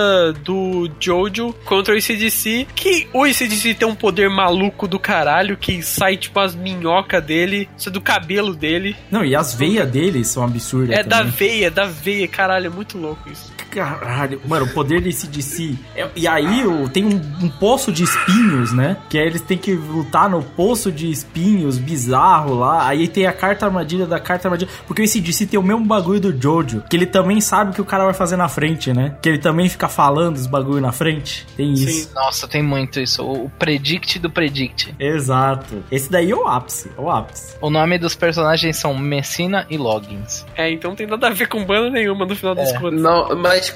[0.44, 2.66] do Jojo contra o ICDC.
[2.74, 7.68] Que o ICDC tem um poder maluco do caralho que sai tipo as minhocas dele,
[7.76, 8.96] isso é do cabelo dele.
[9.10, 10.96] Não, e as veias deles são absurdas.
[10.98, 11.32] É da também.
[11.32, 13.52] veia, é da veia, caralho, é muito louco isso.
[13.70, 15.74] Caralho, mano, o poder desse DC.
[15.94, 18.96] É, e aí o- tem um, um poço de espinhos, né?
[19.10, 22.86] Que aí eles têm que lutar no poço de espinhos bizarro lá.
[22.86, 24.70] Aí tem a carta armadilha da carta armadilha.
[24.86, 26.82] Porque esse DC tem o mesmo bagulho do Jojo.
[26.88, 29.16] Que ele também sabe o que o cara vai fazer na frente, né?
[29.22, 31.46] Que ele também fica falando os bagulho na frente.
[31.56, 32.12] Tem isso.
[32.14, 33.22] Nossa, tem muito isso.
[33.22, 34.94] O predict do predict.
[34.98, 35.82] Exato.
[35.90, 36.90] Esse daí é o ápice.
[36.96, 37.54] É o ápice.
[37.60, 40.44] O nome dos personagens são Messina e Loggins.
[40.56, 43.00] É, então não tem nada a ver com banda nenhuma no final das contas.
[43.00, 43.74] Não, mas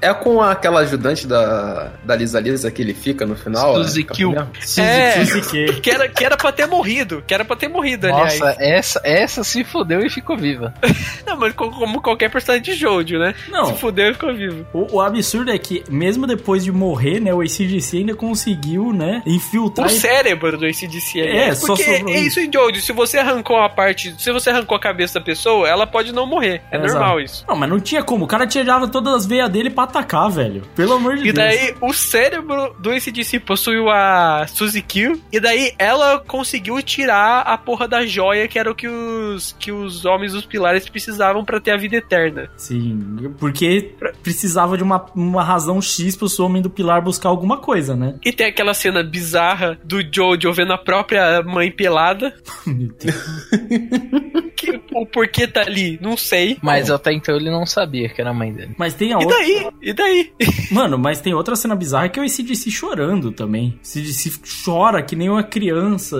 [0.00, 3.74] é com aquela ajudante da, da Lisa Lisa que ele fica no final?
[3.76, 4.28] Suzy é, Q.
[4.28, 4.48] mesmo?
[4.94, 5.24] É,
[5.80, 8.38] que era, que era pra ter morrido, que era pra ter morrido, aliás.
[8.38, 10.72] Nossa, essa, essa se fodeu e ficou viva.
[11.26, 13.34] Não, mas co- como qualquer personagem de Jojo, né?
[13.48, 13.66] Não.
[13.66, 14.66] Se fudeu e ficou vivo.
[14.72, 17.32] O, o absurdo é que, mesmo depois de morrer, né?
[17.34, 19.22] O ACDC ainda conseguiu, né?
[19.26, 19.86] Infiltrar.
[19.86, 21.58] O cérebro do ACDC, É, aliás.
[21.58, 24.76] só porque sobrou é isso em Jojo, se você arrancou a parte, se você arrancou
[24.76, 26.62] a cabeça da pessoa, ela pode não morrer.
[26.70, 26.92] É Exato.
[26.92, 27.44] normal isso.
[27.48, 28.24] Não, mas não tinha como.
[28.24, 30.62] O cara tirava todas as veias dele pra atacar, velho.
[30.74, 31.34] Pelo amor de E Deus.
[31.34, 34.82] daí, o cérebro do ACDC possuiu a Suzy
[35.32, 39.72] E daí, ela conseguiu tirar a porra da joia, que era o que os, que
[39.72, 42.48] os homens dos pilares precisavam pra ter a vida eterna.
[42.56, 47.94] Sim, porque precisava de uma, uma razão X pro homem do pilar buscar alguma coisa,
[47.96, 48.16] né?
[48.24, 52.34] E tem aquela cena bizarra do Jojo vendo a própria mãe pelada.
[52.66, 53.24] Meu Deus.
[54.56, 56.56] Que, o porquê tá ali, não sei.
[56.62, 58.72] Mas até então ele não sabia que era a mãe dele.
[58.78, 59.36] Mas tem a E outra.
[59.36, 59.68] daí?
[59.82, 60.32] E daí?
[60.70, 63.70] Mano, mas tem outra cena bizarra que é o ACDC chorando também.
[63.70, 64.40] O ACDC
[64.74, 66.16] chora que nem uma criança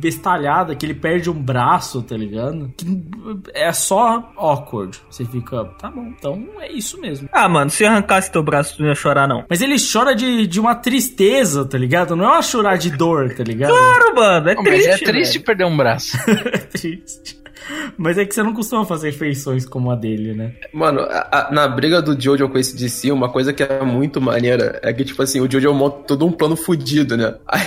[0.00, 2.72] bestalhada, que ele perde um braço, tá ligado?
[2.76, 2.86] Que
[3.54, 4.98] é só awkward.
[5.10, 7.28] Você fica, tá bom, então é isso mesmo.
[7.32, 9.44] Ah, mano, se arrancasse teu braço, tu não ia chorar, não.
[9.48, 12.16] Mas ele chora de, de uma tristeza, tá ligado?
[12.16, 13.70] Não é uma chorar de dor, tá ligado?
[13.70, 14.88] Claro, mano, é Mas triste.
[14.88, 15.44] é triste velho.
[15.44, 16.16] perder um braço.
[16.28, 17.42] é triste.
[17.96, 20.52] Mas é que você não costuma fazer feições como a dele, né?
[20.72, 24.20] Mano, a- a- na briga do Jojo com esse DC, uma coisa que é muito
[24.20, 27.36] maneira é que, tipo assim, o Jojo monta todo um plano fudido, né?
[27.46, 27.62] Aí,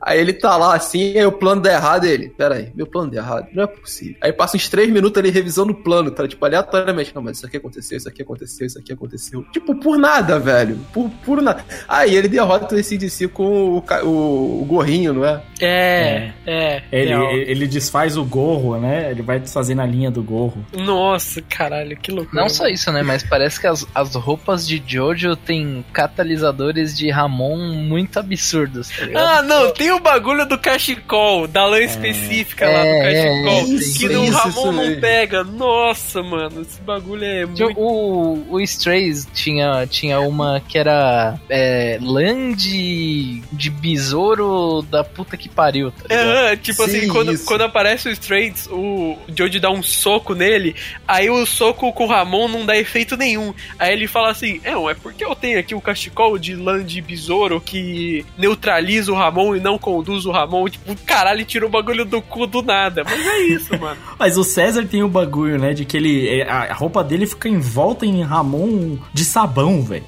[0.00, 2.28] aí ele tá lá assim, aí o plano dá errado ele.
[2.30, 4.16] Pera aí, meu plano deu errado, não é possível.
[4.20, 6.26] Aí passa uns três minutos ele revisando o plano, tá?
[6.26, 7.14] Tipo, aleatoriamente.
[7.14, 9.42] Não, mas isso aqui aconteceu, isso aqui aconteceu, isso aqui aconteceu.
[9.52, 10.78] Tipo, por nada, velho.
[10.92, 11.64] Por, por nada.
[11.88, 15.42] Aí ele derrota esse DC com o, o, o gorrinho, não é?
[15.60, 16.82] É, é.
[16.90, 17.30] Ele, real.
[17.32, 19.10] ele desfaz o gorro, né?
[19.10, 20.64] Ele vai desfazendo a linha do gorro.
[20.72, 22.42] Nossa, caralho, que loucura.
[22.42, 23.02] Não só isso, né?
[23.02, 29.04] Mas parece que as, as roupas de Jojo têm catalisadores de Ramon muito absurdos, tá
[29.04, 29.26] ligado?
[29.26, 33.98] Ah, não, tem o bagulho do cachecol, da lã específica lá do É, cachecol, isso,
[33.98, 35.44] que no isso, Ramon isso não pega.
[35.44, 37.80] Nossa, mano, esse bagulho é muito...
[37.80, 45.36] O, o Strays tinha, tinha uma que era é, lã de, de besouro da puta
[45.36, 46.14] que pariu, tá?
[46.14, 47.44] É, tipo assim, Sim, quando, isso.
[47.44, 50.74] quando aparece o Straits, o o Jojo dá um soco nele,
[51.06, 53.54] aí o soco com o Ramon não dá efeito nenhum.
[53.78, 57.00] Aí ele fala assim: é, é porque eu tenho aqui o cachecol de lã de
[57.00, 60.68] besouro que neutraliza o Ramon e não conduz o Ramon.
[60.68, 63.02] Tipo, caralho, tirou o bagulho do cu do nada.
[63.04, 63.96] Mas é isso, mano.
[64.18, 65.72] Mas o César tem o bagulho, né?
[65.72, 66.40] De que ele.
[66.40, 70.04] é, A roupa dele fica envolta em Ramon de sabão, velho.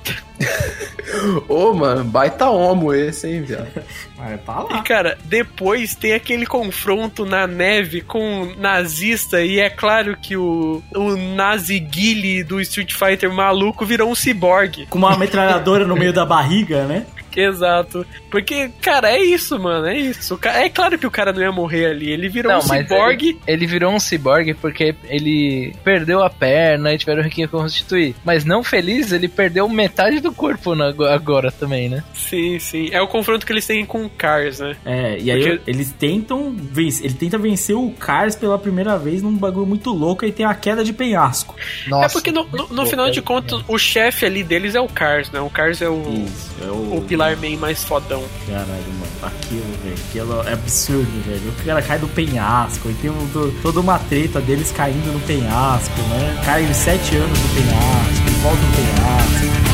[1.48, 3.68] Ô, mano, baita homo esse, hein, viado.
[4.18, 4.82] Mas tá E lá.
[4.82, 10.82] cara, depois tem aquele confronto na neve com o nazista, e é claro que o,
[10.94, 14.86] o Nazi Guile do Street Fighter maluco virou um ciborgue.
[14.86, 17.04] Com uma metralhadora no meio da barriga, né?
[17.40, 18.06] Exato.
[18.30, 20.38] Porque, cara, é isso, mano, é isso.
[20.44, 23.28] É claro que o cara não ia morrer ali, ele virou Não, um ciborgue.
[23.28, 28.14] ele, ele virou um ciborgue porque ele perdeu a perna e tiveram que reconstituir.
[28.24, 32.02] Mas não feliz, ele perdeu metade do corpo na- agora também, né?
[32.14, 32.88] Sim, sim.
[32.92, 34.76] É o confronto que eles têm com o Cars, né?
[34.84, 37.06] É, e aí Porque- eles tentam vencer.
[37.06, 40.54] Ele tenta vencer o Cars pela primeira vez num bagulho muito louco e tem a
[40.54, 41.54] queda de penhasco.
[41.86, 42.06] Nossa.
[42.06, 45.30] é porque no, no- no final de contas, o chefe ali deles é o Cars,
[45.30, 45.40] né?
[45.40, 47.02] O Cars é o, Isso, é o o.
[47.06, 48.22] Pilar Man mais fodão.
[48.46, 49.12] Caralho, mano.
[49.22, 49.96] Aquilo, velho.
[50.08, 51.50] Aquilo é absurdo, velho.
[51.50, 52.90] O cara cai do penhasco.
[52.90, 56.42] E tem um- to- toda uma treta deles caindo no penhasco, né?
[56.44, 59.71] Cai sete anos no penhasco, volta no penhasco.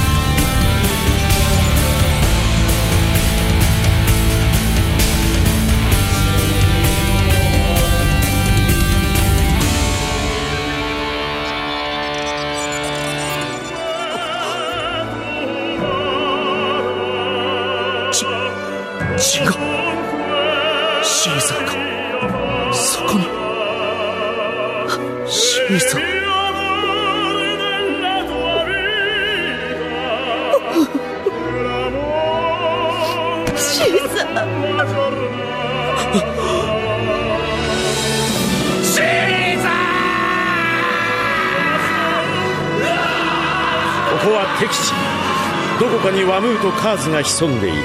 [46.79, 47.77] カーズが潜んでいる。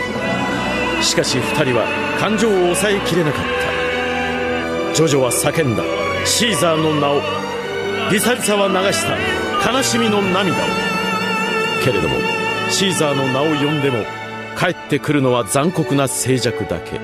[1.01, 1.85] しかし二人は
[2.19, 4.93] 感情を抑えきれなかった。
[4.93, 5.83] ジョジョは叫んだ。
[6.25, 7.21] シーザーの名を
[8.11, 9.17] リサリサは流した。
[9.71, 10.59] 悲しみの涙を。
[11.83, 12.15] けれども
[12.69, 14.05] シーザーの名を呼んでも
[14.57, 16.99] 帰ってくるのは残酷な静寂だけ。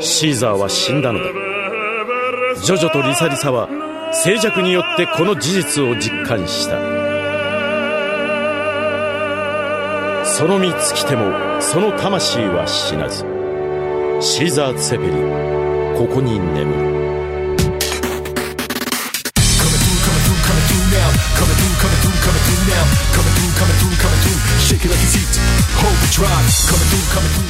[0.00, 1.26] シーザーは死んだのだ。
[2.62, 3.68] ジョジョとリサリサは
[4.12, 6.91] 静寂によってこの事実を実感した。
[10.34, 13.18] その身尽きてもその魂は死なず。
[14.26, 15.12] シーザー・ツェペリ
[15.98, 17.01] ここに眠る。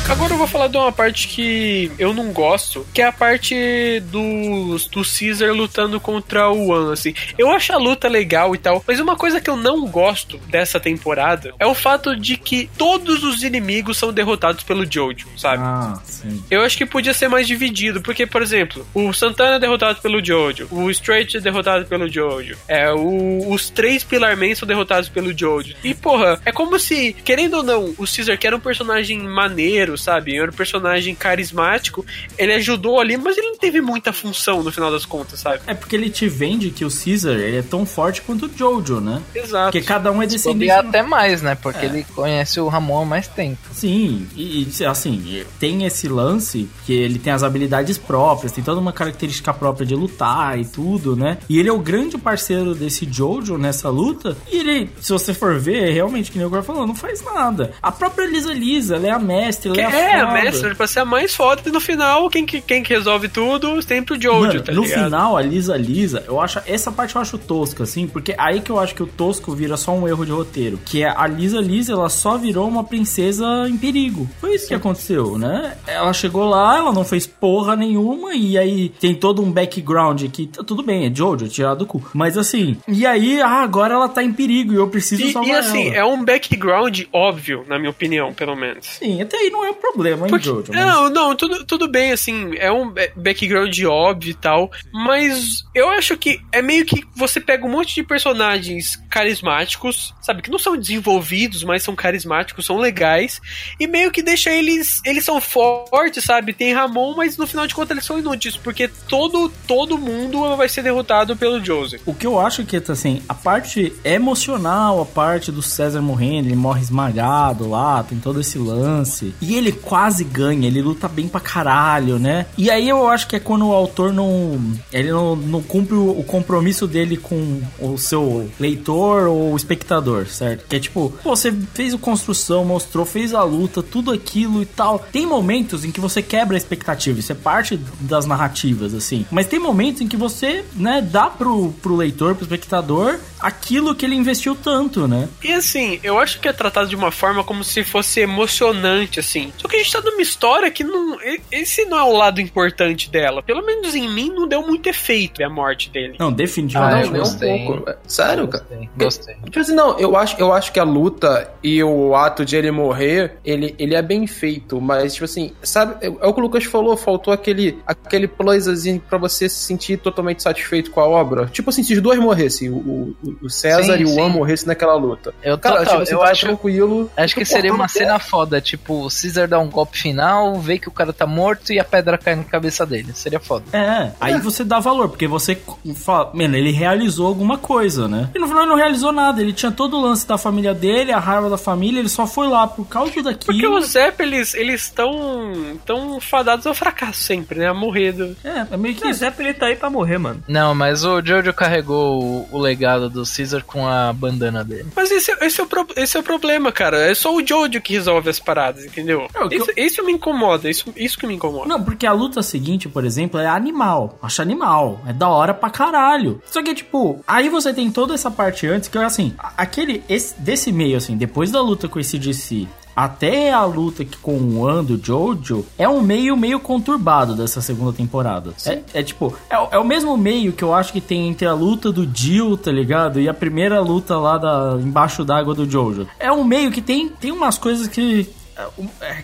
[0.08, 4.00] Agora eu vou falar de uma parte que eu não gosto, que é a parte
[4.10, 7.12] do, do Caesar lutando contra o One, assim.
[7.36, 10.78] Eu acho a luta legal e tal, mas uma coisa que eu não gosto dessa
[10.78, 15.62] temporada é o fato de que todos os inimigos são derrotados pelo Jojo, sabe?
[15.64, 16.42] Ah, sim.
[16.50, 20.24] Eu acho que podia ser mais dividido, porque, por exemplo, o Santana é derrotado pelo
[20.24, 25.08] Jojo, o Straight é derrotado pelo Jojo, é, o- os três Pillar Man são derrotados
[25.08, 25.74] pelo Jojo.
[25.82, 29.98] E, porra, é como se, querendo ou não, o Caesar, que era um personagem maneiro,
[29.98, 30.36] sabe?
[30.36, 32.04] Era um personagem carismático,
[32.38, 35.60] ele ajudou ali, mas ele não teve muita função no final das contas, sabe?
[35.66, 39.00] É porque ele te vende que o Caesar ele é tão forte quanto o Jojo,
[39.00, 39.20] né?
[39.34, 39.72] Exato.
[39.72, 40.70] Porque cada um é descendente.
[40.70, 41.54] até mais, né?
[41.54, 43.58] Porque ele conhece o Ramon há mais tempo.
[43.72, 48.80] Sim, e e, assim, tem esse lance que ele tem as habilidades próprias, tem toda
[48.80, 51.38] uma característica própria de lutar e tudo, né?
[51.48, 54.36] E ele é o grande parceiro desse Jojo nessa luta.
[54.50, 57.72] E ele, se você for ver, realmente, que nem o Gore falou, não faz nada.
[57.82, 60.32] A própria Lisa Lisa, ela é a mestre, ela é, a É, a foda.
[60.42, 63.80] mestre, pra ser a mais foda, e no final, quem que, quem que resolve tudo,
[63.82, 65.04] sempre o Jojo, Mano, tá no ligado?
[65.04, 66.60] final, a Lisa Lisa, eu acho.
[66.66, 69.76] Essa parte eu acho tosca, assim, porque aí que eu acho que o tosco vira
[69.76, 70.78] só um erro de roteiro.
[70.84, 74.28] Que é a Lisa Lisa, ela só virou uma princesa em perigo.
[74.40, 75.76] Foi isso que aconteceu, né?
[75.86, 80.46] Ela chegou lá, ela não fez porra nenhuma, e aí tem todo um background que.
[80.46, 82.02] tá Tudo bem, é Jojo, tirar do cu.
[82.14, 85.50] Mas assim, e aí, ah, agora ela tá em perigo e eu preciso E, salvar
[85.50, 85.96] e assim, ela.
[85.96, 88.86] é um background óbvio, na minha opinião, pelo menos.
[88.86, 90.72] Sim, até aí não é um problema, hein, Porque- Jojo?
[90.72, 95.64] mas- Não, não, tudo, tudo bem, assim, é um ba- background óbvio e tal, mas
[95.74, 100.50] eu acho que é meio que você pega um monte de personagens carismáticos, sabe, que
[100.50, 103.40] não são desenvolvidos, mas são carismáticos, são legais,
[103.78, 107.74] e meio que deixa eles, eles são fortes, sabe, tem Ramon, mas no final de
[107.74, 112.00] contas eles são inúteis, porque todo, todo mundo vai ser derrotado pelo Joseph.
[112.06, 116.56] O que eu acho que, assim, a parte emocional, a parte do César morrendo, ele
[116.56, 119.34] morre esmagado lá tem todo esse lance.
[119.40, 122.46] E ele quase ganha, ele luta bem pra caralho, né?
[122.56, 124.60] E aí eu acho que é quando o autor não.
[124.92, 130.66] Ele não, não cumpre o, o compromisso dele com o seu leitor ou espectador, certo?
[130.68, 134.66] Que é tipo, pô, você fez a construção, mostrou, fez a luta, tudo aquilo e
[134.66, 134.98] tal.
[134.98, 139.26] Tem momentos em que você quebra a expectativa, isso é parte das narrativas, assim.
[139.30, 144.04] Mas tem momentos em que você, né, dá pro, pro leitor, pro espectador, aquilo que
[144.04, 145.28] ele investiu tanto, né?
[145.42, 149.52] E assim, eu acho que é tratado de uma forma como se fosse emocionante, assim.
[149.58, 151.18] Só que a gente tá numa história que não.
[151.50, 153.42] Esse não é o lado importante dela.
[153.42, 156.16] Pelo menos em mim não deu muito efeito a morte dele.
[156.18, 157.08] Não, definitivamente.
[157.08, 157.90] Ah, não, nem um pouco.
[158.06, 158.62] Sério, cara?
[158.64, 158.88] Gostei.
[158.96, 159.34] Gostei.
[159.44, 162.70] Tipo assim, não, eu acho, eu acho que a luta e o ato de ele
[162.70, 166.42] morrer, ele, ele é bem feito, mas, tipo assim, sabe, é, é o que o
[166.42, 171.46] Lucas falou, faltou aquele, aquele plusazinho pra você se sentir totalmente satisfeito com a obra.
[171.46, 172.76] Tipo assim, se os dois morressem, o,
[173.22, 174.08] o, o César Sim, e o.
[174.14, 175.34] Juan morressem naquela luta.
[175.42, 177.10] Eu, Cara, total, tipo, você eu tá acho, tranquilo.
[177.16, 180.88] acho que seria uma cena foda, tipo, o Caesar dá um golpe final, vê que
[180.88, 183.12] o cara tá morto e a pedra cai na cabeça dele.
[183.14, 183.64] Seria foda.
[183.72, 185.58] É, aí você dá valor, porque você
[185.94, 188.30] fala, mano, ele realizou alguma coisa, né?
[188.34, 191.12] E no final ele não realizou nada, ele tinha todo o lance da família dele,
[191.12, 193.38] a raiva da família, ele só foi lá por causa daquilo.
[193.46, 197.68] Porque os Zepp, eles estão tão fadados ao fracasso sempre, né?
[197.68, 198.36] A morrer do...
[198.44, 199.20] É, é meio que O isso.
[199.38, 200.42] Ele tá aí pra morrer, mano.
[200.48, 204.86] Não, mas o Jojo carregou o, o legado do Caesar com a bandana dele.
[204.94, 206.98] Mas esse, esse, é o pro- esse é o problema, cara.
[207.10, 209.28] É só o Jojo que resolve as paradas, entendeu?
[209.34, 211.68] É, o que Isso, isso me incomoda, isso, isso que me incomoda.
[211.68, 214.18] Não, porque a luta seguinte, por exemplo, é animal.
[214.22, 215.00] Acho animal.
[215.06, 216.42] É da hora pra caralho.
[216.46, 220.02] Só que, tipo, aí você tem toda essa parte antes que, assim, aquele.
[220.08, 222.66] Esse, desse meio, assim, depois da luta com esse DC.
[222.94, 227.92] Até a luta que com o Ando Jojo é um meio meio conturbado dessa segunda
[227.92, 228.52] temporada.
[228.66, 231.46] É, é tipo, é, o- é o mesmo meio que eu acho que tem entre
[231.46, 233.20] a luta do Jill, tá ligado?
[233.20, 236.06] E a primeira luta lá da embaixo d'água do Jojo.
[236.18, 238.28] É um meio que tem, tem umas coisas que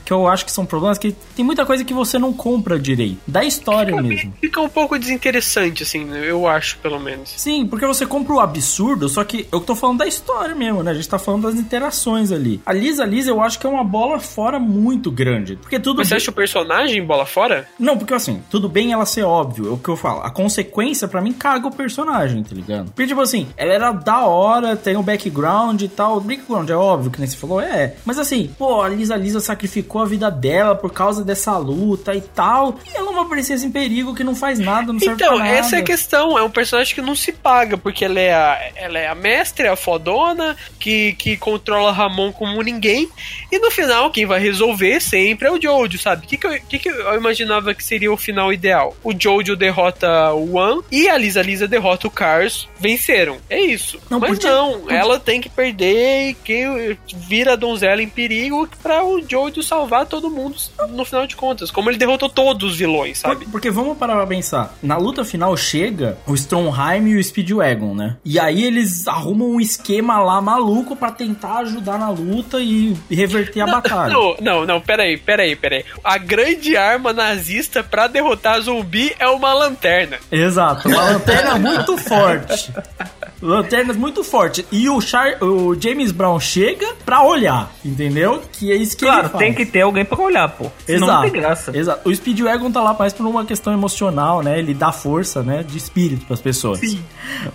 [0.05, 3.19] que eu acho que são problemas que tem muita coisa que você não compra direito.
[3.27, 4.33] Da história mesmo.
[4.41, 7.33] Fica um pouco desinteressante, assim, eu acho, pelo menos.
[7.37, 10.91] Sim, porque você compra o absurdo, só que eu tô falando da história mesmo, né?
[10.91, 12.61] A gente tá falando das interações ali.
[12.65, 15.57] A Lisa Lisa eu acho que é uma bola fora muito grande.
[15.57, 17.69] Porque tudo Mas você bem- acha o personagem bola fora?
[17.79, 20.23] Não, porque assim, tudo bem ela ser óbvio, é o que eu falo.
[20.23, 22.87] A consequência pra mim caga o personagem, tá ligado?
[22.93, 26.17] Porque, tipo assim, ela era da hora, tem o background e tal.
[26.19, 27.95] O background é óbvio, que nem você falou, é.
[28.05, 32.21] Mas assim, pô, a Lisa Lisa sacrificou a vida dela por causa dessa luta e
[32.23, 32.79] tal.
[32.87, 35.45] E ela é uma princesa em perigo que não faz nada, não serve Então, pra
[35.45, 35.57] nada.
[35.59, 36.39] essa é a questão.
[36.39, 39.67] É um personagem que não se paga, porque ela é a, ela é a mestre,
[39.69, 43.09] a fodona, que, que controla Ramon como ninguém.
[43.53, 46.25] E no final, quem vai resolver sempre é o Jojo, sabe?
[46.25, 48.97] O que, que, eu, que, que eu imaginava que seria o final ideal?
[49.05, 52.69] O Jojo derrota o One e a Lisa Lisa derrota o Cars.
[52.79, 53.39] Venceram.
[53.51, 53.99] É isso.
[54.09, 58.09] Não, Mas podia- não, podia- ela tem que perder e que vira a donzela em
[58.09, 60.57] perigo pra o Jojo salvar todo mundo
[60.91, 61.71] no final de contas.
[61.71, 63.45] Como ele derrotou todos os vilões, sabe?
[63.45, 64.75] Por- porque vamos parar pra pensar.
[64.83, 68.17] Na luta final chega o Stromheim e o Speedwagon, né?
[68.25, 73.61] E aí eles arrumam um esquema lá maluco pra tentar ajudar na luta e reverter
[73.63, 74.13] a batalha.
[74.13, 75.85] Não, não, não, peraí, peraí, peraí.
[76.05, 80.19] A grande arma nazista pra derrotar zumbi é uma lanterna.
[80.31, 82.73] Exato, uma lanterna muito forte.
[83.41, 84.65] Lanternas muito forte.
[84.71, 88.43] E o, Char o James Brown chega pra olhar, entendeu?
[88.53, 89.39] Que é isso que ele Claro, faz.
[89.45, 90.67] tem que ter alguém pra olhar, pô.
[90.87, 91.13] Senão Exato.
[91.25, 91.77] não tem graça.
[91.77, 92.09] Exato.
[92.09, 94.59] O Speedwagon tá lá mais por uma questão emocional, né?
[94.59, 95.63] Ele dá força, né?
[95.63, 96.81] De espírito pras pessoas.
[96.81, 97.03] Sim.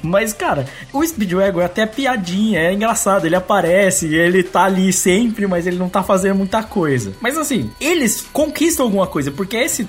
[0.01, 3.26] Mas, cara, o Speedwagon é até piadinha, é engraçado.
[3.26, 7.14] Ele aparece, ele tá ali sempre, mas ele não tá fazendo muita coisa.
[7.22, 9.84] Mas assim, eles conquistam alguma coisa, porque esse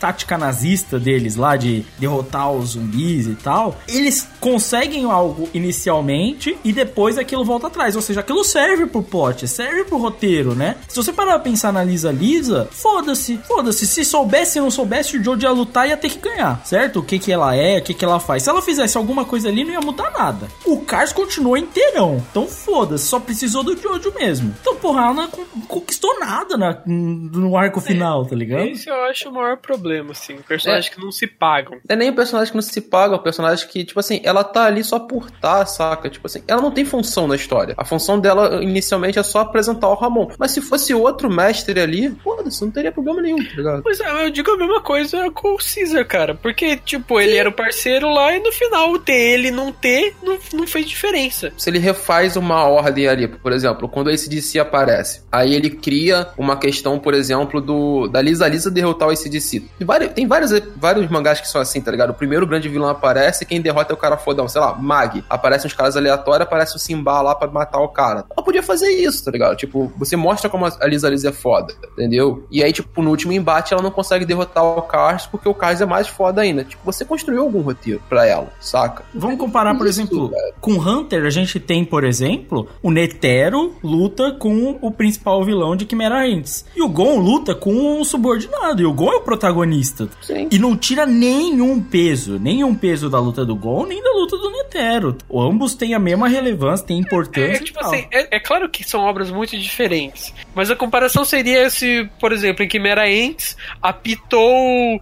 [0.00, 6.72] tática nazista deles lá de derrotar os zumbis e tal, eles conseguem algo inicialmente e
[6.72, 7.94] depois aquilo volta atrás.
[7.96, 10.76] Ou seja, aquilo serve pro plot, serve pro roteiro, né?
[10.88, 13.86] Se você parar pra pensar na Lisa Lisa, foda-se, foda-se.
[13.86, 17.00] Se soubesse ou não soubesse, o Jojo ia lutar e ia ter que ganhar, certo?
[17.00, 18.42] O que que ela é, o que que ela faz.
[18.42, 20.48] Se ela fizesse alguma coisa ali, não ia mudar nada.
[20.64, 22.22] O Cars continuou inteirão.
[22.30, 24.54] Então foda-se, só precisou do Jojo mesmo.
[24.60, 28.66] Então, porra, ela não con- conquistou nada na- no arco final, tá ligado?
[28.66, 30.36] Esse eu acho o maior problema, assim.
[30.46, 31.72] Personagens que não se pagam.
[31.88, 34.20] Não é nem o personagem que não se paga, é o personagem que, tipo assim,
[34.24, 36.08] ela tá ali só por tá, saca?
[36.08, 37.74] Tipo assim, ela não tem função na história.
[37.76, 40.28] A função dela, inicialmente, é só apresentar o Ramon.
[40.38, 43.82] Mas se fosse outro mestre ali, foda-se, não teria problema nenhum, tá ligado?
[43.82, 46.34] Pois é, eu digo a mesma coisa com o Caesar, cara.
[46.34, 50.38] Porque, tipo, ele era o parceiro lá e no final, ter ele não ter, não,
[50.52, 51.52] não fez diferença.
[51.56, 56.28] Se ele refaz uma ordem ali, por exemplo, quando esse DC aparece, aí ele cria
[56.36, 59.60] uma questão, por exemplo, do da Lisa Lisa derrotar o ACDC.
[59.78, 62.10] Tem vários, tem vários, vários mangás que são assim, tá ligado?
[62.10, 65.15] O primeiro grande vilão aparece, quem derrota é o cara fodão, sei lá, Mag.
[65.16, 68.24] Miyagi, aparecem uns caras aleatórios, aparece o Simba lá pra matar o cara.
[68.34, 69.56] Ela podia fazer isso, tá ligado?
[69.56, 72.46] Tipo, você mostra como a Lisa Lisa é foda, entendeu?
[72.50, 75.80] E aí, tipo, no último embate ela não consegue derrotar o Cars porque o Cars
[75.80, 76.64] é mais foda ainda.
[76.64, 79.04] Tipo, você construiu algum roteiro pra ela, saca?
[79.14, 80.54] Vamos comparar, por Isso, exemplo, velho.
[80.60, 85.86] com Hunter, a gente tem, por exemplo, o Netero luta com o principal vilão de
[85.88, 86.64] Chimera Ants.
[86.74, 88.82] E o Gon luta com um subordinado.
[88.82, 90.08] E o Gon é o protagonista.
[90.22, 90.48] Sim.
[90.50, 94.50] E não tira nenhum peso, nenhum peso da luta do Gon, nem da luta do
[94.50, 95.05] Netero.
[95.32, 97.52] Ambos têm a mesma relevância, têm importância.
[97.52, 100.32] É, e tipo assim, é, é claro que são obras muito diferentes.
[100.54, 104.50] Mas a comparação seria se, por exemplo, em Quimera Ents apitou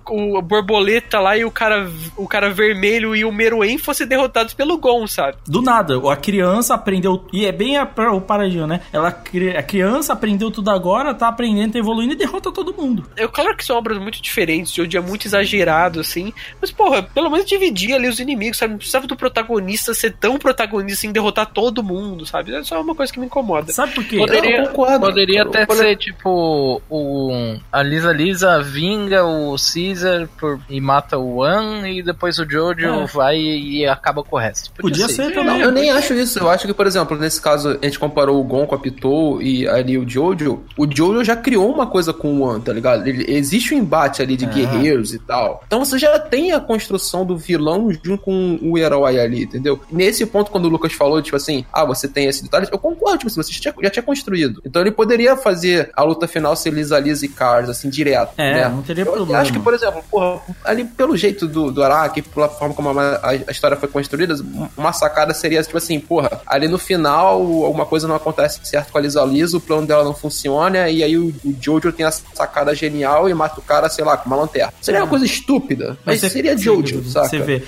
[0.08, 4.54] o, o borboleta lá e o cara, o cara vermelho e o Meruem fossem derrotados
[4.54, 5.36] pelo Gon, sabe?
[5.46, 7.24] Do nada, a criança aprendeu.
[7.32, 8.80] E é bem a, o paradinho, né?
[8.92, 13.08] Ela, a criança aprendeu tudo agora, tá aprendendo, tá evoluindo e derrota todo mundo.
[13.16, 16.32] É claro que são obras muito diferentes, de onde é muito exagerado, assim.
[16.60, 18.72] Mas, porra, pelo menos dividir ali os inimigos, sabe?
[18.72, 22.54] Não precisava do protagonista ser tão protagonista em derrotar todo mundo, sabe?
[22.54, 23.72] É só uma coisa que me incomoda.
[23.72, 24.18] Sabe por quê?
[24.18, 25.00] Poderia, Eu concordo.
[25.06, 31.36] poderia até ser tipo o a Lisa Lisa vinga o Caesar por, e mata o
[31.38, 33.06] One e depois o Jojo É.
[33.06, 34.70] vai e, acaba com o resto.
[34.72, 35.44] Podia ser também.
[35.58, 36.38] Não, eu nem acho isso.
[36.38, 39.40] Eu acho que, por exemplo, nesse caso, a gente comparou o Gon com a Pitou
[39.42, 40.62] e ali o Jojo.
[40.76, 43.06] O Jojo já criou uma coisa com o One, tá ligado?
[43.06, 44.48] Ele- existe um embate ali de É.
[44.48, 45.62] guerreiros e tal.
[45.66, 49.80] Então você já tem a construção do vilão junto com o herói ali, entendeu?
[49.90, 53.18] Nesse ponto, quando o Lucas falou, tipo assim, ah, você tem esse detalhe, eu concordo,
[53.18, 54.60] tipo assim, você já tinha, já tinha construído.
[54.64, 58.32] Então ele poderia fazer a luta final ser Lisa Lisa e Cars, assim, direto.
[58.36, 58.68] É, né?
[58.68, 59.40] não teria Eu problema.
[59.40, 63.02] acho que, por exemplo, porra, ali pelo jeito do, do Araki, pela forma como a,
[63.16, 64.34] a- a história foi construída,
[64.76, 68.98] uma sacada seria tipo assim, porra, ali no final alguma coisa não acontece certo com
[68.98, 72.10] a Lisa Lisa, o plano dela não funciona, e aí o, o Jojo tem a
[72.10, 74.72] sacada genial e mata o cara, sei lá, com uma lanterna.
[74.80, 77.28] Seria uma coisa estúpida, mas você- seria Jojo, saca?
[77.28, 77.62] Você vê.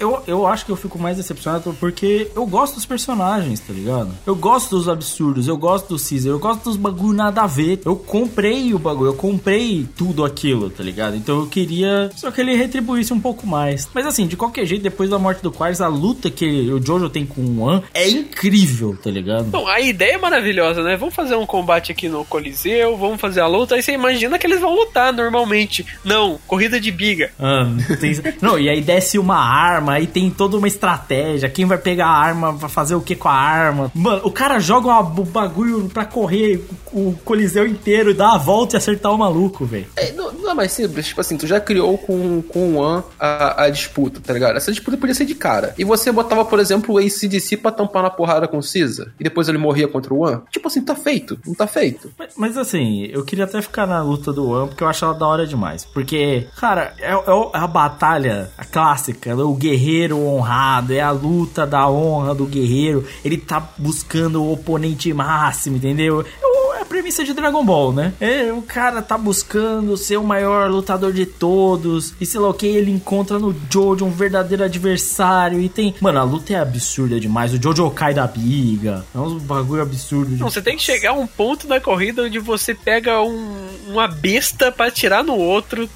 [0.00, 4.10] Eu, eu acho que eu fico mais decepcionado porque eu gosto dos personagens, tá ligado?
[4.26, 7.80] Eu gosto dos absurdos, eu gosto do Caesar, eu gosto dos bagulho nada a ver.
[7.84, 11.16] Eu comprei o bagulho, eu comprei tudo aquilo, tá ligado?
[11.16, 13.88] Então eu queria só que ele retribuísse um pouco mais.
[13.94, 17.10] Mas assim, de qualquer jeito, depois da morte do Quartz, a luta que o Jojo
[17.10, 19.44] tem com o One é incrível, tá ligado?
[19.44, 20.96] Bom, a ideia é maravilhosa, né?
[20.96, 24.46] Vamos fazer um combate aqui no Coliseu, vamos fazer a luta, aí você imagina que
[24.46, 25.84] eles vão lutar normalmente.
[26.04, 27.30] Não, corrida de biga.
[27.38, 27.66] Ah,
[28.00, 28.10] tem-
[28.40, 31.48] Não, e aí desce uma arma, aí tem toda uma estratégia.
[31.48, 33.90] Quem vai pegar a arma, vai fazer o que com a arma?
[33.94, 38.76] Mano, o cara joga uma- o bagulho pra correr o coliseu inteiro, dá a volta
[38.76, 39.86] e acertar o maluco, velho.
[39.96, 43.02] É, não, não é mais simples, tipo assim, tu já criou com, com o One
[43.18, 44.56] a, a disputa, tá ligado?
[44.56, 45.74] Essa disputa podia ser de cara.
[45.78, 49.24] E você botava, por exemplo, o ACDC pra tampar na porrada com o Caesar, e
[49.24, 50.40] depois ele morria contra o One.
[50.50, 52.10] Tipo assim, tá feito, não tá feito.
[52.18, 55.14] Mas, mas, assim, eu queria até ficar na luta do One, porque eu acho ela
[55.14, 55.84] da hora demais.
[55.84, 59.79] Porque, cara, é, é é a batalha clássica, o guerreiro
[60.18, 63.04] honrado, é a luta da honra do guerreiro.
[63.24, 66.24] Ele tá buscando o oponente máximo, entendeu?
[66.42, 66.59] É
[66.90, 68.12] premissa de Dragon Ball, né?
[68.20, 72.12] É, o cara tá buscando ser o maior lutador de todos.
[72.20, 75.60] E sei lá o que, ele encontra no Jojo um verdadeiro adversário.
[75.60, 75.94] E tem.
[76.00, 77.54] Mano, a luta é absurda demais.
[77.54, 79.04] O Jojo cai da biga.
[79.14, 80.36] É um bagulho absurdo.
[80.36, 84.08] Não, você tem que chegar a um ponto na corrida onde você pega um- uma
[84.08, 85.88] besta pra atirar no outro.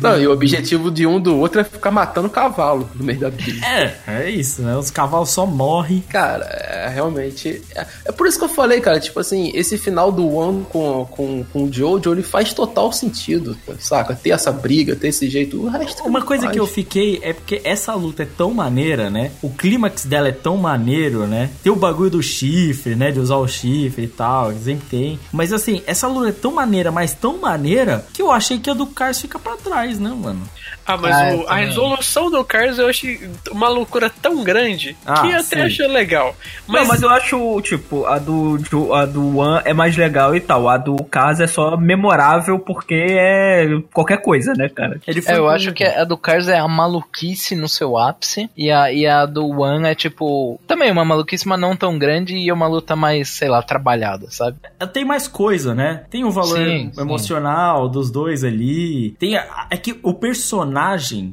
[0.00, 3.30] Não, e o objetivo de um do outro é ficar matando cavalo no meio da
[3.30, 3.64] briga.
[3.66, 4.74] É, é isso, né?
[4.76, 6.02] Os cavalos só morrem.
[6.08, 7.60] Cara, é realmente.
[7.74, 11.06] É, é por isso que eu falei, cara, tipo assim, esse final do One com,
[11.10, 14.14] com, com o Jojo, ele faz total sentido, saca?
[14.14, 15.60] Ter essa briga, ter esse jeito.
[15.60, 16.04] O resto.
[16.04, 16.54] Uma coisa faz.
[16.54, 19.32] que eu fiquei é porque essa luta é tão maneira, né?
[19.42, 21.50] O clímax dela é tão maneiro, né?
[21.62, 23.10] Tem o bagulho do chifre, né?
[23.10, 25.18] De usar o chifre e tal, sempre tem.
[25.32, 28.74] Mas assim, essa luta é tão maneira, mas tão maneira, que eu achei que a
[28.74, 30.42] do Cars fica pra trás, né, mano?
[30.86, 33.18] Ah, mas Ah, o- a resolução do Cars eu achei
[33.50, 35.54] uma loucura tão grande Ah, que eu sim.
[35.56, 36.34] até achei legal.
[36.66, 40.34] Mas, Mas, mas eu acho, tipo, a do, do- a do One é mais legal
[40.36, 40.68] e tal.
[40.68, 45.00] A do Caso é só memorável porque é qualquer coisa, né, cara?
[45.06, 48.50] Ele É, eu acho que a do Cars é a maluquice no seu ápice.
[48.56, 50.60] E a, e a do One é tipo.
[50.66, 52.36] Também uma maluquice, mas não tão grande.
[52.36, 54.58] E é uma luta mais, sei lá, trabalhada, sabe?
[54.92, 56.04] Tem mais coisa, né?
[56.10, 57.00] Tem o valor Sim, sim.
[57.00, 59.10] emocional dos dois ali.
[59.18, 60.73] Tem a- é que o personagem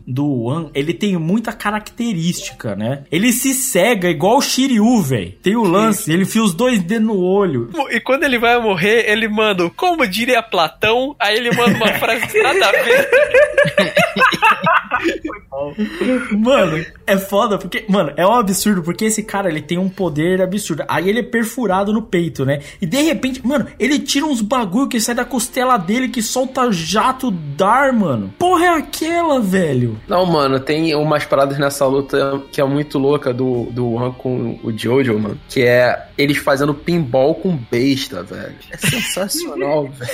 [0.08, 3.04] do One, ele tem muita característica, né?
[3.12, 5.32] Ele se cega igual o Shiryu, velho.
[5.42, 7.70] Tem o lance, ele enfia os dois dedos no olho.
[7.90, 12.42] e quando ele vai morrer, ele manda, como diria Platão, aí ele manda uma frase
[12.42, 13.10] nada a ver.
[16.38, 20.42] Mano, é foda porque, mano, é um absurdo porque esse cara ele tem um poder
[20.42, 20.84] absurdo.
[20.88, 22.62] Aí ele é perfurado no peito, né?
[22.82, 26.72] E de repente, mano, ele tira uns bagulho que sai da costela dele que solta
[26.72, 28.34] jato dar, mano.
[28.38, 30.00] Porra é aquela, velho?
[30.08, 34.60] Não, mano, tem umas paradas nessa luta que é muito louca do, do Han com
[34.64, 35.40] o Jojo, mano.
[35.50, 38.56] Que é eles fazendo pinball com besta, velho.
[38.70, 40.12] É sensacional, velho.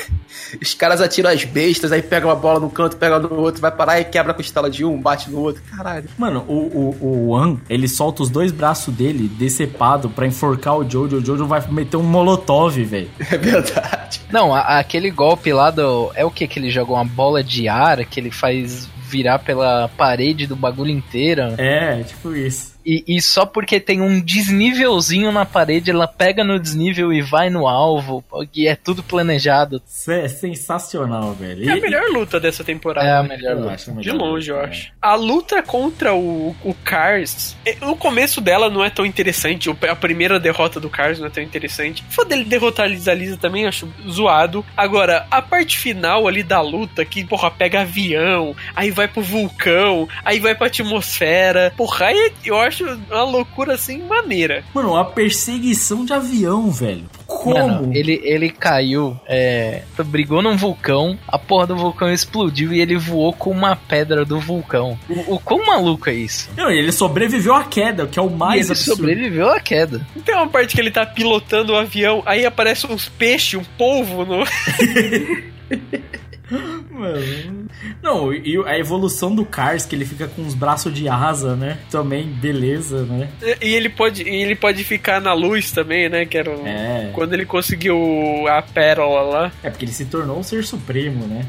[0.62, 3.72] Os caras atiram as bestas, aí pega uma bola no canto, pega no outro, vai
[3.72, 5.62] parar e quebra a costela de um, bate no outro.
[5.70, 6.10] Caralho.
[6.18, 10.90] Mano, o, o, o Wan, ele solta os dois braços dele decepado pra enforcar o
[10.90, 11.18] Jojo.
[11.18, 13.10] O Jojo vai meter um molotov, velho.
[13.30, 14.22] É verdade.
[14.32, 16.12] Não, a- aquele golpe lá do.
[16.16, 16.48] É o que?
[16.48, 20.92] Que ele joga uma bola de ar, que ele faz virar pela parede do bagulho
[20.92, 21.56] inteira.
[21.58, 22.77] É, tipo isso.
[22.90, 27.50] E, e só porque tem um desnívelzinho na parede, ela pega no desnível e vai
[27.50, 28.24] no alvo.
[28.56, 29.82] E é tudo planejado.
[29.86, 31.70] Isso é sensacional, velho.
[31.70, 33.08] É a melhor luta dessa temporada.
[33.08, 33.72] É a melhor luta.
[33.74, 34.92] acho a De melhor longe, eu luta, acho.
[35.02, 39.70] A luta contra o, o Cars, eh, o começo dela não é tão interessante.
[39.70, 42.04] o- A primeira derrota do Cars não é tão interessante.
[42.10, 44.66] O fato dele derrotar a Lisa Lisa também eu acho zoado.
[44.78, 50.08] Agora, a parte final ali da luta, que, porra, pega avião, aí vai pro vulcão,
[50.24, 51.74] aí vai pra atmosfera.
[51.76, 54.64] Porra, aí eu acho uma loucura assim maneira.
[54.74, 57.06] Mano, a perseguição de avião, velho.
[57.26, 57.56] Como?
[57.58, 62.98] Mano, ele, ele caiu, é, brigou num vulcão, a porra do vulcão explodiu e ele
[62.98, 64.98] voou com uma pedra do vulcão.
[65.10, 66.50] O, o quão maluco é isso?
[66.56, 68.98] Não, ele sobreviveu à queda, o que é o E mais ele absurdo.
[68.98, 70.06] sobreviveu à queda.
[70.26, 74.26] Tem uma parte que ele tá pilotando o avião, aí aparece uns peixes, um polvo
[74.26, 74.44] no.
[76.98, 77.68] Mano.
[78.02, 81.78] Não, e a evolução do Cars, que ele fica com os braços de asa, né?
[81.92, 83.30] Também, beleza, né?
[83.62, 86.26] E ele pode, e ele pode ficar na luz também, né?
[86.26, 87.10] Que era o- É.
[87.14, 89.52] quando ele conseguiu a pérola lá.
[89.64, 91.46] É porque ele se tornou um ser supremo, né?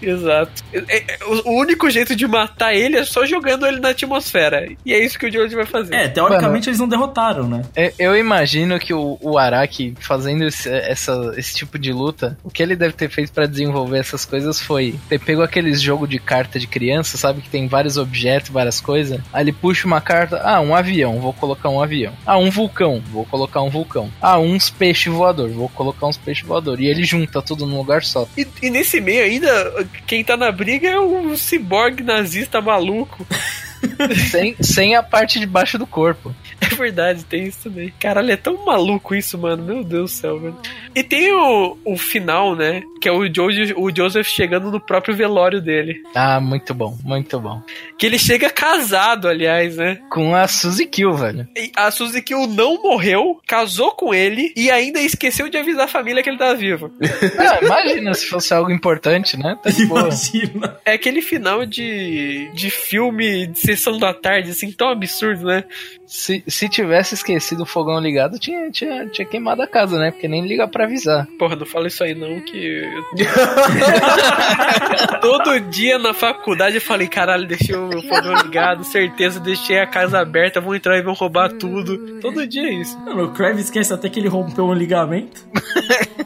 [0.00, 0.62] Exato.
[0.72, 4.66] É- é- o o único jeito de matar ele é só jogando ele na atmosfera.
[4.84, 5.94] E é isso que o George vai fazer.
[5.94, 7.62] É, teoricamente eles não derrotaram, né?
[7.76, 12.50] Eu, eu imagino que o, o Araki, fazendo esse, essa- esse tipo de luta, o
[12.50, 16.18] que ele deve ter feito pra desenvolver essas coisas foi ter pego aqueles jogo de
[16.18, 17.42] carta de criança, sabe?
[17.42, 19.20] Que tem vários objetos, várias coisas.
[19.32, 22.12] Aí ele puxa uma carta, ah, um avião, vou colocar um avião.
[22.26, 24.10] Ah, um vulcão, vou colocar um vulcão.
[24.20, 26.80] Ah, uns peixes voador, vou colocar uns peixes voador.
[26.80, 28.28] E ele junta tudo num lugar só.
[28.36, 33.26] E, e nesse meio ainda, quem tá na briga é o ciborgue nazista maluco.
[34.30, 36.34] sem, sem a parte de baixo do corpo.
[36.60, 37.92] É verdade, tem isso também.
[37.98, 39.62] Caralho, é tão maluco isso, mano.
[39.62, 40.56] Meu Deus do céu, velho.
[40.94, 42.82] E tem o, o final, né?
[43.00, 46.02] Que é o, Jojo, o Joseph chegando no próprio velório dele.
[46.14, 47.62] Ah, muito bom, muito bom.
[47.98, 49.98] Que ele chega casado, aliás, né?
[50.10, 51.48] Com a Suzy Kill, velho.
[51.56, 55.88] E a Suzy Kill não morreu, casou com ele e ainda esqueceu de avisar a
[55.88, 56.90] família que ele tá vivo.
[57.36, 59.58] Ah, imagina se fosse algo importante, né?
[59.62, 60.02] Tá de boa.
[60.02, 60.78] Imagina.
[60.84, 65.64] É aquele final de, de filme de sessão da tarde, assim, tão absurdo, né?
[66.06, 70.10] Se, se tivesse esquecido o fogão ligado, tinha, tinha, tinha queimado a casa, né?
[70.10, 71.26] Porque nem liga pra avisar.
[71.38, 72.82] Porra, não fala isso aí não, que.
[75.20, 80.20] Todo dia na faculdade eu falei, caralho, deixei o fogão ligado, certeza, deixei a casa
[80.20, 82.20] aberta, vão entrar e vão roubar tudo.
[82.20, 82.98] Todo dia é isso.
[83.00, 85.44] Mano, o Kravis esquece até que ele rompeu um ligamento.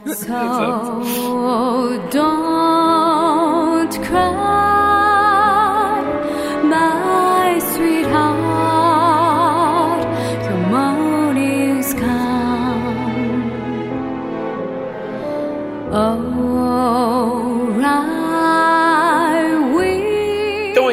[0.07, 0.27] So
[2.11, 5.08] don't cry,
[16.01, 17.18] oh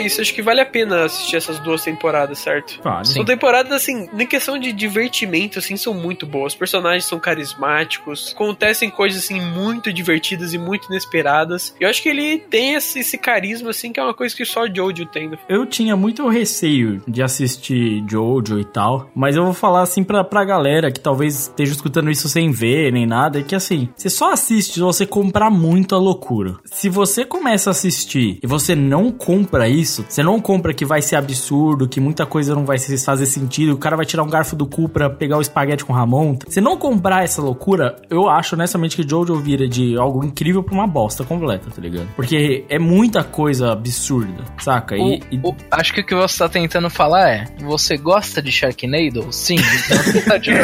[0.06, 2.80] isso, acho que vale a pena assistir essas duas temporadas, certo?
[2.84, 3.06] Vale.
[3.08, 6.54] São temporadas, assim, em questão de divertimento, assim, são muito boas.
[6.54, 11.76] Os personagens são carismáticos, acontecem coisas, assim, muito divertidas e muito inesperadas.
[11.80, 14.64] Eu acho que ele tem esse, esse carisma, assim, que é uma coisa que só
[14.64, 15.30] o Jojo tem.
[15.30, 15.38] né?
[15.50, 20.24] Eu tinha muito receio de assistir Jojo e tal, mas eu vou falar assim pra,
[20.24, 24.10] pra galera que talvez esteja escutando isso sem ver nem nada, é que assim, você
[24.10, 26.56] só assiste se você comprar muito a loucura.
[26.66, 31.02] Se você começa a assistir e você não compra isso, você não compra que vai
[31.02, 34.56] ser absurdo, que muita coisa não vai fazer sentido, o cara vai tirar um garfo
[34.56, 36.38] do cu pra pegar o espaguete com Ramon.
[36.48, 40.74] Se não comprar essa loucura, eu acho honestamente que Jojo vira de algo incrível pra
[40.74, 42.08] uma bosta completa, tá ligado?
[42.16, 44.96] Porque é muita coisa absurda, saca?
[44.96, 48.42] O- E, e- o- acho que o que você tá tentando falar é: você gosta
[48.42, 49.28] de Sharknado?
[49.32, 50.52] Sim, então você tá de-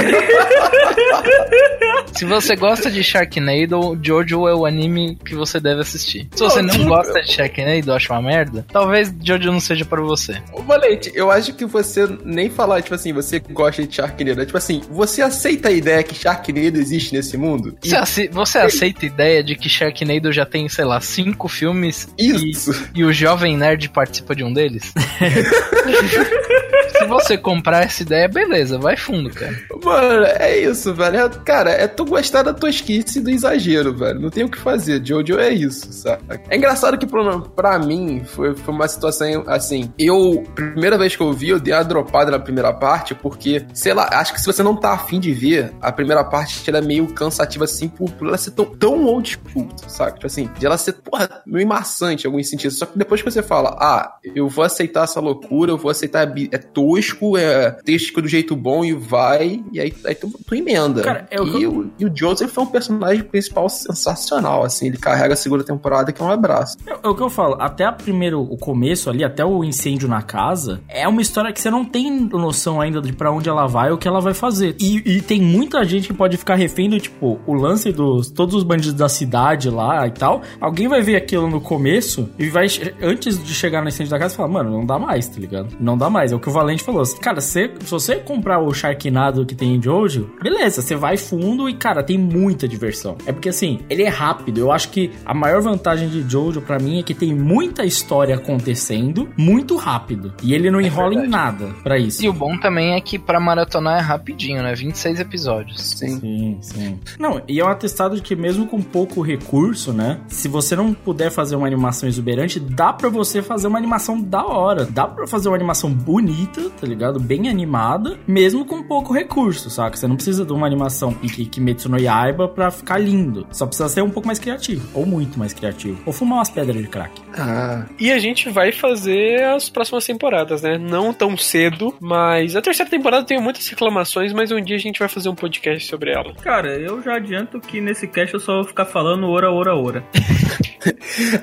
[2.13, 6.27] Se você gosta de Sharknado, Jojo é o anime que você deve assistir.
[6.35, 10.01] Se você não gosta de Sharknado, acha uma merda, talvez Jojo Jojo não seja pra
[10.01, 10.41] você.
[10.53, 14.41] Ô, Valente, eu acho que você nem falar, tipo assim, você gosta de Sharknado.
[14.41, 17.77] É tipo assim, você aceita a ideia que Sharknado existe nesse mundo?
[17.81, 22.07] Você, ace- você aceita a ideia de que Sharknado já tem, sei lá, cinco filmes
[22.17, 22.71] Isso.
[22.93, 24.91] e, e o Jovem Nerd participa de um deles?
[27.01, 29.55] Se você comprar essa ideia, beleza, vai fundo, cara.
[29.83, 31.17] Mano, é isso, velho.
[31.17, 34.19] É- Cara, é tu gostar da tosquice e do exagero, velho.
[34.19, 35.01] Não tem o que fazer.
[35.05, 36.23] Jojo é isso, sabe?
[36.49, 39.91] É engraçado que pra, pra mim foi, foi uma situação assim.
[39.97, 43.93] Eu, primeira vez que eu vi, eu dei uma dropada na primeira parte, porque, sei
[43.93, 46.81] lá, acho que se você não tá afim de ver, a primeira parte ela é
[46.81, 50.13] meio cansativa assim por, por ela ser tão, tão old school, sabe?
[50.13, 52.77] Tipo assim, de ela ser, porra, meio maçante em alguns sentidos.
[52.77, 56.21] Só que depois que você fala, ah, eu vou aceitar essa loucura, eu vou aceitar,
[56.21, 56.57] é bi- é
[56.91, 61.01] tosco, é texto do jeito bom e vai, e aí, aí tu, tu emenda.
[61.01, 64.97] Cara, é o e, o, e o Joseph é um personagem principal sensacional, assim, ele
[64.97, 66.77] carrega a segunda temporada que é um abraço.
[66.85, 70.07] É, é o que eu falo, até a primeiro, o começo ali, até o incêndio
[70.07, 73.67] na casa, é uma história que você não tem noção ainda de pra onde ela
[73.67, 74.75] vai ou o que ela vai fazer.
[74.79, 78.55] E, e tem muita gente que pode ficar refém do, tipo, o lance dos todos
[78.55, 80.41] os bandidos da cidade lá e tal.
[80.59, 82.67] Alguém vai ver aquilo no começo e vai,
[83.01, 85.75] antes de chegar no incêndio da casa, falar, mano, não dá mais, tá ligado?
[85.79, 86.31] Não dá mais.
[86.31, 87.03] É o que o Valente falou.
[87.19, 91.69] Cara, se, se você comprar o Sharknado que tem em Jojo, beleza, você vai fundo
[91.69, 93.17] e, cara, tem muita diversão.
[93.25, 94.59] É porque, assim, ele é rápido.
[94.59, 98.35] Eu acho que a maior vantagem de Jojo pra mim é que tem muita história
[98.35, 100.33] acontecendo muito rápido.
[100.43, 102.23] E ele não enrola em nada pra isso.
[102.23, 104.73] E o bom também é que pra maratonar é rapidinho, né?
[104.73, 105.81] 26 episódios.
[105.81, 106.19] Sim.
[106.19, 106.99] Sim, sim.
[107.19, 110.19] Não, e é um atestado de que mesmo com pouco recurso, né?
[110.27, 114.45] Se você não puder fazer uma animação exuberante, dá pra você fazer uma animação da
[114.45, 114.85] hora.
[114.85, 117.19] Dá pra fazer uma animação bonita, tá ligado?
[117.19, 119.97] Bem animada, mesmo com pouco recurso, saca?
[119.97, 123.47] Você não precisa de uma animação pique Kimetsu no Yaiba pra ficar lindo.
[123.51, 126.01] Só precisa ser um pouco mais criativo, ou muito mais criativo.
[126.05, 127.21] Ou fumar umas pedras de crack.
[127.37, 130.77] Ah, E a gente vai fazer as próximas temporadas, né?
[130.77, 134.99] Não tão cedo, mas a terceira temporada tem muitas reclamações, mas um dia a gente
[134.99, 136.33] vai fazer um podcast sobre ela.
[136.35, 140.03] Cara, eu já adianto que nesse cast eu só vou ficar falando ora, ora, ora.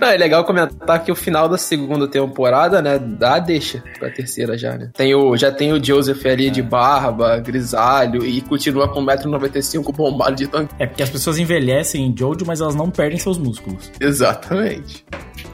[0.01, 4.57] Não, é legal comentar que o final da segunda temporada, né, dá deixa pra terceira
[4.59, 4.90] já, né?
[4.95, 10.36] Tem o, já tem o Joseph ali de barba, grisalho, e continua com 1,95m bombado
[10.36, 10.74] de tanque.
[10.78, 13.90] É porque as pessoas envelhecem em Jojo, mas elas não perdem seus músculos.
[14.01, 15.05] Exatamente.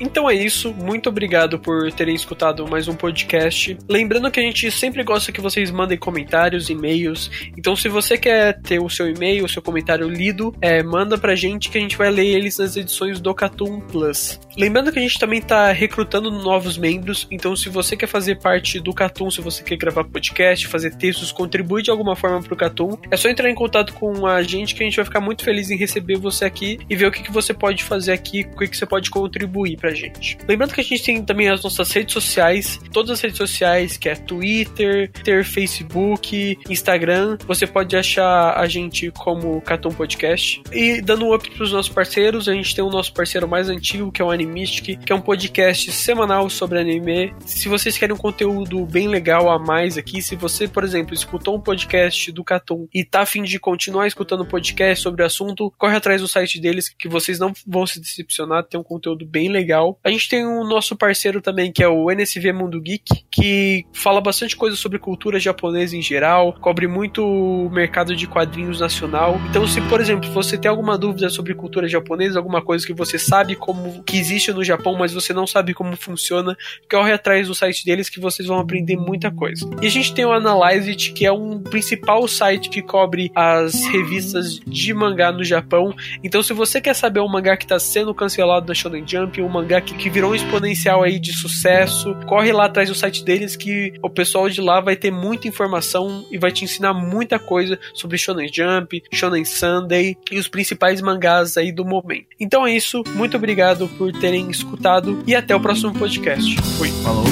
[0.00, 3.76] Então é isso, muito obrigado por terem escutado mais um podcast.
[3.88, 7.30] Lembrando que a gente sempre gosta que vocês mandem comentários, e-mails.
[7.56, 11.34] Então, se você quer ter o seu e-mail, o seu comentário lido, é, manda pra
[11.34, 14.40] gente que a gente vai ler eles nas edições do Catum Plus.
[14.56, 17.26] Lembrando que a gente também tá recrutando novos membros.
[17.30, 21.30] Então, se você quer fazer parte do Catum, se você quer gravar podcast, fazer textos,
[21.30, 24.82] contribuir de alguma forma pro Catum, é só entrar em contato com a gente que
[24.82, 27.32] a gente vai ficar muito feliz em receber você aqui e ver o que, que
[27.32, 30.38] você pode fazer aqui, o que, que você pode contribuir pra gente.
[30.48, 34.08] Lembrando que a gente tem também as nossas redes sociais, todas as redes sociais, que
[34.08, 37.36] é Twitter, ter Facebook, Instagram.
[37.46, 40.62] Você pode achar a gente como Catum Podcast.
[40.72, 44.10] E dando um up pros nossos parceiros, a gente tem o nosso parceiro mais antigo,
[44.10, 47.34] que é o Animistic, que é um podcast semanal sobre anime.
[47.44, 51.56] Se vocês querem um conteúdo bem legal a mais aqui, se você, por exemplo, escutou
[51.56, 55.96] um podcast do Catum e tá afim de continuar escutando podcast sobre o assunto, corre
[55.96, 59.98] atrás do site deles que vocês não vão se decepcionar, tem um conteúdo bem legal.
[60.04, 64.20] A gente tem o nosso parceiro também, que é o NSV Mundo Geek, que fala
[64.20, 69.40] bastante coisa sobre cultura japonesa em geral, cobre muito o mercado de quadrinhos nacional.
[69.50, 73.18] Então, se, por exemplo, você tem alguma dúvida sobre cultura japonesa, alguma coisa que você
[73.18, 76.56] sabe como que existe no Japão, mas você não sabe como funciona,
[76.90, 79.68] corre atrás do site deles que vocês vão aprender muita coisa.
[79.80, 83.84] E a gente tem o Analyze It, que é um principal site que cobre as
[83.86, 85.94] revistas de mangá no Japão.
[86.22, 89.48] Então, se você quer saber um mangá que está sendo cancelado na Shonen Jump, um
[89.48, 93.56] mangá que, que virou um exponencial aí de sucesso, corre lá atrás do site deles
[93.56, 97.78] que o pessoal de lá vai ter muita informação e vai te ensinar muita coisa
[97.94, 102.26] sobre Shonen Jump, Shonen Sunday e os principais mangás aí do momento.
[102.38, 106.60] Então é isso, muito obrigado por terem escutado e até o próximo podcast.
[106.78, 106.88] Fui.
[107.02, 107.24] Falou.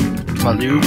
[0.42, 0.80] Valeu.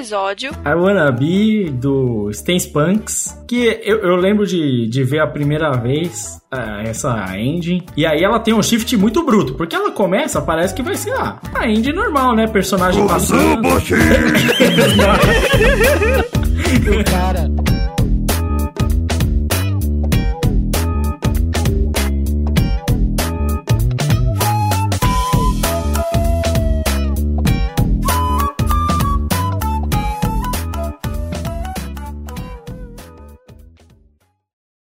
[0.00, 0.50] Episódio.
[0.64, 5.70] I Wanna Be, do Stance Punks, que eu, eu lembro de, de ver a primeira
[5.72, 10.40] vez ah, essa engine, e aí ela tem um shift muito bruto, porque ela começa,
[10.40, 12.46] parece que vai ser ah, a engine normal, né?
[12.46, 13.68] Personagem passando.
[16.80, 17.46] O cara